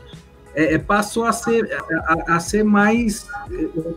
é, 0.56 0.76
é 0.76 0.78
passou 0.78 1.26
a 1.26 1.32
ser, 1.32 1.70
a, 2.08 2.36
a 2.36 2.40
ser 2.40 2.64
mais. 2.64 3.28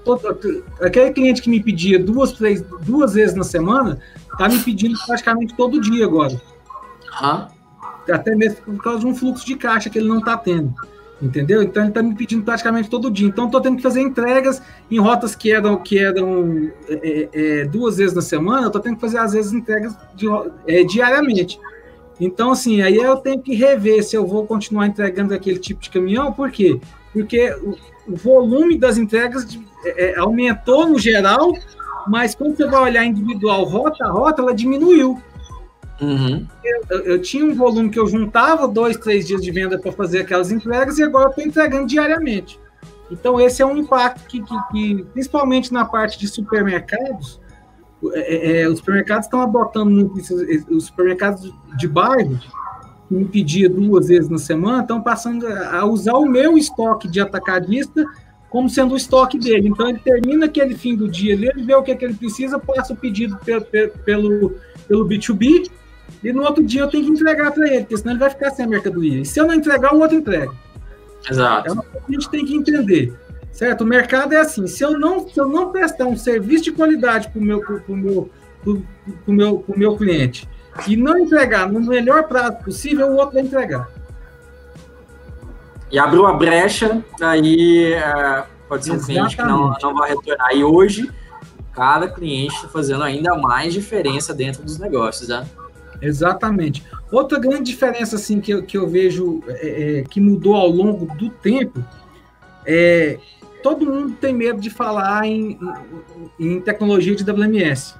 Todo, 0.04 0.62
aquele 0.80 1.12
cliente 1.12 1.40
que 1.40 1.48
me 1.48 1.62
pedia 1.62 1.98
duas, 1.98 2.32
três, 2.32 2.62
duas 2.82 3.14
vezes 3.14 3.34
na 3.34 3.44
semana 3.44 3.98
está 4.32 4.48
me 4.48 4.58
pedindo 4.58 4.98
praticamente 5.06 5.54
todo 5.56 5.80
dia 5.80 6.04
agora. 6.04 6.40
Uhum. 7.22 7.46
Até 8.12 8.34
mesmo 8.34 8.60
por 8.60 8.82
causa 8.82 9.00
de 9.00 9.06
um 9.06 9.14
fluxo 9.14 9.46
de 9.46 9.56
caixa 9.56 9.88
que 9.88 9.98
ele 9.98 10.08
não 10.08 10.18
está 10.18 10.36
tendo. 10.36 10.74
Entendeu? 11.22 11.62
Então 11.62 11.82
ele 11.82 11.90
está 11.90 12.02
me 12.02 12.14
pedindo 12.14 12.42
praticamente 12.44 12.90
todo 12.90 13.10
dia. 13.10 13.26
Então 13.26 13.46
estou 13.46 13.60
tendo 13.60 13.76
que 13.76 13.82
fazer 13.82 14.00
entregas 14.00 14.60
em 14.90 14.98
rotas 14.98 15.34
que 15.34 15.52
eram, 15.52 15.76
que 15.76 15.98
eram 15.98 16.70
é, 16.88 17.28
é, 17.32 17.60
é 17.60 17.64
duas 17.64 17.96
vezes 17.96 18.14
na 18.14 18.22
semana, 18.22 18.66
estou 18.66 18.80
tendo 18.80 18.96
que 18.96 19.00
fazer 19.00 19.18
às 19.18 19.32
vezes 19.32 19.52
entregas 19.52 19.96
de, 20.14 20.26
é, 20.66 20.82
diariamente. 20.84 21.58
Então, 22.20 22.52
assim, 22.52 22.80
aí 22.82 22.96
eu 22.96 23.16
tenho 23.16 23.40
que 23.40 23.54
rever 23.54 24.02
se 24.02 24.16
eu 24.16 24.26
vou 24.26 24.46
continuar 24.46 24.86
entregando 24.86 25.34
aquele 25.34 25.58
tipo 25.58 25.80
de 25.80 25.90
caminhão, 25.90 26.32
por 26.32 26.50
quê? 26.50 26.80
Porque 27.12 27.52
o, 27.62 27.76
volume 28.06 28.76
das 28.76 28.98
entregas 28.98 29.58
é, 29.84 30.10
é, 30.10 30.18
aumentou 30.18 30.86
no 30.86 30.98
geral, 30.98 31.52
mas 32.06 32.34
quando 32.34 32.56
você 32.56 32.66
vai 32.66 32.82
olhar 32.82 33.04
individual 33.04 33.64
rota 33.64 34.04
a 34.04 34.10
rota, 34.10 34.42
ela 34.42 34.54
diminuiu. 34.54 35.20
Uhum. 36.00 36.46
Eu, 36.90 37.00
eu, 37.04 37.22
tinha 37.22 37.44
um 37.44 37.54
volume 37.54 37.88
que 37.88 37.98
eu 37.98 38.06
juntava 38.06 38.66
dois, 38.66 38.96
três 38.96 39.26
dias 39.26 39.40
de 39.40 39.50
venda 39.50 39.78
para 39.78 39.92
fazer 39.92 40.20
aquelas 40.20 40.50
entregas 40.50 40.98
e 40.98 41.02
agora 41.02 41.30
estou 41.30 41.44
entregando 41.44 41.86
diariamente. 41.86 42.58
Então, 43.10 43.40
esse 43.40 43.62
é 43.62 43.66
um 43.66 43.76
impacto 43.76 44.26
que, 44.26 44.42
que, 44.42 44.54
que 44.72 45.04
principalmente 45.12 45.72
na 45.72 45.84
parte 45.84 46.18
de 46.18 46.26
supermercados, 46.26 47.40
é, 48.12 48.34
é, 48.34 48.62
é 48.62 48.68
os 48.68 48.78
supermercados 48.78 49.26
estão 49.26 49.40
adotando 49.40 49.90
muito 49.90 50.14
os 50.70 50.86
supermercados 50.86 51.52
de 51.78 51.86
bairro, 51.86 52.40
que 53.08 53.14
me 53.14 53.24
pedia 53.26 53.68
duas 53.68 54.08
vezes 54.08 54.28
na 54.28 54.38
semana, 54.38 54.82
estão 54.82 55.00
passando 55.00 55.46
a 55.46 55.84
usar 55.84 56.14
o 56.14 56.26
meu 56.26 56.58
estoque 56.58 57.06
de 57.06 57.20
atacadista 57.20 58.04
como 58.48 58.70
sendo 58.70 58.94
o 58.94 58.96
estoque 58.96 59.38
dele. 59.38 59.68
Então, 59.68 59.88
ele 59.88 59.98
termina 59.98 60.46
aquele 60.46 60.76
fim 60.76 60.94
do 60.94 61.08
dia, 61.08 61.32
ele 61.32 61.64
vê 61.64 61.74
o 61.74 61.82
que, 61.82 61.90
é 61.90 61.94
que 61.94 62.04
ele 62.04 62.14
precisa, 62.14 62.58
passa 62.58 62.92
o 62.92 62.96
pedido 62.96 63.36
pelo, 63.44 63.64
pelo, 64.04 64.54
pelo 64.86 65.08
B2B, 65.08 65.68
e 66.24 66.32
no 66.32 66.42
outro 66.42 66.64
dia 66.64 66.80
eu 66.80 66.88
tenho 66.88 67.04
que 67.04 67.10
entregar 67.10 67.52
para 67.52 67.68
ele, 67.68 67.80
porque 67.80 67.98
senão 67.98 68.12
ele 68.12 68.20
vai 68.20 68.30
ficar 68.30 68.50
sem 68.50 68.64
a 68.64 68.68
mercadoria. 68.68 69.20
E 69.20 69.26
se 69.26 69.38
eu 69.38 69.46
não 69.46 69.52
entregar, 69.52 69.94
o 69.94 70.00
outro 70.00 70.16
entrega. 70.16 70.50
Exato. 71.30 71.68
É 71.68 71.72
uma 71.72 71.82
coisa 71.82 72.06
que 72.06 72.16
a 72.16 72.18
gente 72.18 72.30
tem 72.30 72.46
que 72.46 72.56
entender. 72.56 73.14
Certo? 73.52 73.82
O 73.82 73.86
mercado 73.86 74.32
é 74.32 74.38
assim. 74.38 74.66
Se 74.66 74.82
eu 74.82 74.98
não, 74.98 75.28
se 75.28 75.38
eu 75.38 75.46
não 75.46 75.70
prestar 75.70 76.06
um 76.06 76.16
serviço 76.16 76.64
de 76.64 76.72
qualidade 76.72 77.28
para 77.28 77.38
o 77.38 77.44
meu, 77.44 77.60
pro 77.60 77.96
meu, 77.96 78.30
pro, 78.62 78.82
pro 79.24 79.34
meu, 79.34 79.58
pro 79.58 79.78
meu 79.78 79.96
cliente 79.96 80.48
e 80.88 80.96
não 80.96 81.16
entregar 81.18 81.70
no 81.70 81.78
melhor 81.80 82.24
prazo 82.24 82.56
possível, 82.64 83.06
o 83.08 83.16
outro 83.16 83.34
vai 83.34 83.42
entregar. 83.42 83.88
E 85.90 85.98
abriu 85.98 86.26
a 86.26 86.32
brecha, 86.32 87.04
aí 87.20 87.92
é, 87.92 88.44
pode 88.68 88.84
ser 88.84 88.92
um 88.92 88.98
cliente 88.98 89.36
que 89.36 89.42
não, 89.42 89.76
não 89.80 89.94
vai 89.94 90.08
retornar. 90.10 90.52
E 90.52 90.64
hoje, 90.64 91.08
cada 91.72 92.08
cliente 92.08 92.54
está 92.56 92.66
fazendo 92.66 93.04
ainda 93.04 93.36
mais 93.36 93.72
diferença 93.72 94.34
dentro 94.34 94.64
dos 94.64 94.78
negócios, 94.78 95.28
né? 95.28 95.46
Exatamente. 96.00 96.84
Outra 97.10 97.38
grande 97.38 97.64
diferença 97.64 98.16
assim 98.16 98.40
que 98.40 98.52
eu, 98.52 98.62
que 98.62 98.76
eu 98.76 98.88
vejo 98.88 99.42
é, 99.48 99.98
é, 99.98 100.02
que 100.02 100.20
mudou 100.20 100.54
ao 100.54 100.68
longo 100.68 101.06
do 101.14 101.30
tempo 101.30 101.84
é 102.66 103.18
todo 103.62 103.86
mundo 103.86 104.14
tem 104.20 104.34
medo 104.34 104.60
de 104.60 104.68
falar 104.68 105.24
em, 105.26 105.58
em, 106.38 106.56
em 106.56 106.60
tecnologia 106.60 107.14
de 107.14 107.24
WMS. 107.24 107.94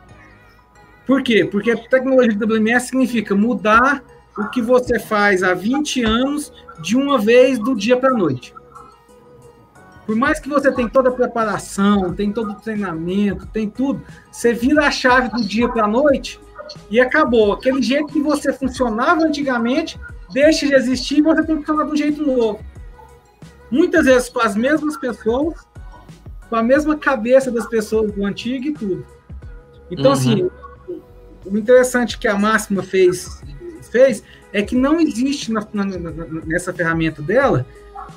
Por 1.06 1.22
quê? 1.22 1.44
Porque 1.44 1.74
tecnologia 1.88 2.34
de 2.34 2.44
WMS 2.44 2.88
significa 2.88 3.34
mudar 3.34 4.02
o 4.36 4.48
que 4.48 4.60
você 4.60 4.98
faz 4.98 5.42
há 5.42 5.54
20 5.54 6.02
anos 6.02 6.52
de 6.80 6.96
uma 6.96 7.18
vez 7.18 7.58
do 7.58 7.74
dia 7.74 7.96
para 7.96 8.10
a 8.10 8.16
noite. 8.16 8.54
Por 10.06 10.16
mais 10.16 10.38
que 10.38 10.48
você 10.48 10.70
tenha 10.70 10.88
toda 10.88 11.08
a 11.08 11.12
preparação, 11.12 12.12
tem 12.12 12.30
todo 12.30 12.50
o 12.52 12.60
treinamento, 12.60 13.46
tem 13.46 13.68
tudo, 13.68 14.02
você 14.30 14.52
vira 14.52 14.86
a 14.86 14.90
chave 14.90 15.30
do 15.30 15.42
dia 15.42 15.68
para 15.68 15.84
a 15.84 15.88
noite 15.88 16.38
e 16.90 17.00
acabou. 17.00 17.52
Aquele 17.52 17.82
jeito 17.82 18.06
que 18.06 18.20
você 18.20 18.52
funcionava 18.52 19.22
antigamente 19.22 19.98
deixa 20.32 20.66
de 20.66 20.74
existir 20.74 21.18
e 21.18 21.22
você 21.22 21.44
tem 21.44 21.56
que 21.56 21.62
funcionar 21.62 21.84
de 21.84 21.92
um 21.92 21.96
jeito 21.96 22.22
novo. 22.22 22.60
Muitas 23.70 24.06
vezes 24.06 24.28
com 24.28 24.40
as 24.40 24.54
mesmas 24.54 24.96
pessoas, 24.96 25.54
com 26.48 26.56
a 26.56 26.62
mesma 26.62 26.96
cabeça 26.96 27.50
das 27.50 27.66
pessoas 27.66 28.12
do 28.12 28.24
antigo 28.24 28.66
e 28.66 28.72
tudo. 28.72 29.06
Então, 29.90 30.06
uhum. 30.06 30.12
assim, 30.12 30.50
o 31.44 31.56
interessante 31.56 32.18
que 32.18 32.28
a 32.28 32.38
Máxima 32.38 32.82
fez, 32.82 33.42
fez 33.90 34.22
é 34.52 34.62
que 34.62 34.76
não 34.76 35.00
existe 35.00 35.52
na, 35.52 35.66
na, 35.72 35.84
nessa 36.46 36.72
ferramenta 36.72 37.20
dela 37.20 37.66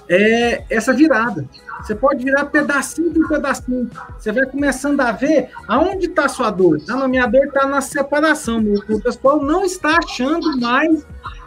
é 0.10 0.64
essa 0.70 0.94
virada. 0.94 1.46
Você 1.82 1.94
pode 1.94 2.24
virar 2.24 2.46
pedacinho 2.46 3.14
por 3.14 3.28
pedacinho. 3.30 3.90
Você 4.18 4.32
vai 4.32 4.46
começando 4.46 5.00
a 5.02 5.12
ver 5.12 5.50
aonde 5.68 6.08
está 6.08 6.28
sua 6.28 6.50
dor. 6.50 6.80
A 6.90 6.94
ah, 6.94 7.08
minha 7.08 7.28
dor 7.28 7.46
está 7.46 7.68
na 7.68 7.82
separação. 7.82 8.64
O 8.90 9.02
pessoal 9.02 9.44
não 9.44 9.64
está 9.64 9.98
achando 9.98 10.60
mais 10.60 11.06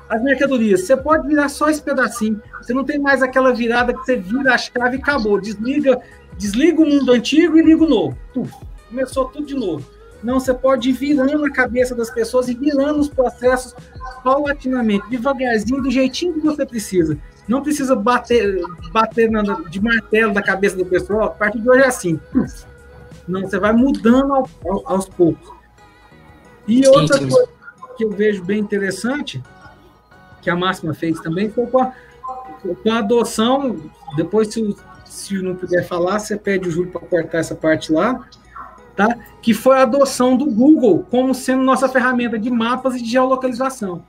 as 0.09 0.23
mercadorias. 0.23 0.83
Você 0.83 0.97
pode 0.97 1.27
virar 1.27 1.49
só 1.49 1.69
esse 1.69 1.83
pedacinho. 1.83 2.41
Você 2.61 2.73
não 2.73 2.85
tem 2.85 2.99
mais 2.99 3.23
aquela 3.23 3.53
virada 3.53 3.93
que 3.93 4.01
você 4.01 4.17
vira 4.17 4.55
a 4.55 4.59
chave 4.59 4.97
e 4.97 5.01
acabou. 5.01 5.41
Desliga, 5.41 6.01
desliga 6.37 6.81
o 6.81 6.87
mundo 6.87 7.13
antigo 7.13 7.59
e 7.59 7.63
liga 7.63 7.85
o 7.85 7.89
novo. 7.89 8.17
Uf, 8.37 8.53
começou 8.89 9.27
tudo 9.27 9.47
de 9.47 9.55
novo. 9.55 9.85
Não, 10.23 10.39
você 10.39 10.53
pode 10.53 10.91
ir 10.91 10.93
virando 10.93 11.45
a 11.47 11.51
cabeça 11.51 11.95
das 11.95 12.11
pessoas 12.11 12.49
e 12.49 12.55
virando 12.55 13.01
os 13.01 13.09
processos 13.09 13.75
paulatinamente, 14.23 15.09
devagarzinho, 15.09 15.83
do 15.83 15.91
jeitinho 15.91 16.35
que 16.35 16.41
você 16.41 16.67
precisa. 16.67 17.17
Não 17.49 17.63
precisa 17.63 17.97
bater, 17.97 18.61
bater 18.93 19.31
na, 19.31 19.43
de 19.43 19.81
martelo 19.83 20.33
da 20.33 20.43
cabeça 20.43 20.77
do 20.77 20.87
pessoal. 20.87 21.25
A 21.25 21.31
partir 21.31 21.61
de 21.61 21.69
hoje 21.69 21.83
é 21.83 21.87
assim. 21.87 22.21
Não, 23.27 23.43
você 23.43 23.59
vai 23.59 23.73
mudando 23.73 24.33
ao, 24.33 24.49
ao, 24.65 24.83
aos 24.93 25.09
poucos. 25.09 25.51
E 26.67 26.87
outra 26.87 27.19
sim, 27.19 27.25
sim. 27.25 27.31
coisa 27.31 27.49
que 27.97 28.05
eu 28.05 28.11
vejo 28.11 28.45
bem 28.45 28.59
interessante, 28.59 29.43
que 30.41 30.49
a 30.49 30.57
Máxima 30.57 30.95
fez 30.95 31.19
também, 31.21 31.51
foi 31.51 31.67
com 31.67 31.83
a, 31.83 31.93
com 32.83 32.93
a 32.93 32.99
adoção. 32.99 33.91
Depois, 34.17 34.53
se, 34.53 34.77
se 35.05 35.43
não 35.43 35.55
puder 35.55 35.87
falar, 35.87 36.19
você 36.19 36.37
pede 36.37 36.69
o 36.69 36.71
Júlio 36.71 36.93
para 36.93 37.01
cortar 37.01 37.39
essa 37.39 37.55
parte 37.55 37.93
lá 37.93 38.27
tá? 39.01 39.17
que 39.41 39.55
foi 39.55 39.77
a 39.77 39.83
adoção 39.83 40.37
do 40.37 40.47
Google 40.47 41.07
como 41.11 41.35
sendo 41.35 41.63
nossa 41.63 41.89
ferramenta 41.89 42.39
de 42.39 42.51
mapas 42.51 42.95
e 42.95 43.03
de 43.03 43.11
geolocalização. 43.11 44.05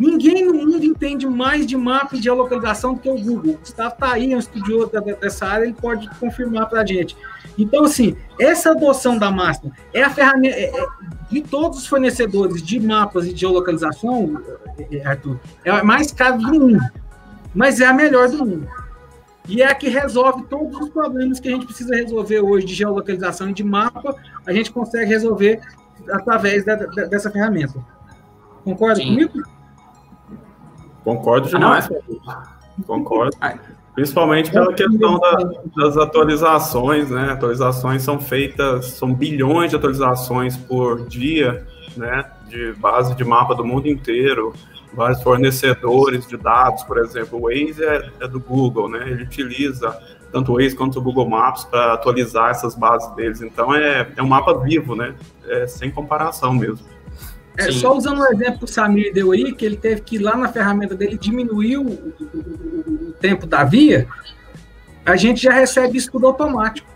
Ninguém 0.00 0.46
no 0.46 0.54
mundo 0.54 0.82
entende 0.82 1.26
mais 1.26 1.66
de 1.66 1.76
mapa 1.76 2.16
e 2.16 2.22
geolocalização 2.22 2.94
do 2.94 3.00
que 3.00 3.10
o 3.10 3.20
Google. 3.20 3.52
O 3.52 3.58
Gustavo 3.58 3.92
está 3.92 4.12
aí, 4.14 4.32
é 4.32 4.36
um 4.36 4.38
estudioso 4.38 4.90
dessa 5.20 5.46
área, 5.46 5.64
ele 5.64 5.74
pode 5.74 6.08
confirmar 6.18 6.70
para 6.70 6.80
a 6.80 6.86
gente. 6.86 7.14
Então, 7.58 7.84
assim, 7.84 8.16
essa 8.38 8.70
adoção 8.70 9.18
da 9.18 9.30
máxima 9.30 9.72
é 9.92 10.02
a 10.02 10.08
ferramenta 10.08 10.56
é, 10.56 10.70
é, 10.74 10.86
de 11.30 11.42
todos 11.42 11.80
os 11.80 11.86
fornecedores 11.86 12.62
de 12.62 12.80
mapas 12.80 13.26
e 13.26 13.34
de 13.34 13.40
geolocalização, 13.40 14.42
é, 14.90 15.06
Arthur, 15.06 15.38
é 15.66 15.70
a 15.70 15.84
mais 15.84 16.10
cara 16.12 16.38
do 16.38 16.46
mundo, 16.46 16.80
mas 17.54 17.78
é 17.78 17.84
a 17.84 17.92
melhor 17.92 18.30
do 18.30 18.38
mundo. 18.38 18.66
E 19.46 19.60
é 19.60 19.66
a 19.66 19.74
que 19.74 19.90
resolve 19.90 20.44
todos 20.44 20.80
os 20.80 20.88
problemas 20.88 21.38
que 21.38 21.48
a 21.48 21.50
gente 21.50 21.66
precisa 21.66 21.94
resolver 21.94 22.40
hoje 22.40 22.64
de 22.64 22.74
geolocalização 22.74 23.50
e 23.50 23.52
de 23.52 23.62
mapa, 23.62 24.16
a 24.46 24.52
gente 24.54 24.72
consegue 24.72 25.10
resolver 25.10 25.60
através 26.10 26.64
da, 26.64 26.74
da, 26.74 27.04
dessa 27.04 27.30
ferramenta. 27.30 27.84
Concorda 28.64 28.96
Sim. 28.96 29.08
comigo? 29.08 29.59
Concordo 31.04 31.48
ah, 31.48 31.50
demais. 31.50 31.88
Concordo. 32.86 33.36
Principalmente 33.94 34.50
pela 34.50 34.72
questão 34.72 35.18
da, 35.18 35.50
das 35.76 35.96
atualizações, 35.96 37.10
né? 37.10 37.32
Atualizações 37.32 38.02
são 38.02 38.18
feitas, 38.20 38.86
são 38.86 39.12
bilhões 39.12 39.70
de 39.70 39.76
atualizações 39.76 40.56
por 40.56 41.06
dia, 41.06 41.66
né? 41.96 42.24
De 42.48 42.72
base 42.74 43.14
de 43.14 43.24
mapa 43.24 43.54
do 43.54 43.64
mundo 43.64 43.88
inteiro 43.88 44.52
vários 44.92 45.22
fornecedores 45.22 46.26
de 46.26 46.36
dados, 46.36 46.82
por 46.82 46.98
exemplo, 46.98 47.38
o 47.38 47.42
Waze 47.42 47.82
é, 47.82 48.10
é 48.20 48.28
do 48.28 48.40
Google, 48.40 48.88
né? 48.88 49.08
Ele 49.08 49.22
utiliza 49.22 49.96
tanto 50.32 50.52
o 50.52 50.56
Waze 50.56 50.76
quanto 50.76 50.98
o 50.98 51.02
Google 51.02 51.28
Maps 51.28 51.64
para 51.64 51.94
atualizar 51.94 52.50
essas 52.50 52.74
bases 52.74 53.08
deles. 53.14 53.42
Então 53.42 53.74
é, 53.74 54.08
é 54.16 54.22
um 54.22 54.28
mapa 54.28 54.54
vivo, 54.58 54.94
né? 54.94 55.14
É 55.46 55.66
sem 55.66 55.90
comparação 55.90 56.54
mesmo. 56.54 56.86
É, 57.56 57.70
só 57.72 57.96
usando 57.96 58.20
um 58.20 58.26
exemplo 58.26 58.58
que 58.58 58.64
o 58.64 58.68
Samir 58.68 59.12
deu 59.12 59.32
aí, 59.32 59.52
que 59.52 59.64
ele 59.64 59.76
teve 59.76 60.00
que 60.00 60.16
ir 60.16 60.20
lá 60.20 60.36
na 60.36 60.48
ferramenta 60.48 60.94
dele 60.94 61.18
diminuir 61.18 61.76
o, 61.76 61.88
o, 61.88 63.08
o 63.08 63.12
tempo 63.20 63.46
da 63.46 63.64
via, 63.64 64.06
a 65.04 65.16
gente 65.16 65.42
já 65.42 65.52
recebe 65.52 65.98
isso 65.98 66.10
tudo 66.10 66.26
automático 66.26 66.90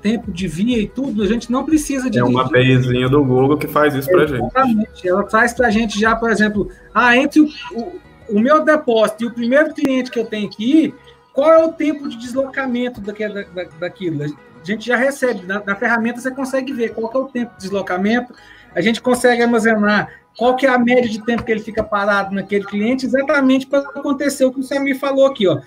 tempo 0.00 0.30
de 0.30 0.48
via 0.48 0.78
e 0.78 0.88
tudo, 0.88 1.22
a 1.22 1.26
gente 1.26 1.50
não 1.50 1.64
precisa 1.64 2.10
de. 2.10 2.18
É 2.18 2.24
uma 2.24 2.46
APIzinha 2.46 3.08
do 3.08 3.22
Google 3.24 3.56
que 3.56 3.68
faz 3.68 3.94
isso 3.94 4.10
para 4.10 4.26
gente. 4.26 4.40
Exatamente. 4.40 5.08
Ela 5.08 5.22
traz 5.24 5.52
para 5.52 5.68
a 5.68 5.70
gente 5.70 5.98
já, 5.98 6.16
por 6.16 6.30
exemplo, 6.30 6.70
ah, 6.94 7.16
entre 7.16 7.40
o, 7.40 7.48
o, 7.72 8.00
o, 8.30 8.40
meu 8.40 8.64
depósito 8.64 9.24
e 9.24 9.26
o 9.26 9.34
primeiro 9.34 9.72
cliente 9.74 10.10
que 10.10 10.18
eu 10.18 10.26
tenho 10.26 10.48
que 10.48 10.84
ir, 10.84 10.94
qual 11.32 11.52
é 11.52 11.64
o 11.64 11.72
tempo 11.72 12.08
de 12.08 12.16
deslocamento 12.16 13.00
daquilo? 13.00 13.34
Da, 13.34 13.64
daquilo? 13.78 14.24
A 14.24 14.64
gente 14.64 14.86
já 14.86 14.96
recebe. 14.96 15.46
Na, 15.46 15.62
na 15.64 15.76
ferramenta 15.76 16.20
você 16.20 16.30
consegue 16.30 16.72
ver 16.72 16.94
qual 16.94 17.12
é 17.12 17.18
o 17.18 17.28
tempo 17.28 17.52
de 17.52 17.62
deslocamento, 17.62 18.34
a 18.74 18.80
gente 18.80 19.00
consegue 19.00 19.42
armazenar 19.42 20.08
qual 20.36 20.56
que 20.56 20.66
é 20.66 20.70
a 20.70 20.78
média 20.78 21.08
de 21.08 21.22
tempo 21.24 21.42
que 21.42 21.52
ele 21.52 21.60
fica 21.60 21.82
parado 21.82 22.34
naquele 22.34 22.64
cliente, 22.64 23.04
exatamente 23.04 23.66
para 23.66 23.80
acontecer 23.80 24.44
o 24.44 24.52
que 24.52 24.60
o 24.60 24.62
Samir 24.62 24.98
falou 24.98 25.26
aqui, 25.26 25.46
ó. 25.46 25.58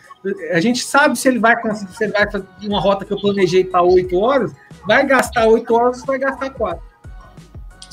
A 0.51 0.60
gente 0.60 0.84
sabe 0.84 1.18
se 1.18 1.28
ele 1.28 1.39
vai 1.39 1.60
conseguir, 1.62 1.93
se 1.93 2.04
ele 2.06 2.14
vai 2.14 2.32
fazer 2.32 2.45
uma 2.64 2.80
rota 2.80 3.06
que 3.06 3.14
eu 3.14 3.20
planejei 3.20 3.66
para 3.66 3.84
oito 3.84 4.18
horas, 4.18 4.54
vai 4.88 5.06
gastar 5.06 5.45
oito 5.47 5.74
horas 5.76 5.99
ou 5.99 6.06
vai 6.06 6.18
gastar 6.18 6.49
quatro. 6.51 6.84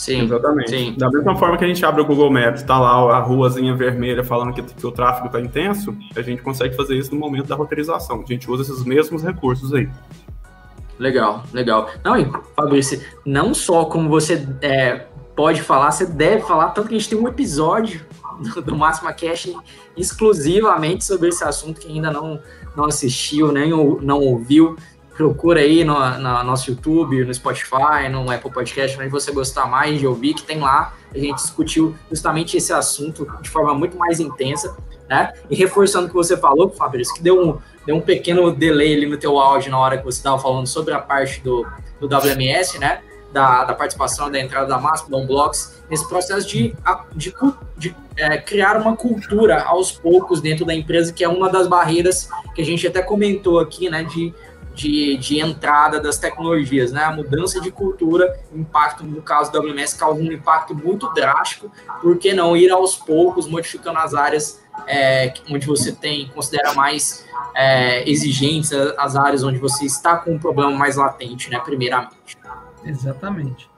Sim, 0.01 0.23
exatamente. 0.23 0.71
Sim. 0.71 0.95
Da 0.97 1.11
mesma 1.11 1.37
forma 1.37 1.59
que 1.59 1.65
a 1.65 1.69
gente 1.69 1.85
abre 1.85 2.01
o 2.01 2.07
Google 2.07 2.31
Maps, 2.31 2.63
está 2.63 2.79
lá 2.79 3.17
a 3.17 3.21
ruazinha 3.21 3.75
vermelha 3.75 4.25
falando 4.25 4.55
que, 4.55 4.63
que 4.63 4.87
o 4.87 4.91
tráfego 4.91 5.27
está 5.27 5.39
intenso, 5.39 5.95
a 6.17 6.23
gente 6.23 6.41
consegue 6.41 6.75
fazer 6.75 6.97
isso 6.97 7.15
no 7.15 7.21
momento 7.21 7.47
da 7.47 7.55
roteirização. 7.55 8.23
A 8.23 8.33
gente 8.33 8.51
usa 8.51 8.63
esses 8.63 8.83
mesmos 8.83 9.23
recursos 9.23 9.75
aí. 9.75 9.91
Legal, 11.01 11.43
legal. 11.51 11.89
Não, 12.05 12.43
Fabrício, 12.55 13.03
não 13.25 13.55
só 13.55 13.87
como 13.87 14.07
você 14.11 14.47
é, 14.61 15.07
pode 15.35 15.63
falar, 15.63 15.91
você 15.91 16.05
deve 16.05 16.43
falar, 16.43 16.69
tanto 16.69 16.89
que 16.89 16.95
a 16.95 16.99
gente 16.99 17.09
tem 17.09 17.19
um 17.19 17.27
episódio 17.27 18.05
do, 18.39 18.61
do 18.61 18.77
Máxima 18.77 19.11
Cash 19.15 19.49
exclusivamente 19.97 21.03
sobre 21.03 21.31
esse 21.31 21.43
assunto 21.43 21.81
que 21.81 21.89
ainda 21.89 22.11
não, 22.11 22.39
não 22.77 22.85
assistiu, 22.85 23.51
nem 23.51 23.73
ou, 23.73 23.99
não 24.03 24.21
ouviu. 24.21 24.77
Procura 25.17 25.61
aí 25.61 25.85
no, 25.85 25.95
no, 26.19 26.45
nosso 26.45 26.71
YouTube, 26.71 27.25
no 27.25 27.33
Spotify, 27.33 28.11
no 28.11 28.31
Apple 28.31 28.51
Podcast, 28.51 28.99
onde 28.99 29.09
você 29.09 29.33
gostar 29.33 29.65
mais 29.67 29.99
de 29.99 30.07
ouvir, 30.07 30.35
que 30.35 30.43
tem 30.43 30.59
lá. 30.59 30.95
A 31.15 31.19
gente 31.19 31.37
discutiu 31.37 31.95
justamente 32.11 32.59
esse 32.59 32.75
assunto 32.75 33.27
de 33.41 33.49
forma 33.49 33.73
muito 33.73 33.97
mais 33.97 34.21
intensa, 34.21 34.77
né? 35.09 35.33
E 35.49 35.57
reforçando 35.57 36.07
o 36.07 36.09
que 36.09 36.15
você 36.15 36.37
falou, 36.37 36.69
Fabrício, 36.71 37.15
que 37.15 37.23
deu 37.23 37.43
um, 37.43 37.59
deu 37.87 37.97
um 37.97 38.01
pequeno 38.01 38.51
delay 38.53 38.95
ali 38.95 39.07
no 39.07 39.17
teu 39.17 39.39
áudio 39.39 39.71
na 39.71 39.79
hora 39.79 39.99
que 39.99 40.05
você 40.05 40.19
estava 40.19 40.39
falando 40.39 40.67
sobre 40.67 40.95
a 40.95 40.99
parte 40.99 41.41
do, 41.41 41.67
do 42.01 42.07
WMS, 42.07 42.79
né? 42.79 43.01
da, 43.33 43.65
da 43.65 43.75
participação, 43.75 44.31
da 44.31 44.39
entrada 44.39 44.67
da 44.67 44.79
Mastodon 44.79 45.27
Blocks, 45.27 45.81
nesse 45.89 46.09
processo 46.09 46.49
de, 46.49 46.75
de, 47.15 47.35
de 47.77 47.97
é, 48.17 48.37
criar 48.39 48.77
uma 48.77 48.97
cultura 48.97 49.63
aos 49.63 49.93
poucos 49.93 50.41
dentro 50.41 50.65
da 50.65 50.75
empresa, 50.75 51.13
que 51.13 51.23
é 51.23 51.29
uma 51.29 51.49
das 51.49 51.67
barreiras 51.67 52.29
que 52.55 52.63
a 52.63 52.65
gente 52.65 52.87
até 52.87 53.03
comentou 53.03 53.61
aqui, 53.61 53.89
né, 53.89 54.03
de, 54.03 54.35
de, 54.75 55.17
de 55.17 55.39
entrada 55.39 56.01
das 56.01 56.19
tecnologias, 56.19 56.91
né, 56.91 57.05
a 57.05 57.13
mudança 57.13 57.61
de 57.61 57.71
cultura, 57.71 58.37
impacto, 58.53 59.05
no 59.05 59.23
caso 59.23 59.53
do 59.53 59.61
WMS, 59.61 59.97
causa 59.97 60.21
um 60.21 60.33
impacto 60.33 60.75
muito 60.75 61.09
drástico, 61.13 61.71
por 62.03 62.19
que 62.19 62.33
não 62.33 62.57
ir 62.57 62.71
aos 62.71 62.97
poucos, 62.97 63.47
modificando 63.47 63.99
as 63.99 64.15
áreas 64.15 64.61
é, 64.87 65.33
onde 65.51 65.67
você 65.67 65.93
tem, 65.93 66.29
considera 66.29 66.75
mais 66.75 67.25
é, 67.55 68.09
exigentes, 68.09 68.73
as 68.99 69.17
áreas 69.17 69.43
onde 69.43 69.59
você 69.59 69.85
está 69.85 70.17
com 70.17 70.33
um 70.33 70.39
problema 70.39 70.71
mais 70.73 70.97
latente, 70.97 71.51
né, 71.51 71.59
primeiramente. 71.59 72.39
Exatamente. 72.85 73.69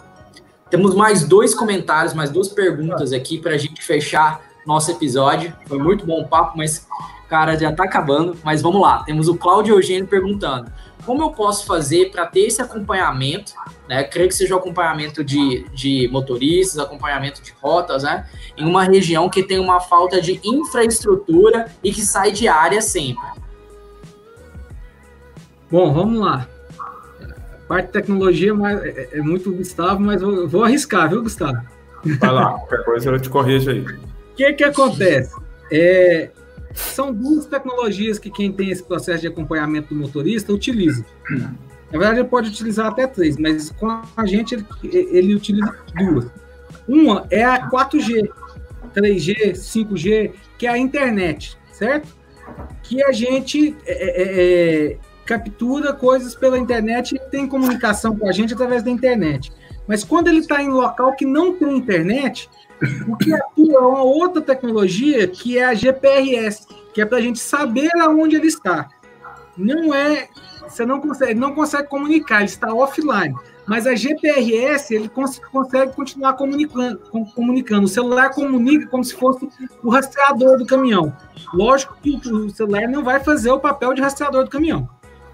Temos 0.70 0.94
mais 0.94 1.24
dois 1.24 1.54
comentários, 1.54 2.14
mais 2.14 2.30
duas 2.30 2.48
perguntas 2.48 3.12
aqui 3.12 3.38
para 3.38 3.52
a 3.52 3.58
gente 3.58 3.82
fechar 3.82 4.40
nosso 4.66 4.90
episódio. 4.90 5.54
Foi 5.66 5.78
muito 5.78 6.06
bom 6.06 6.22
o 6.22 6.28
papo, 6.28 6.56
mas, 6.56 6.86
cara, 7.28 7.58
já 7.58 7.70
está 7.70 7.84
acabando. 7.84 8.36
Mas 8.42 8.62
vamos 8.62 8.80
lá. 8.80 9.02
Temos 9.04 9.28
o 9.28 9.36
Cláudio 9.36 9.74
Eugênio 9.74 10.06
perguntando: 10.06 10.72
como 11.04 11.22
eu 11.22 11.30
posso 11.30 11.66
fazer 11.66 12.10
para 12.10 12.26
ter 12.26 12.46
esse 12.46 12.62
acompanhamento? 12.62 13.52
Né? 13.88 14.04
Creio 14.04 14.28
que 14.28 14.34
seja 14.34 14.54
o 14.54 14.58
acompanhamento 14.58 15.24
de, 15.24 15.64
de 15.74 16.08
motoristas, 16.12 16.78
acompanhamento 16.78 17.42
de 17.42 17.52
rotas, 17.60 18.02
né? 18.02 18.28
Em 18.56 18.64
uma 18.64 18.84
região 18.84 19.28
que 19.28 19.42
tem 19.42 19.58
uma 19.58 19.80
falta 19.80 20.20
de 20.20 20.40
infraestrutura 20.44 21.66
e 21.82 21.92
que 21.92 22.02
sai 22.02 22.30
de 22.30 22.48
área 22.48 22.80
sempre. 22.80 23.26
Bom, 25.70 25.92
vamos 25.92 26.20
lá 26.20 26.48
parte 27.72 27.86
de 27.86 27.92
tecnologia 27.92 28.52
é, 28.52 28.88
é, 28.88 29.18
é 29.18 29.22
muito 29.22 29.50
Gustavo, 29.50 29.98
mas 29.98 30.20
vou, 30.20 30.46
vou, 30.46 30.62
arriscar, 30.62 31.08
viu, 31.08 31.22
Gustavo? 31.22 31.58
Vai 32.04 32.30
lá, 32.30 32.50
qualquer 32.52 32.84
coisa 32.84 33.10
eu 33.10 33.18
te 33.18 33.30
corrijo 33.30 33.70
aí. 33.70 33.80
O 33.80 34.34
que 34.36 34.52
que 34.52 34.64
acontece? 34.64 35.34
É, 35.72 36.30
são 36.74 37.12
duas 37.12 37.46
tecnologias 37.46 38.18
que 38.18 38.30
quem 38.30 38.52
tem 38.52 38.70
esse 38.70 38.82
processo 38.82 39.20
de 39.20 39.28
acompanhamento 39.28 39.94
do 39.94 40.00
motorista 40.00 40.52
utiliza. 40.52 41.04
Na 41.30 41.98
verdade, 41.98 42.20
ele 42.20 42.28
pode 42.28 42.48
utilizar 42.48 42.86
até 42.86 43.06
três, 43.06 43.36
mas 43.36 43.70
com 43.70 43.88
a 44.16 44.26
gente 44.26 44.54
ele, 44.54 44.66
ele 44.82 45.34
utiliza 45.34 45.74
duas. 45.94 46.26
Uma 46.88 47.26
é 47.30 47.44
a 47.44 47.68
4G, 47.68 48.28
3G, 48.94 49.52
5G, 49.52 50.32
que 50.56 50.66
é 50.66 50.70
a 50.70 50.78
internet, 50.78 51.56
certo? 51.70 52.08
Que 52.82 53.02
a 53.04 53.12
gente 53.12 53.76
é, 53.86 53.92
é, 53.92 54.92
é, 54.92 54.98
captura 55.24 55.92
coisas 55.92 56.34
pela 56.34 56.58
internet 56.58 57.14
e 57.14 57.18
tem 57.30 57.46
comunicação 57.46 58.16
com 58.16 58.28
a 58.28 58.32
gente 58.32 58.54
através 58.54 58.82
da 58.82 58.90
internet. 58.90 59.52
Mas 59.86 60.04
quando 60.04 60.28
ele 60.28 60.38
está 60.38 60.62
em 60.62 60.68
local 60.68 61.14
que 61.14 61.24
não 61.24 61.54
tem 61.54 61.76
internet, 61.76 62.48
o 63.08 63.16
que 63.16 63.32
atua 63.32 63.74
é 63.74 63.78
uma 63.78 64.02
outra 64.02 64.42
tecnologia 64.42 65.26
que 65.28 65.58
é 65.58 65.64
a 65.64 65.74
GPRS, 65.74 66.66
que 66.92 67.00
é 67.00 67.06
para 67.06 67.18
a 67.18 67.20
gente 67.20 67.38
saber 67.38 67.90
aonde 68.00 68.36
ele 68.36 68.48
está. 68.48 68.88
Não 69.56 69.94
é, 69.94 70.28
você 70.68 70.86
não 70.86 71.00
consegue, 71.00 71.34
não 71.34 71.54
consegue 71.54 71.88
comunicar, 71.88 72.38
ele 72.38 72.44
está 72.46 72.72
offline. 72.72 73.34
Mas 73.66 73.86
a 73.86 73.94
GPRS 73.94 74.92
ele 74.92 75.08
cons 75.08 75.38
consegue 75.50 75.94
continuar 75.94 76.32
comunicando, 76.32 76.98
comunicando. 77.34 77.84
O 77.84 77.88
celular 77.88 78.30
comunica 78.30 78.88
como 78.88 79.04
se 79.04 79.14
fosse 79.14 79.48
o 79.82 79.90
rastreador 79.90 80.58
do 80.58 80.66
caminhão. 80.66 81.14
Lógico 81.54 81.96
que 82.02 82.16
o 82.28 82.50
celular 82.50 82.88
não 82.88 83.04
vai 83.04 83.20
fazer 83.20 83.52
o 83.52 83.60
papel 83.60 83.94
de 83.94 84.02
rastreador 84.02 84.44
do 84.44 84.50
caminhão. 84.50 84.88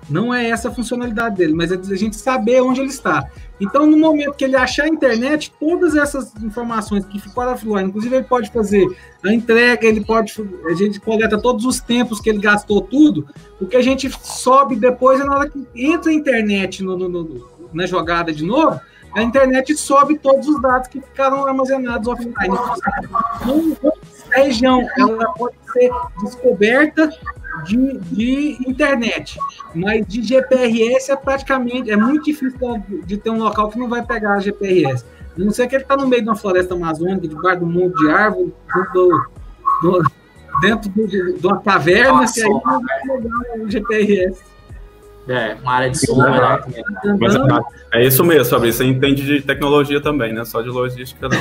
Não 0.09 0.33
é 0.33 0.49
essa 0.49 0.69
a 0.69 0.75
funcionalidade 0.75 1.37
dele, 1.37 1.53
mas 1.53 1.71
é 1.71 1.77
a 1.77 1.97
gente 1.97 2.17
saber 2.17 2.61
onde 2.63 2.81
ele 2.81 2.89
está. 2.89 3.29
Então, 3.61 3.87
no 3.87 3.97
momento 3.97 4.35
que 4.35 4.45
ele 4.45 4.57
achar 4.57 4.85
a 4.85 4.89
internet, 4.89 5.53
todas 5.59 5.97
essas 5.97 6.35
informações 6.43 7.05
que 7.05 7.21
ficaram 7.21 7.53
offline, 7.53 7.89
inclusive 7.89 8.17
ele 8.17 8.25
pode 8.25 8.51
fazer 8.51 8.87
a 9.25 9.33
entrega, 9.33 9.87
ele 9.87 10.05
pode, 10.05 10.33
a 10.67 10.75
gente 10.75 11.01
coleta 11.01 11.41
todos 11.41 11.65
os 11.65 11.81
tempos 11.81 12.21
que 12.21 12.31
ele 12.31 12.39
gastou 12.39 12.81
tudo, 12.81 13.29
o 13.61 13.67
que 13.67 13.77
a 13.77 13.83
gente 13.83 14.09
sobe 14.23 14.77
depois 14.77 15.21
é 15.21 15.25
na 15.25 15.37
hora 15.37 15.51
que 15.51 15.67
entra 15.75 16.11
a 16.11 16.15
internet 16.15 16.83
no, 16.83 16.97
no, 16.97 17.09
no, 17.09 17.49
na 17.73 17.85
jogada 17.85 18.33
de 18.33 18.45
novo, 18.45 18.81
a 19.15 19.23
internet 19.23 19.77
sobe 19.77 20.19
todos 20.19 20.47
os 20.47 20.61
dados 20.61 20.89
que 20.89 21.01
ficaram 21.01 21.45
armazenados 21.45 22.07
offline. 22.07 22.35
Então, 22.45 23.93
a 24.35 24.39
região 24.39 24.87
ela 24.99 25.33
pode 25.35 25.57
ser 25.73 25.91
descoberta 26.23 27.11
de, 27.65 27.99
de 27.99 28.59
internet, 28.69 29.39
mas 29.75 30.07
de 30.07 30.23
GPRS 30.23 31.11
é 31.11 31.17
praticamente, 31.17 31.91
é 31.91 31.97
muito 31.97 32.25
difícil 32.25 32.83
de 33.05 33.17
ter 33.17 33.31
um 33.31 33.39
local 33.39 33.69
que 33.69 33.79
não 33.79 33.89
vai 33.89 34.05
pegar 34.05 34.39
GPRS. 34.41 35.05
A 35.37 35.41
não 35.41 35.51
ser 35.51 35.69
que 35.69 35.77
ele 35.77 35.83
está 35.83 35.97
no 35.97 36.07
meio 36.07 36.23
de 36.23 36.29
uma 36.29 36.37
floresta 36.37 36.75
amazônica, 36.75 37.29
debaixo 37.29 37.61
de 37.61 37.65
um 37.65 37.71
monte 37.71 37.97
de 37.97 38.11
árvore, 38.11 38.53
do, 38.93 39.09
do, 39.83 40.03
dentro 40.61 40.91
de, 40.91 41.39
de 41.39 41.47
uma 41.47 41.61
caverna, 41.61 42.13
Nossa, 42.13 42.35
que 42.35 42.43
aí 42.43 42.49
não 42.49 42.61
vai 42.61 43.01
pegar 43.03 43.65
o 43.65 43.71
GPRS. 43.71 44.58
É, 45.29 45.59
uma 45.63 45.73
área 45.75 45.91
de 45.91 45.99
sombra, 45.99 46.65
né? 46.67 46.83
Mas, 47.21 47.37
é 47.93 48.03
isso 48.03 48.25
mesmo, 48.25 48.51
Fabrício. 48.51 48.79
Você 48.79 48.91
entende 48.91 49.23
de 49.23 49.43
tecnologia 49.43 50.01
também, 50.01 50.33
né? 50.33 50.43
Só 50.47 50.63
de 50.63 50.71
logística 50.71 51.29
não. 51.29 51.39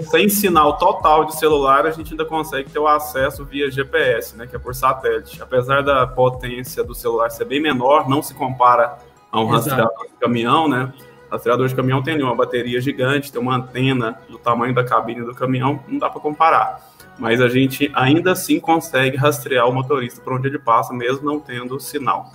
sem 0.10 0.26
sinal 0.28 0.78
total 0.78 1.26
de 1.26 1.38
celular, 1.38 1.86
a 1.86 1.90
gente 1.90 2.12
ainda 2.12 2.24
consegue 2.24 2.70
ter 2.70 2.78
o 2.78 2.88
acesso 2.88 3.44
via 3.44 3.70
GPS, 3.70 4.34
né? 4.36 4.46
Que 4.46 4.56
é 4.56 4.58
por 4.58 4.74
satélite. 4.74 5.42
Apesar 5.42 5.82
da 5.82 6.06
potência 6.06 6.82
do 6.82 6.94
celular 6.94 7.30
ser 7.30 7.44
bem 7.44 7.60
menor, 7.60 8.08
não 8.08 8.22
se 8.22 8.32
compara 8.32 8.96
a 9.30 9.38
um 9.38 9.54
Exato. 9.54 9.82
rastreador 9.82 10.06
de 10.06 10.14
caminhão, 10.18 10.68
né? 10.68 10.90
Rastreador 11.30 11.68
de 11.68 11.74
caminhão 11.74 12.02
tem 12.02 12.14
ali 12.14 12.22
uma 12.22 12.34
bateria 12.34 12.80
gigante, 12.80 13.30
tem 13.30 13.40
uma 13.40 13.56
antena 13.56 14.18
do 14.30 14.38
tamanho 14.38 14.74
da 14.74 14.82
cabine 14.82 15.22
do 15.22 15.34
caminhão, 15.34 15.80
não 15.86 15.98
dá 15.98 16.08
para 16.08 16.20
comparar 16.20 16.91
mas 17.22 17.40
a 17.40 17.48
gente 17.48 17.88
ainda 17.94 18.32
assim 18.32 18.58
consegue 18.58 19.16
rastrear 19.16 19.68
o 19.68 19.72
motorista 19.72 20.20
por 20.20 20.32
onde 20.32 20.48
ele 20.48 20.58
passa, 20.58 20.92
mesmo 20.92 21.24
não 21.24 21.38
tendo 21.38 21.78
sinal. 21.78 22.32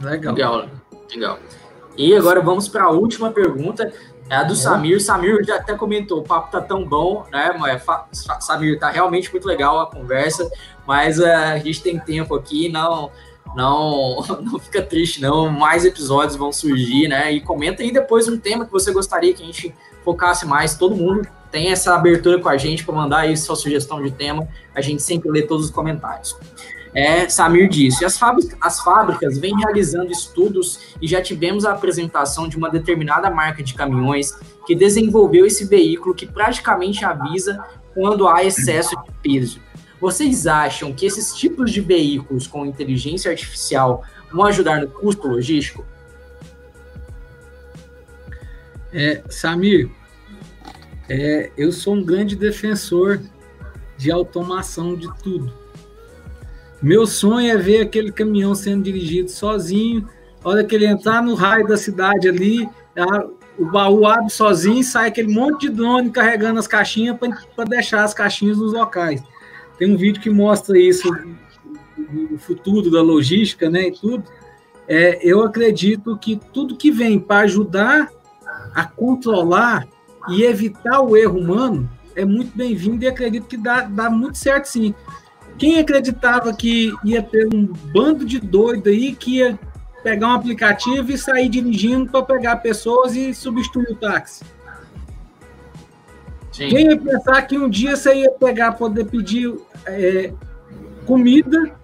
Legal. 0.00 0.32
Legal. 0.32 0.68
Legal. 1.10 1.38
E 1.96 2.14
agora 2.14 2.40
vamos 2.40 2.68
para 2.68 2.84
a 2.84 2.90
última 2.90 3.32
pergunta, 3.32 3.92
é 4.30 4.36
a 4.36 4.44
do 4.44 4.52
é. 4.52 4.56
Samir. 4.56 5.02
Samir 5.02 5.44
já 5.44 5.56
até 5.56 5.74
comentou, 5.74 6.20
o 6.20 6.22
papo 6.22 6.52
tá 6.52 6.60
tão 6.60 6.84
bom, 6.84 7.26
né? 7.32 7.58
Samir, 8.12 8.78
tá 8.78 8.88
realmente 8.88 9.32
muito 9.32 9.48
legal 9.48 9.80
a 9.80 9.90
conversa, 9.90 10.48
mas 10.86 11.18
uh, 11.18 11.26
a 11.26 11.58
gente 11.58 11.82
tem 11.82 11.98
tempo 11.98 12.36
aqui, 12.36 12.68
não 12.68 13.10
não 13.56 14.22
não 14.42 14.60
fica 14.60 14.80
triste 14.80 15.20
não, 15.20 15.48
mais 15.48 15.84
episódios 15.84 16.36
vão 16.36 16.52
surgir, 16.52 17.08
né? 17.08 17.32
E 17.32 17.40
comenta 17.40 17.82
aí 17.82 17.92
depois 17.92 18.28
um 18.28 18.38
tema 18.38 18.64
que 18.64 18.70
você 18.70 18.92
gostaria 18.92 19.34
que 19.34 19.42
a 19.42 19.46
gente 19.46 19.74
focasse 20.04 20.46
mais, 20.46 20.78
todo 20.78 20.94
mundo 20.94 21.26
tem 21.54 21.70
essa 21.70 21.94
abertura 21.94 22.40
com 22.40 22.48
a 22.48 22.56
gente 22.56 22.84
para 22.84 22.92
mandar 22.92 23.18
aí 23.18 23.36
sua 23.36 23.54
sugestão 23.54 24.02
de 24.02 24.10
tema. 24.10 24.48
A 24.74 24.80
gente 24.80 25.00
sempre 25.00 25.30
lê 25.30 25.42
todos 25.42 25.66
os 25.66 25.70
comentários. 25.70 26.36
É, 26.92 27.28
Samir 27.28 27.68
disse: 27.68 28.04
as 28.04 28.18
fábricas, 28.18 28.58
as 28.60 28.80
fábricas 28.80 29.38
vêm 29.38 29.56
realizando 29.58 30.10
estudos 30.10 30.96
e 31.00 31.06
já 31.06 31.22
tivemos 31.22 31.64
a 31.64 31.70
apresentação 31.70 32.48
de 32.48 32.56
uma 32.56 32.68
determinada 32.68 33.30
marca 33.30 33.62
de 33.62 33.72
caminhões 33.72 34.36
que 34.66 34.74
desenvolveu 34.74 35.46
esse 35.46 35.64
veículo 35.64 36.12
que 36.12 36.26
praticamente 36.26 37.04
avisa 37.04 37.64
quando 37.94 38.26
há 38.26 38.42
excesso 38.42 38.96
de 39.04 39.12
peso. 39.22 39.60
Vocês 40.00 40.48
acham 40.48 40.92
que 40.92 41.06
esses 41.06 41.34
tipos 41.34 41.70
de 41.70 41.80
veículos 41.80 42.48
com 42.48 42.66
inteligência 42.66 43.30
artificial 43.30 44.02
vão 44.32 44.44
ajudar 44.46 44.80
no 44.80 44.88
custo 44.88 45.28
logístico? 45.28 45.86
É, 48.92 49.22
Samir, 49.28 49.88
é, 51.08 51.50
eu 51.56 51.70
sou 51.72 51.94
um 51.94 52.04
grande 52.04 52.36
defensor 52.36 53.20
de 53.96 54.10
automação 54.10 54.96
de 54.96 55.08
tudo. 55.22 55.52
Meu 56.82 57.06
sonho 57.06 57.50
é 57.50 57.56
ver 57.56 57.80
aquele 57.80 58.12
caminhão 58.12 58.54
sendo 58.54 58.82
dirigido 58.82 59.30
sozinho. 59.30 60.08
A 60.42 60.48
hora 60.48 60.64
que 60.64 60.74
ele 60.74 60.86
entrar 60.86 61.22
no 61.22 61.34
raio 61.34 61.66
da 61.66 61.76
cidade 61.76 62.28
ali, 62.28 62.68
a, 62.96 63.26
o 63.58 63.64
baú 63.66 64.06
abre 64.06 64.30
sozinho 64.30 64.80
e 64.80 64.84
sai 64.84 65.08
aquele 65.08 65.32
monte 65.32 65.62
de 65.62 65.70
drone 65.70 66.10
carregando 66.10 66.58
as 66.58 66.66
caixinhas 66.66 67.16
para 67.54 67.64
deixar 67.64 68.04
as 68.04 68.12
caixinhas 68.12 68.58
nos 68.58 68.72
locais. 68.72 69.22
Tem 69.78 69.92
um 69.92 69.96
vídeo 69.96 70.20
que 70.20 70.30
mostra 70.30 70.78
isso, 70.78 71.08
o 72.30 72.38
futuro 72.38 72.90
da 72.90 73.02
logística, 73.02 73.70
né, 73.70 73.88
e 73.88 73.92
tudo. 73.92 74.24
É, 74.86 75.18
eu 75.22 75.42
acredito 75.42 76.16
que 76.18 76.38
tudo 76.52 76.76
que 76.76 76.90
vem 76.90 77.18
para 77.18 77.44
ajudar 77.44 78.10
a 78.74 78.84
controlar 78.84 79.88
e 80.28 80.44
evitar 80.44 81.00
o 81.00 81.16
erro 81.16 81.38
humano 81.38 81.88
é 82.16 82.24
muito 82.24 82.56
bem-vindo 82.56 83.04
e 83.04 83.08
acredito 83.08 83.46
que 83.46 83.56
dá, 83.56 83.82
dá 83.82 84.08
muito 84.08 84.38
certo 84.38 84.66
sim. 84.66 84.94
Quem 85.58 85.78
acreditava 85.78 86.52
que 86.52 86.92
ia 87.04 87.22
ter 87.22 87.48
um 87.52 87.66
bando 87.66 88.24
de 88.24 88.40
doido 88.40 88.88
aí 88.88 89.14
que 89.14 89.38
ia 89.38 89.58
pegar 90.02 90.28
um 90.28 90.32
aplicativo 90.32 91.10
e 91.12 91.18
sair 91.18 91.48
dirigindo 91.48 92.10
para 92.10 92.22
pegar 92.22 92.56
pessoas 92.56 93.14
e 93.14 93.32
substituir 93.32 93.90
o 93.90 93.96
táxi? 93.96 94.44
Sim. 96.52 96.68
Quem 96.68 96.86
ia 96.86 96.96
pensar 96.96 97.42
que 97.42 97.58
um 97.58 97.68
dia 97.68 97.96
você 97.96 98.14
ia 98.14 98.30
pegar, 98.30 98.72
poder 98.72 99.06
pedir 99.06 99.54
é, 99.86 100.32
comida 101.04 101.74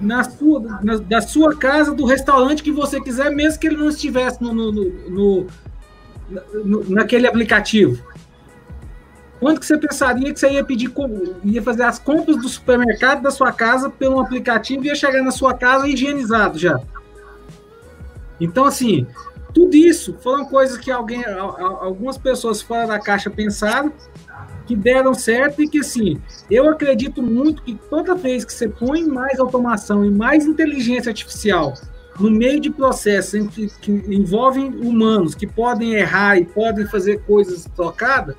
na 0.00 0.22
sua, 0.22 0.60
na, 0.82 0.96
da 0.96 1.20
sua 1.20 1.56
casa, 1.56 1.94
do 1.94 2.04
restaurante 2.04 2.62
que 2.62 2.70
você 2.70 3.00
quiser, 3.00 3.30
mesmo 3.30 3.58
que 3.58 3.66
ele 3.66 3.76
não 3.76 3.88
estivesse 3.88 4.42
no, 4.42 4.52
no, 4.52 4.72
no, 4.72 5.46
naquele 6.88 7.26
aplicativo? 7.26 8.02
Quando 9.40 9.60
que 9.60 9.66
você 9.66 9.78
pensaria 9.78 10.32
que 10.32 10.40
você 10.40 10.50
ia 10.50 10.64
pedir, 10.64 10.92
ia 11.44 11.62
fazer 11.62 11.84
as 11.84 11.98
compras 11.98 12.36
do 12.36 12.48
supermercado 12.48 13.22
da 13.22 13.30
sua 13.30 13.52
casa 13.52 13.88
pelo 13.88 14.20
aplicativo 14.20 14.84
e 14.84 14.88
ia 14.88 14.94
chegar 14.94 15.22
na 15.22 15.30
sua 15.30 15.54
casa 15.54 15.88
higienizado 15.88 16.58
já? 16.58 16.80
Então, 18.40 18.64
assim, 18.64 19.06
tudo 19.54 19.74
isso 19.76 20.16
foram 20.20 20.44
coisas 20.44 20.76
que 20.76 20.90
alguém, 20.90 21.24
algumas 21.24 22.18
pessoas 22.18 22.60
fora 22.60 22.86
da 22.86 22.98
caixa 22.98 23.30
pensaram, 23.30 23.92
que 24.66 24.76
deram 24.76 25.14
certo 25.14 25.62
e 25.62 25.68
que, 25.68 25.78
assim, 25.78 26.20
eu 26.50 26.68
acredito 26.68 27.22
muito 27.22 27.62
que 27.62 27.74
toda 27.88 28.14
vez 28.14 28.44
que 28.44 28.52
você 28.52 28.68
põe 28.68 29.04
mais 29.04 29.38
automação 29.38 30.04
e 30.04 30.10
mais 30.10 30.46
inteligência 30.46 31.10
artificial 31.10 31.74
no 32.18 32.30
meio 32.30 32.60
de 32.60 32.70
processos 32.70 33.48
que, 33.48 33.68
que 33.80 33.90
envolvem 33.90 34.68
humanos, 34.68 35.34
que 35.34 35.46
podem 35.46 35.94
errar 35.94 36.36
e 36.36 36.44
podem 36.44 36.86
fazer 36.86 37.22
coisas 37.22 37.64
trocadas, 37.76 38.34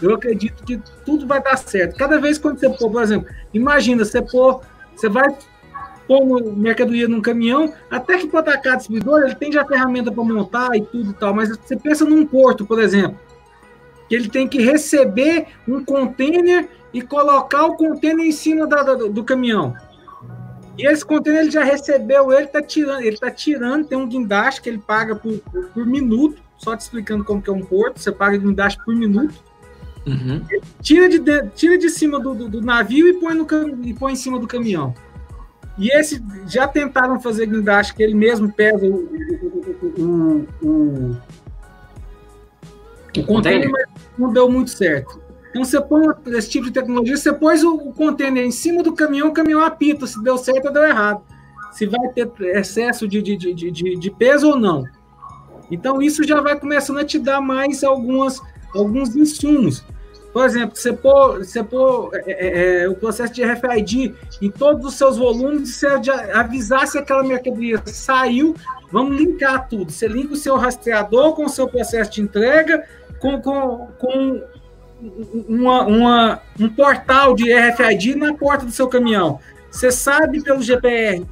eu 0.00 0.14
acredito 0.14 0.64
que 0.64 0.80
tudo 1.04 1.26
vai 1.26 1.42
dar 1.42 1.56
certo. 1.56 1.96
Cada 1.96 2.18
vez 2.18 2.38
quando 2.38 2.58
você 2.58 2.68
pôr, 2.68 2.90
por 2.90 3.02
exemplo, 3.02 3.28
imagina, 3.54 4.04
você 4.04 4.20
pôr, 4.20 4.60
você 4.94 5.08
vai 5.08 5.34
pôr 6.06 6.42
mercadoria 6.56 7.08
num 7.08 7.22
caminhão, 7.22 7.72
até 7.90 8.18
que 8.18 8.26
para 8.26 8.40
atacar 8.40 8.76
distribuidor, 8.76 9.22
ele 9.22 9.34
tem 9.34 9.52
já 9.52 9.64
ferramenta 9.64 10.10
para 10.10 10.24
montar 10.24 10.76
e 10.76 10.82
tudo 10.82 11.10
e 11.10 11.14
tal, 11.14 11.32
mas 11.32 11.48
você 11.56 11.76
pensa 11.76 12.04
num 12.04 12.26
porto, 12.26 12.66
por 12.66 12.80
exemplo, 12.80 13.18
que 14.08 14.14
ele 14.14 14.28
tem 14.28 14.48
que 14.48 14.60
receber 14.60 15.46
um 15.66 15.84
container 15.84 16.68
e 16.92 17.00
colocar 17.00 17.64
o 17.64 17.76
container 17.76 18.26
em 18.26 18.32
cima 18.32 18.66
da, 18.66 18.82
da, 18.82 18.94
do 18.94 19.24
caminhão. 19.24 19.74
E 20.78 20.86
esse 20.86 21.04
container 21.04 21.42
ele 21.42 21.50
já 21.50 21.62
recebeu, 21.62 22.32
ele 22.32 22.46
está 22.46 22.62
tirando, 22.62 23.02
ele 23.02 23.16
tá 23.16 23.30
tirando, 23.30 23.86
tem 23.86 23.98
um 23.98 24.08
guindaste 24.08 24.62
que 24.62 24.68
ele 24.68 24.78
paga 24.78 25.14
por, 25.14 25.38
por, 25.38 25.66
por, 25.68 25.86
minuto, 25.86 26.40
só 26.56 26.74
te 26.76 26.80
explicando 26.80 27.24
como 27.24 27.42
que 27.42 27.50
é 27.50 27.52
um 27.52 27.64
porto, 27.64 28.00
você 28.00 28.10
paga 28.10 28.38
guindaste 28.38 28.82
por 28.84 28.94
minuto. 28.94 29.34
Uhum. 30.06 30.44
Tira, 30.80 31.08
de, 31.08 31.20
tira 31.50 31.78
de 31.78 31.88
cima 31.88 32.18
do, 32.18 32.34
do, 32.34 32.48
do, 32.48 32.60
navio 32.60 33.06
e 33.06 33.14
põe, 33.14 33.34
no, 33.34 33.46
e 33.84 33.94
põe 33.94 34.12
em 34.12 34.16
cima 34.16 34.38
do 34.38 34.48
caminhão. 34.48 34.94
E 35.78 35.88
esse 35.96 36.22
já 36.46 36.66
tentaram 36.66 37.20
fazer 37.20 37.46
guindaste 37.46 37.94
que 37.94 38.02
ele 38.02 38.14
mesmo 38.14 38.52
pesa 38.52 38.84
o, 38.84 39.08
o, 39.98 40.02
o, 40.02 40.48
o, 40.62 41.16
o 43.16 43.26
container, 43.26 43.70
mas 43.70 43.84
não 44.18 44.32
deu 44.32 44.50
muito 44.50 44.70
certo. 44.70 45.21
Então 45.52 45.64
você 45.66 45.78
põe 45.82 46.02
esse 46.28 46.48
tipo 46.48 46.64
de 46.64 46.72
tecnologia, 46.72 47.14
você 47.14 47.30
pôs 47.30 47.62
o, 47.62 47.74
o 47.74 47.92
container 47.92 48.42
em 48.42 48.50
cima 48.50 48.82
do 48.82 48.94
caminhão, 48.94 49.28
o 49.28 49.32
caminhão 49.32 49.60
apita 49.60 50.06
se 50.06 50.20
deu 50.22 50.38
certo 50.38 50.68
ou 50.68 50.72
deu 50.72 50.82
errado. 50.82 51.22
Se 51.72 51.84
vai 51.84 52.08
ter 52.08 52.30
excesso 52.56 53.06
de, 53.06 53.20
de, 53.20 53.36
de, 53.36 53.52
de, 53.52 53.70
de 53.98 54.10
peso 54.10 54.48
ou 54.48 54.56
não. 54.58 54.86
Então 55.70 56.00
isso 56.00 56.24
já 56.24 56.40
vai 56.40 56.58
começando 56.58 56.98
a 56.98 57.04
te 57.04 57.18
dar 57.18 57.42
mais 57.42 57.84
algumas, 57.84 58.40
alguns 58.74 59.14
insumos. 59.14 59.84
Por 60.32 60.46
exemplo, 60.46 60.74
você 60.74 60.90
pôr, 60.94 61.44
você 61.44 61.62
pôr 61.62 62.10
é, 62.14 62.32
é, 62.32 62.84
é 62.84 62.88
o 62.88 62.94
processo 62.94 63.34
de 63.34 63.44
RFID 63.44 64.14
em 64.40 64.50
todos 64.50 64.86
os 64.86 64.94
seus 64.94 65.18
volumes, 65.18 65.76
você 65.76 65.86
avisar 66.32 66.86
se 66.86 66.96
aquela 66.96 67.22
mercadoria 67.22 67.82
saiu, 67.84 68.54
vamos 68.90 69.18
linkar 69.18 69.68
tudo. 69.68 69.92
Você 69.92 70.08
linka 70.08 70.32
o 70.32 70.36
seu 70.36 70.56
rastreador 70.56 71.34
com 71.34 71.44
o 71.44 71.50
seu 71.50 71.68
processo 71.68 72.10
de 72.10 72.22
entrega, 72.22 72.82
com, 73.18 73.38
com, 73.42 73.88
com 73.98 74.42
uma, 75.48 75.82
uma, 75.86 76.42
um 76.58 76.68
portal 76.68 77.34
de 77.34 77.52
RFID 77.52 78.14
na 78.14 78.34
porta 78.34 78.64
do 78.64 78.72
seu 78.72 78.88
caminhão. 78.88 79.40
Você 79.70 79.90
sabe 79.90 80.42
pelo 80.42 80.62
GPR, 80.62 81.24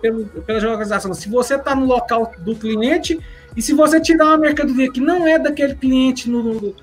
pelo, 0.00 0.26
pela 0.26 0.58
geolocalização, 0.58 1.12
se 1.12 1.28
você 1.28 1.54
está 1.54 1.74
no 1.74 1.84
local 1.84 2.32
do 2.38 2.56
cliente 2.56 3.20
e 3.54 3.60
se 3.60 3.74
você 3.74 4.00
tirar 4.00 4.26
uma 4.26 4.38
mercadoria 4.38 4.90
que 4.90 5.00
não 5.00 5.28
é 5.28 5.38
daquele 5.38 5.74
cliente 5.74 6.30
no, 6.30 6.74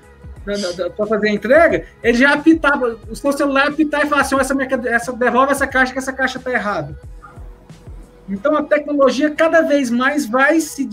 para 0.96 1.06
fazer 1.06 1.28
a 1.28 1.32
entrega, 1.32 1.86
ele 2.02 2.16
já 2.16 2.34
apitava, 2.34 2.98
o 3.10 3.16
seu 3.16 3.32
celular 3.32 3.68
apitar 3.68 4.06
e 4.06 4.08
falar 4.08 4.22
assim, 4.22 4.38
essa, 4.38 4.54
mercadoria, 4.54 4.94
essa 4.94 5.12
devolve 5.12 5.50
essa 5.50 5.66
caixa 5.66 5.92
que 5.92 5.98
essa 5.98 6.12
caixa 6.12 6.38
está 6.38 6.52
errada. 6.52 6.96
Então 8.28 8.56
a 8.56 8.62
tecnologia 8.62 9.30
cada 9.30 9.62
vez 9.62 9.90
mais 9.90 10.24
vai 10.24 10.60
se 10.60 10.88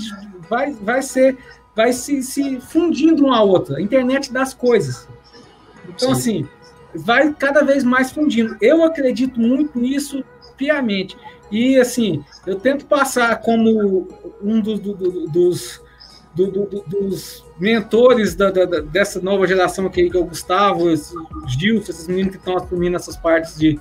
vai, 0.49 0.73
vai 0.73 1.01
ser 1.01 1.37
vai 1.75 1.93
se, 1.93 2.21
se 2.21 2.59
fundindo 2.61 3.25
uma 3.25 3.37
a 3.37 3.43
outra, 3.43 3.77
a 3.77 3.81
internet 3.81 4.31
das 4.31 4.53
coisas. 4.53 5.07
Então, 5.87 6.13
Sim. 6.15 6.43
assim, 6.43 6.47
vai 6.95 7.33
cada 7.33 7.63
vez 7.63 7.83
mais 7.83 8.11
fundindo. 8.11 8.55
Eu 8.61 8.83
acredito 8.83 9.39
muito 9.39 9.79
nisso 9.79 10.23
piamente. 10.55 11.17
E, 11.51 11.77
assim, 11.77 12.23
eu 12.47 12.55
tento 12.59 12.85
passar 12.85 13.39
como 13.41 14.07
um 14.41 14.59
do, 14.59 14.77
do, 14.77 14.93
do, 14.93 15.27
dos, 15.27 15.81
dos 16.35 17.45
mentores 17.59 18.33
da, 18.35 18.49
da, 18.49 18.65
dessa 18.79 19.21
nova 19.21 19.45
geração 19.45 19.89
que, 19.89 20.09
que 20.09 20.17
é 20.17 20.19
o 20.19 20.25
Gustavo, 20.25 20.85
o 20.85 21.47
Gilson, 21.47 21.91
esses 21.91 22.07
meninos 22.07 22.31
que 22.31 22.37
estão 22.37 22.57
assumindo 22.57 22.95
essas 22.95 23.15
partes 23.15 23.55
de, 23.55 23.79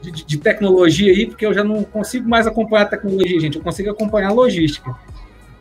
de, 0.00 0.10
de, 0.12 0.38
tecnologia 0.38 1.10
aí, 1.12 1.26
porque 1.26 1.44
eu 1.44 1.52
já 1.52 1.64
não 1.64 1.82
consigo 1.82 2.28
mais 2.28 2.46
acompanhar 2.46 2.84
a 2.84 2.88
tecnologia, 2.88 3.40
gente, 3.40 3.56
eu 3.56 3.64
consigo 3.64 3.90
acompanhar 3.90 4.28
a 4.28 4.32
logística. 4.32 4.94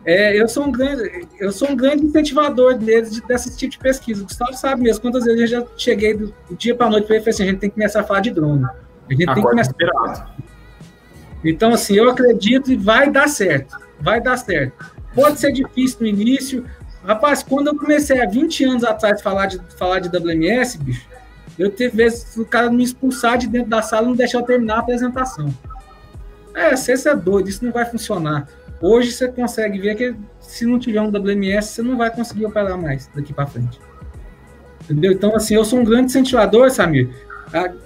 É, 0.08 0.42
eu, 0.42 0.48
sou 0.48 0.64
um 0.64 0.72
grande, 0.72 1.28
eu 1.38 1.52
sou 1.52 1.70
um 1.70 1.76
grande 1.76 2.06
incentivador 2.06 2.78
deles 2.78 3.12
de, 3.12 3.22
desse 3.28 3.58
tipo 3.58 3.74
de 3.74 3.78
pesquisa. 3.78 4.22
O 4.24 4.26
Gustavo 4.26 4.54
sabe 4.54 4.82
mesmo 4.82 5.02
quantas 5.02 5.26
vezes 5.26 5.42
eu 5.42 5.48
já 5.48 5.68
cheguei 5.76 6.14
do, 6.14 6.34
do 6.50 6.56
dia 6.56 6.74
para 6.74 6.88
a 6.88 6.90
noite 6.92 7.08
para 7.08 7.18
ele 7.18 7.22
e 7.22 7.26
falei 7.26 7.34
assim: 7.34 7.44
a 7.44 7.46
gente 7.48 7.60
tem 7.60 7.70
que 7.70 7.74
começar 7.74 8.00
a 8.00 8.04
falar 8.06 8.22
de 8.22 8.32
drone. 8.32 8.64
A 8.64 9.14
gente 9.14 9.26
tem 9.26 9.36
que 9.36 9.42
começar 9.42 9.74
a... 9.82 10.28
Então, 11.44 11.74
assim, 11.74 11.98
eu 11.98 12.10
acredito 12.10 12.72
e 12.72 12.78
vai 12.78 13.12
dar 13.12 13.28
certo. 13.28 13.78
Vai 14.00 14.22
dar 14.22 14.38
certo. 14.38 14.96
Pode 15.14 15.42
ser 15.42 15.52
difícil 15.52 15.98
no 16.00 16.08
início. 16.08 16.66
Rapaz, 17.04 17.44
quando 17.44 17.68
eu 17.68 17.76
comecei 17.76 18.22
há 18.22 18.30
20 18.30 18.64
anos 18.64 18.84
atrás 18.86 19.22
falar 19.22 19.48
de, 19.48 19.60
falar 19.78 20.00
de 20.00 20.08
WMS, 20.08 20.78
bicho, 20.78 21.06
eu 21.60 21.70
teve 21.70 21.98
vezes 21.98 22.38
o 22.38 22.46
cara 22.46 22.72
me 22.72 22.82
expulsar 22.82 23.38
de 23.38 23.48
dentro 23.48 23.70
da 23.70 23.82
sala 23.82 24.06
e 24.06 24.10
não 24.10 24.16
deixar 24.16 24.40
eu 24.40 24.44
terminar 24.44 24.76
a 24.76 24.80
apresentação. 24.80 25.54
É, 26.54 26.74
você 26.74 26.94
é 27.10 27.16
doido, 27.16 27.50
isso 27.50 27.66
não 27.66 27.74
vai 27.74 27.84
funcionar. 27.84 28.48
Hoje 28.82 29.12
você 29.12 29.28
consegue 29.28 29.80
ver 29.80 29.96
que 29.96 30.16
se 30.40 30.66
não 30.66 30.78
tiver 30.78 31.02
um 31.02 31.10
WMS, 31.10 31.70
você 31.70 31.82
não 31.82 31.98
vai 31.98 32.12
conseguir 32.12 32.46
operar 32.46 32.78
mais 32.78 33.10
daqui 33.14 33.34
para 33.34 33.48
frente. 33.48 33.80
Entendeu? 34.84 35.12
Então, 35.12 35.36
assim, 35.36 35.56
eu 35.56 35.66
sou 35.66 35.80
um 35.80 35.84
grande 35.84 36.06
incentivador, 36.06 36.70
Samir. 36.70 37.10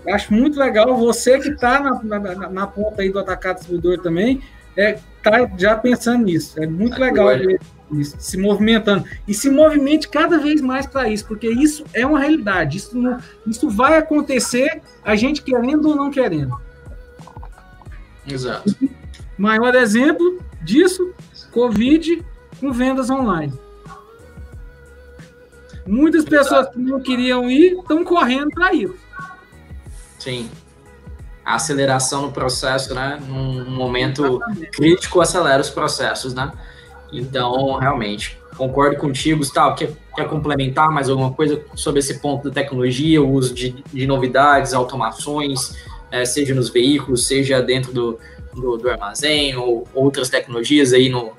Acho 0.07 0.33
muito 0.33 0.59
legal 0.59 0.95
você 0.97 1.39
que 1.39 1.49
está 1.49 1.79
na, 1.79 2.19
na, 2.19 2.49
na, 2.49 2.67
ponta 2.67 3.01
aí 3.01 3.11
do 3.11 3.19
atacado 3.19 3.57
distribuidor 3.57 3.99
também, 3.99 4.41
é, 4.75 4.97
tá 5.21 5.49
já 5.57 5.75
pensando 5.75 6.25
nisso. 6.25 6.61
É 6.61 6.65
muito 6.65 6.99
legal 6.99 7.27
ver 7.27 7.59
isso, 7.91 8.15
se 8.19 8.37
movimentando. 8.37 9.05
E 9.27 9.33
se 9.33 9.49
movimente 9.49 10.07
cada 10.09 10.39
vez 10.39 10.61
mais 10.61 10.87
para 10.87 11.09
isso, 11.09 11.27
porque 11.27 11.47
isso 11.47 11.85
é 11.93 12.05
uma 12.05 12.19
realidade. 12.19 12.77
Isso, 12.77 12.97
não, 12.97 13.19
isso 13.45 13.69
vai 13.69 13.97
acontecer, 13.97 14.81
a 15.03 15.15
gente 15.15 15.43
querendo 15.43 15.89
ou 15.89 15.95
não 15.95 16.09
querendo. 16.09 16.59
Exato. 18.27 18.75
Maior 19.37 19.75
exemplo, 19.75 20.39
disso, 20.63 21.13
Covid 21.51 22.23
com 22.59 22.71
vendas 22.71 23.09
online. 23.09 23.53
Muitas 25.85 26.23
pessoas 26.23 26.69
que 26.69 26.79
não 26.79 27.01
queriam 27.01 27.49
ir 27.49 27.73
estão 27.73 28.03
correndo 28.03 28.49
para 28.51 28.73
ir. 28.73 28.91
Sim. 30.19 30.49
A 31.43 31.55
aceleração 31.55 32.21
no 32.21 32.31
processo, 32.31 32.93
né? 32.93 33.19
Num 33.27 33.69
momento 33.69 34.23
Exatamente. 34.23 34.71
crítico, 34.71 35.19
acelera 35.19 35.59
os 35.59 35.71
processos, 35.71 36.35
né? 36.35 36.51
Então, 37.11 37.77
realmente, 37.77 38.39
concordo 38.55 38.97
contigo, 38.97 39.39
Gustavo. 39.39 39.75
Quer, 39.75 39.91
quer 40.15 40.29
complementar 40.29 40.91
mais 40.91 41.09
alguma 41.09 41.33
coisa 41.33 41.61
sobre 41.73 41.99
esse 41.99 42.19
ponto 42.19 42.47
da 42.47 42.53
tecnologia, 42.53 43.21
o 43.21 43.29
uso 43.29 43.53
de, 43.53 43.83
de 43.91 44.05
novidades, 44.05 44.73
automações, 44.73 45.75
é, 46.11 46.23
seja 46.23 46.53
nos 46.53 46.69
veículos, 46.69 47.25
seja 47.25 47.61
dentro 47.61 47.91
do, 47.91 48.19
do, 48.53 48.77
do 48.77 48.89
armazém 48.89 49.55
ou 49.55 49.87
outras 49.93 50.29
tecnologias 50.29 50.93
aí 50.93 51.09
no, 51.09 51.33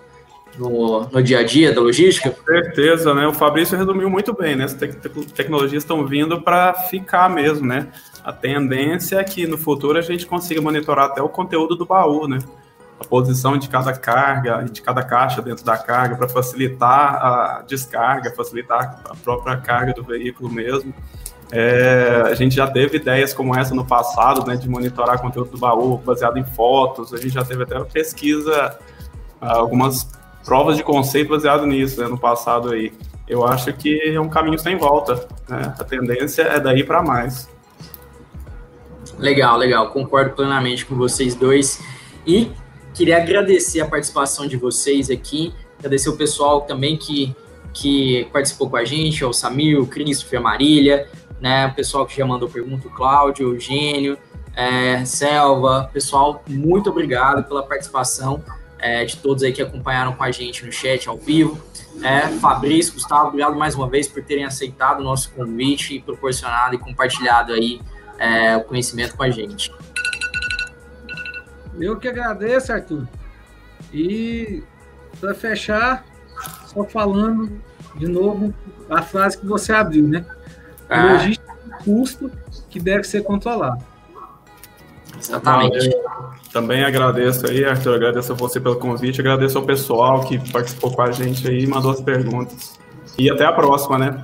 no, 0.59 1.09
no, 1.09 1.23
dia 1.23 1.41
a 1.41 1.43
dia 1.43 1.73
da 1.73 1.81
logística? 1.81 2.31
Com 2.31 2.45
certeza, 2.45 3.15
né? 3.15 3.27
O 3.27 3.33
Fabrício 3.33 3.77
resumiu 3.77 4.11
muito 4.11 4.33
bem, 4.33 4.57
né? 4.57 4.65
As 4.65 4.75
te 4.75 4.89
tecnologias 5.35 5.83
estão 5.83 6.07
vindo 6.07 6.41
para 6.41 6.75
ficar 6.75 7.31
mesmo, 7.31 7.67
né? 7.67 7.89
A 8.25 8.33
tendência 8.33 9.17
é 9.17 9.25
que 9.25 9.47
no 9.47 9.59
futuro 9.59 9.99
a 9.99 10.03
gente 10.03 10.27
consiga 10.27 10.61
monitorar 10.61 11.07
até 11.07 11.23
o 11.23 11.29
conteúdo 11.29 11.75
do 11.75 11.85
baú, 11.85 12.29
né? 12.29 12.39
A 13.01 13.05
posição 13.05 13.59
de 13.59 13.69
cada 13.69 13.93
carga, 13.93 14.63
de 14.63 14.81
cada 14.81 15.03
caixa 15.03 15.43
dentro 15.43 15.65
da 15.65 15.77
carga, 15.77 16.15
para 16.15 16.29
facilitar 16.29 17.17
a 17.17 17.65
descarga, 17.67 18.31
facilitar 18.31 19.03
a 19.05 19.17
própria 19.17 19.57
carga 19.57 19.93
do 19.93 20.05
veículo 20.05 20.49
mesmo. 20.49 20.95
É, 21.55 22.23
a 22.25 22.35
gente 22.35 22.57
já 22.57 22.67
teve 22.67 22.97
ideias 22.97 23.35
como 23.35 23.55
essa 23.55 23.75
no 23.75 23.85
passado, 23.85 24.47
né, 24.47 24.57
de 24.57 24.67
monitorar 24.67 25.21
conteúdo 25.21 25.51
do 25.51 25.59
baú 25.59 25.99
baseado 25.99 26.39
em 26.39 26.45
fotos. 26.45 27.13
A 27.13 27.19
gente 27.19 27.35
já 27.35 27.45
teve 27.45 27.63
até 27.63 27.79
pesquisa, 27.85 28.79
algumas 29.39 30.09
provas 30.47 30.79
de 30.79 30.83
conceito 30.83 31.29
baseado 31.29 31.67
nisso, 31.67 32.01
né, 32.01 32.09
no 32.09 32.19
passado 32.19 32.71
aí. 32.71 32.91
Eu 33.29 33.47
acho 33.47 33.71
que 33.75 34.01
é 34.09 34.19
um 34.19 34.31
caminho 34.31 34.59
sem 34.59 34.79
volta. 34.79 35.27
Né? 35.47 35.75
A 35.79 35.85
tendência 35.85 36.43
é 36.43 36.59
daí 36.59 36.83
para 36.83 37.03
mais. 37.03 37.49
Legal, 39.19 39.57
legal. 39.59 39.91
Concordo 39.91 40.31
plenamente 40.31 40.87
com 40.87 40.97
vocês 40.97 41.35
dois. 41.35 41.81
E 42.27 42.51
queria 42.95 43.19
agradecer 43.19 43.81
a 43.81 43.87
participação 43.87 44.47
de 44.47 44.57
vocês 44.57 45.11
aqui, 45.11 45.55
agradecer 45.79 46.09
o 46.09 46.17
pessoal 46.17 46.63
também 46.63 46.97
que, 46.97 47.35
que 47.73 48.27
participou 48.33 48.71
com 48.71 48.77
a 48.77 48.85
gente, 48.85 49.25
o 49.25 49.33
Samir, 49.33 49.81
o 49.81 49.87
Christopher, 49.87 50.41
a 50.41 50.43
Marília, 50.43 51.09
né? 51.43 51.67
O 51.67 51.75
pessoal 51.75 52.07
que 52.07 52.17
já 52.17 52.25
mandou 52.25 52.49
pergunta, 52.49 52.87
o 52.87 52.91
Cláudio, 52.91 53.51
o 53.51 53.55
Eugênio, 53.55 54.17
é, 54.55 55.05
Selva, 55.05 55.91
pessoal, 55.93 56.43
muito 56.47 56.89
obrigado 56.89 57.43
pela 57.49 57.65
participação 57.65 58.43
é, 58.79 59.05
de 59.05 59.17
todos 59.17 59.43
aí 59.43 59.53
que 59.53 59.61
acompanharam 59.61 60.13
com 60.13 60.23
a 60.23 60.31
gente 60.31 60.65
no 60.65 60.71
chat 60.71 61.09
ao 61.09 61.19
vivo. 61.19 61.61
É, 62.01 62.29
Fabrício, 62.39 62.95
Gustavo, 62.95 63.29
obrigado 63.29 63.57
mais 63.57 63.75
uma 63.75 63.89
vez 63.89 64.07
por 64.07 64.23
terem 64.23 64.45
aceitado 64.45 65.01
o 65.01 65.03
nosso 65.03 65.33
convite 65.33 65.97
e 65.97 66.01
proporcionado 66.01 66.77
e 66.77 66.79
compartilhado 66.79 67.53
aí 67.53 67.81
é, 68.19 68.57
o 68.57 68.63
conhecimento 68.63 69.17
com 69.17 69.25
a 69.25 69.31
gente. 69.31 69.75
Eu 71.81 71.99
que 71.99 72.07
agradeço, 72.07 72.73
Arthur. 72.73 73.09
E 73.93 74.63
para 75.21 75.35
fechar, 75.35 76.05
só 76.67 76.85
falando 76.85 77.61
de 77.97 78.07
novo 78.07 78.55
a 78.89 79.03
frase 79.03 79.39
que 79.39 79.47
você 79.47 79.73
abriu, 79.73 80.07
né? 80.07 80.25
Ah. 80.93 81.13
Logística 81.13 81.53
é 81.53 81.85
custo 81.85 82.31
que 82.69 82.81
deve 82.81 83.05
ser 83.05 83.23
controlado. 83.23 83.83
Exatamente. 85.19 85.91
Também 86.53 86.85
agradeço 86.85 87.47
aí, 87.47 87.65
Arthur, 87.65 87.95
agradeço 87.95 88.33
a 88.33 88.35
você 88.35 88.61
pelo 88.61 88.77
convite, 88.77 89.21
agradeço 89.21 89.57
ao 89.57 89.65
pessoal 89.65 90.21
que 90.25 90.39
participou 90.53 90.91
com 90.91 91.03
a 91.03 91.11
gente 91.11 91.49
aí 91.49 91.61
e 91.63 91.67
mandou 91.67 91.91
as 91.91 92.01
perguntas. 92.01 92.79
E 93.17 93.31
até 93.31 93.45
a 93.45 93.53
próxima, 93.53 93.99
né? 93.99 94.23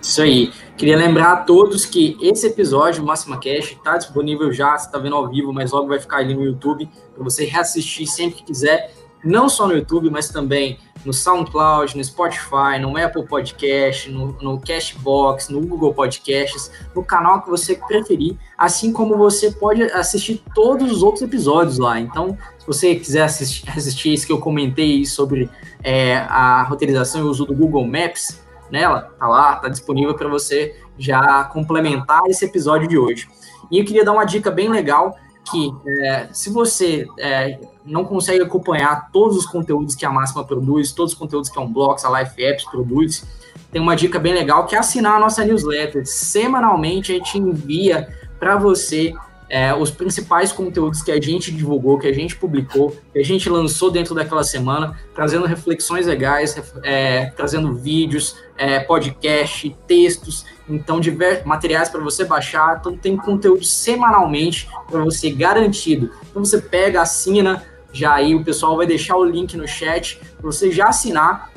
Isso 0.00 0.22
aí. 0.22 0.52
Queria 0.76 0.96
lembrar 0.96 1.32
a 1.32 1.36
todos 1.38 1.84
que 1.84 2.16
esse 2.22 2.46
episódio, 2.46 3.04
Máxima 3.04 3.36
Cash, 3.36 3.72
está 3.72 3.98
disponível 3.98 4.52
já, 4.52 4.78
você 4.78 4.86
está 4.86 4.98
vendo 4.98 5.16
ao 5.16 5.28
vivo, 5.28 5.52
mas 5.52 5.72
logo 5.72 5.88
vai 5.88 5.98
ficar 5.98 6.18
ali 6.18 6.34
no 6.34 6.44
YouTube 6.44 6.88
para 7.14 7.24
você 7.24 7.44
reassistir 7.44 8.06
sempre 8.06 8.36
que 8.36 8.44
quiser, 8.44 8.92
não 9.24 9.48
só 9.48 9.66
no 9.66 9.74
YouTube, 9.74 10.10
mas 10.10 10.28
também 10.28 10.78
no 11.04 11.12
SoundCloud, 11.12 11.96
no 11.96 12.04
Spotify, 12.04 12.78
no 12.80 12.96
Apple 12.96 13.24
Podcast, 13.26 14.10
no, 14.10 14.36
no 14.40 14.60
Cashbox, 14.60 15.48
no 15.48 15.60
Google 15.60 15.94
Podcasts, 15.94 16.70
no 16.94 17.04
canal 17.04 17.42
que 17.42 17.48
você 17.48 17.76
preferir, 17.76 18.36
assim 18.56 18.92
como 18.92 19.16
você 19.16 19.50
pode 19.50 19.82
assistir 19.84 20.42
todos 20.54 20.90
os 20.90 21.02
outros 21.02 21.22
episódios 21.22 21.78
lá. 21.78 22.00
Então, 22.00 22.36
se 22.58 22.66
você 22.66 22.94
quiser 22.94 23.22
assistir, 23.22 23.68
assistir 23.70 24.12
isso 24.12 24.26
que 24.26 24.32
eu 24.32 24.38
comentei 24.38 25.04
sobre 25.04 25.48
é, 25.82 26.16
a 26.16 26.62
roteirização 26.64 27.20
e 27.20 27.24
o 27.24 27.30
uso 27.30 27.46
do 27.46 27.54
Google 27.54 27.86
Maps, 27.86 28.40
nela, 28.70 29.12
tá 29.18 29.26
lá, 29.26 29.56
tá 29.56 29.68
disponível 29.68 30.14
para 30.14 30.28
você 30.28 30.76
já 30.98 31.44
complementar 31.44 32.22
esse 32.26 32.44
episódio 32.44 32.88
de 32.88 32.98
hoje. 32.98 33.28
E 33.70 33.78
eu 33.78 33.84
queria 33.84 34.04
dar 34.04 34.12
uma 34.12 34.24
dica 34.24 34.50
bem 34.50 34.68
legal 34.68 35.16
que 35.50 35.72
é, 35.86 36.28
se 36.32 36.50
você 36.50 37.06
é, 37.18 37.58
não 37.88 38.04
consegue 38.04 38.42
acompanhar 38.42 39.10
todos 39.10 39.36
os 39.36 39.46
conteúdos 39.46 39.94
que 39.94 40.06
a 40.06 40.10
Máxima 40.10 40.44
produz, 40.44 40.92
todos 40.92 41.12
os 41.12 41.18
conteúdos 41.18 41.48
que 41.48 41.58
a 41.58 41.62
Unblocks, 41.62 42.04
a 42.04 42.20
Life 42.20 42.42
Apps 42.42 42.64
produz, 42.64 43.26
tem 43.70 43.80
uma 43.80 43.96
dica 43.96 44.18
bem 44.18 44.34
legal 44.34 44.66
que 44.66 44.74
é 44.74 44.78
assinar 44.78 45.16
a 45.16 45.18
nossa 45.18 45.44
newsletter. 45.44 46.06
Semanalmente 46.06 47.12
a 47.12 47.14
gente 47.16 47.38
envia 47.38 48.08
para 48.38 48.56
você 48.56 49.14
é, 49.50 49.74
os 49.74 49.90
principais 49.90 50.52
conteúdos 50.52 51.02
que 51.02 51.10
a 51.10 51.20
gente 51.20 51.50
divulgou, 51.50 51.98
que 51.98 52.06
a 52.06 52.12
gente 52.12 52.36
publicou, 52.36 52.94
que 53.12 53.18
a 53.18 53.24
gente 53.24 53.48
lançou 53.48 53.90
dentro 53.90 54.14
daquela 54.14 54.44
semana, 54.44 54.98
trazendo 55.14 55.46
reflexões 55.46 56.06
legais, 56.06 56.60
é, 56.82 57.26
trazendo 57.36 57.74
vídeos, 57.74 58.36
é, 58.56 58.80
podcast, 58.80 59.74
textos, 59.86 60.44
então 60.68 61.00
diversos 61.00 61.46
materiais 61.46 61.88
para 61.88 62.00
você 62.00 62.24
baixar. 62.24 62.78
Então 62.78 62.96
tem 62.96 63.16
conteúdo 63.16 63.64
semanalmente 63.64 64.68
para 64.90 65.02
você 65.02 65.30
garantido. 65.30 66.10
Então 66.30 66.44
você 66.44 66.60
pega, 66.60 67.00
assina, 67.00 67.64
já 67.98 68.14
aí 68.14 68.34
o 68.34 68.44
pessoal 68.44 68.76
vai 68.76 68.86
deixar 68.86 69.16
o 69.16 69.24
link 69.24 69.56
no 69.56 69.66
chat 69.66 70.20
para 70.36 70.50
você 70.50 70.70
já 70.70 70.88
assinar 70.88 71.50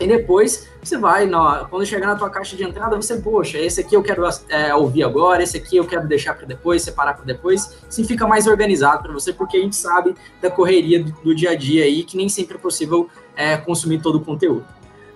e 0.00 0.06
depois 0.06 0.68
você 0.82 0.98
vai, 0.98 1.26
na, 1.26 1.64
quando 1.70 1.86
chegar 1.86 2.08
na 2.08 2.16
tua 2.16 2.28
caixa 2.28 2.56
de 2.56 2.64
entrada, 2.64 2.96
você, 2.96 3.16
poxa, 3.16 3.56
esse 3.56 3.80
aqui 3.80 3.94
eu 3.94 4.02
quero 4.02 4.24
é, 4.48 4.74
ouvir 4.74 5.04
agora, 5.04 5.42
esse 5.42 5.56
aqui 5.56 5.76
eu 5.76 5.86
quero 5.86 6.08
deixar 6.08 6.34
para 6.34 6.44
depois, 6.44 6.82
separar 6.82 7.14
para 7.14 7.24
depois, 7.24 7.78
assim 7.88 8.02
fica 8.02 8.26
mais 8.26 8.48
organizado 8.48 9.04
para 9.04 9.12
você, 9.12 9.32
porque 9.32 9.58
a 9.58 9.60
gente 9.60 9.76
sabe 9.76 10.14
da 10.40 10.50
correria 10.50 11.04
do, 11.04 11.12
do, 11.12 11.34
dia 11.34 11.50
a 11.50 11.54
dia 11.54 11.84
aí, 11.84 12.02
que 12.02 12.16
nem 12.16 12.28
sempre 12.28 12.56
é 12.56 12.58
possível 12.58 13.08
é, 13.36 13.56
consumir 13.56 14.02
todo 14.02 14.16
o 14.16 14.24
conteúdo. 14.24 14.66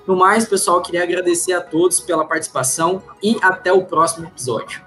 No 0.07 0.15
mais, 0.15 0.47
pessoal, 0.47 0.81
queria 0.81 1.03
agradecer 1.03 1.53
a 1.53 1.61
todos 1.61 1.99
pela 1.99 2.25
participação 2.25 3.03
e 3.21 3.37
até 3.43 3.73
o 3.73 3.83
próximo 3.85 4.29
episódio. 4.29 4.86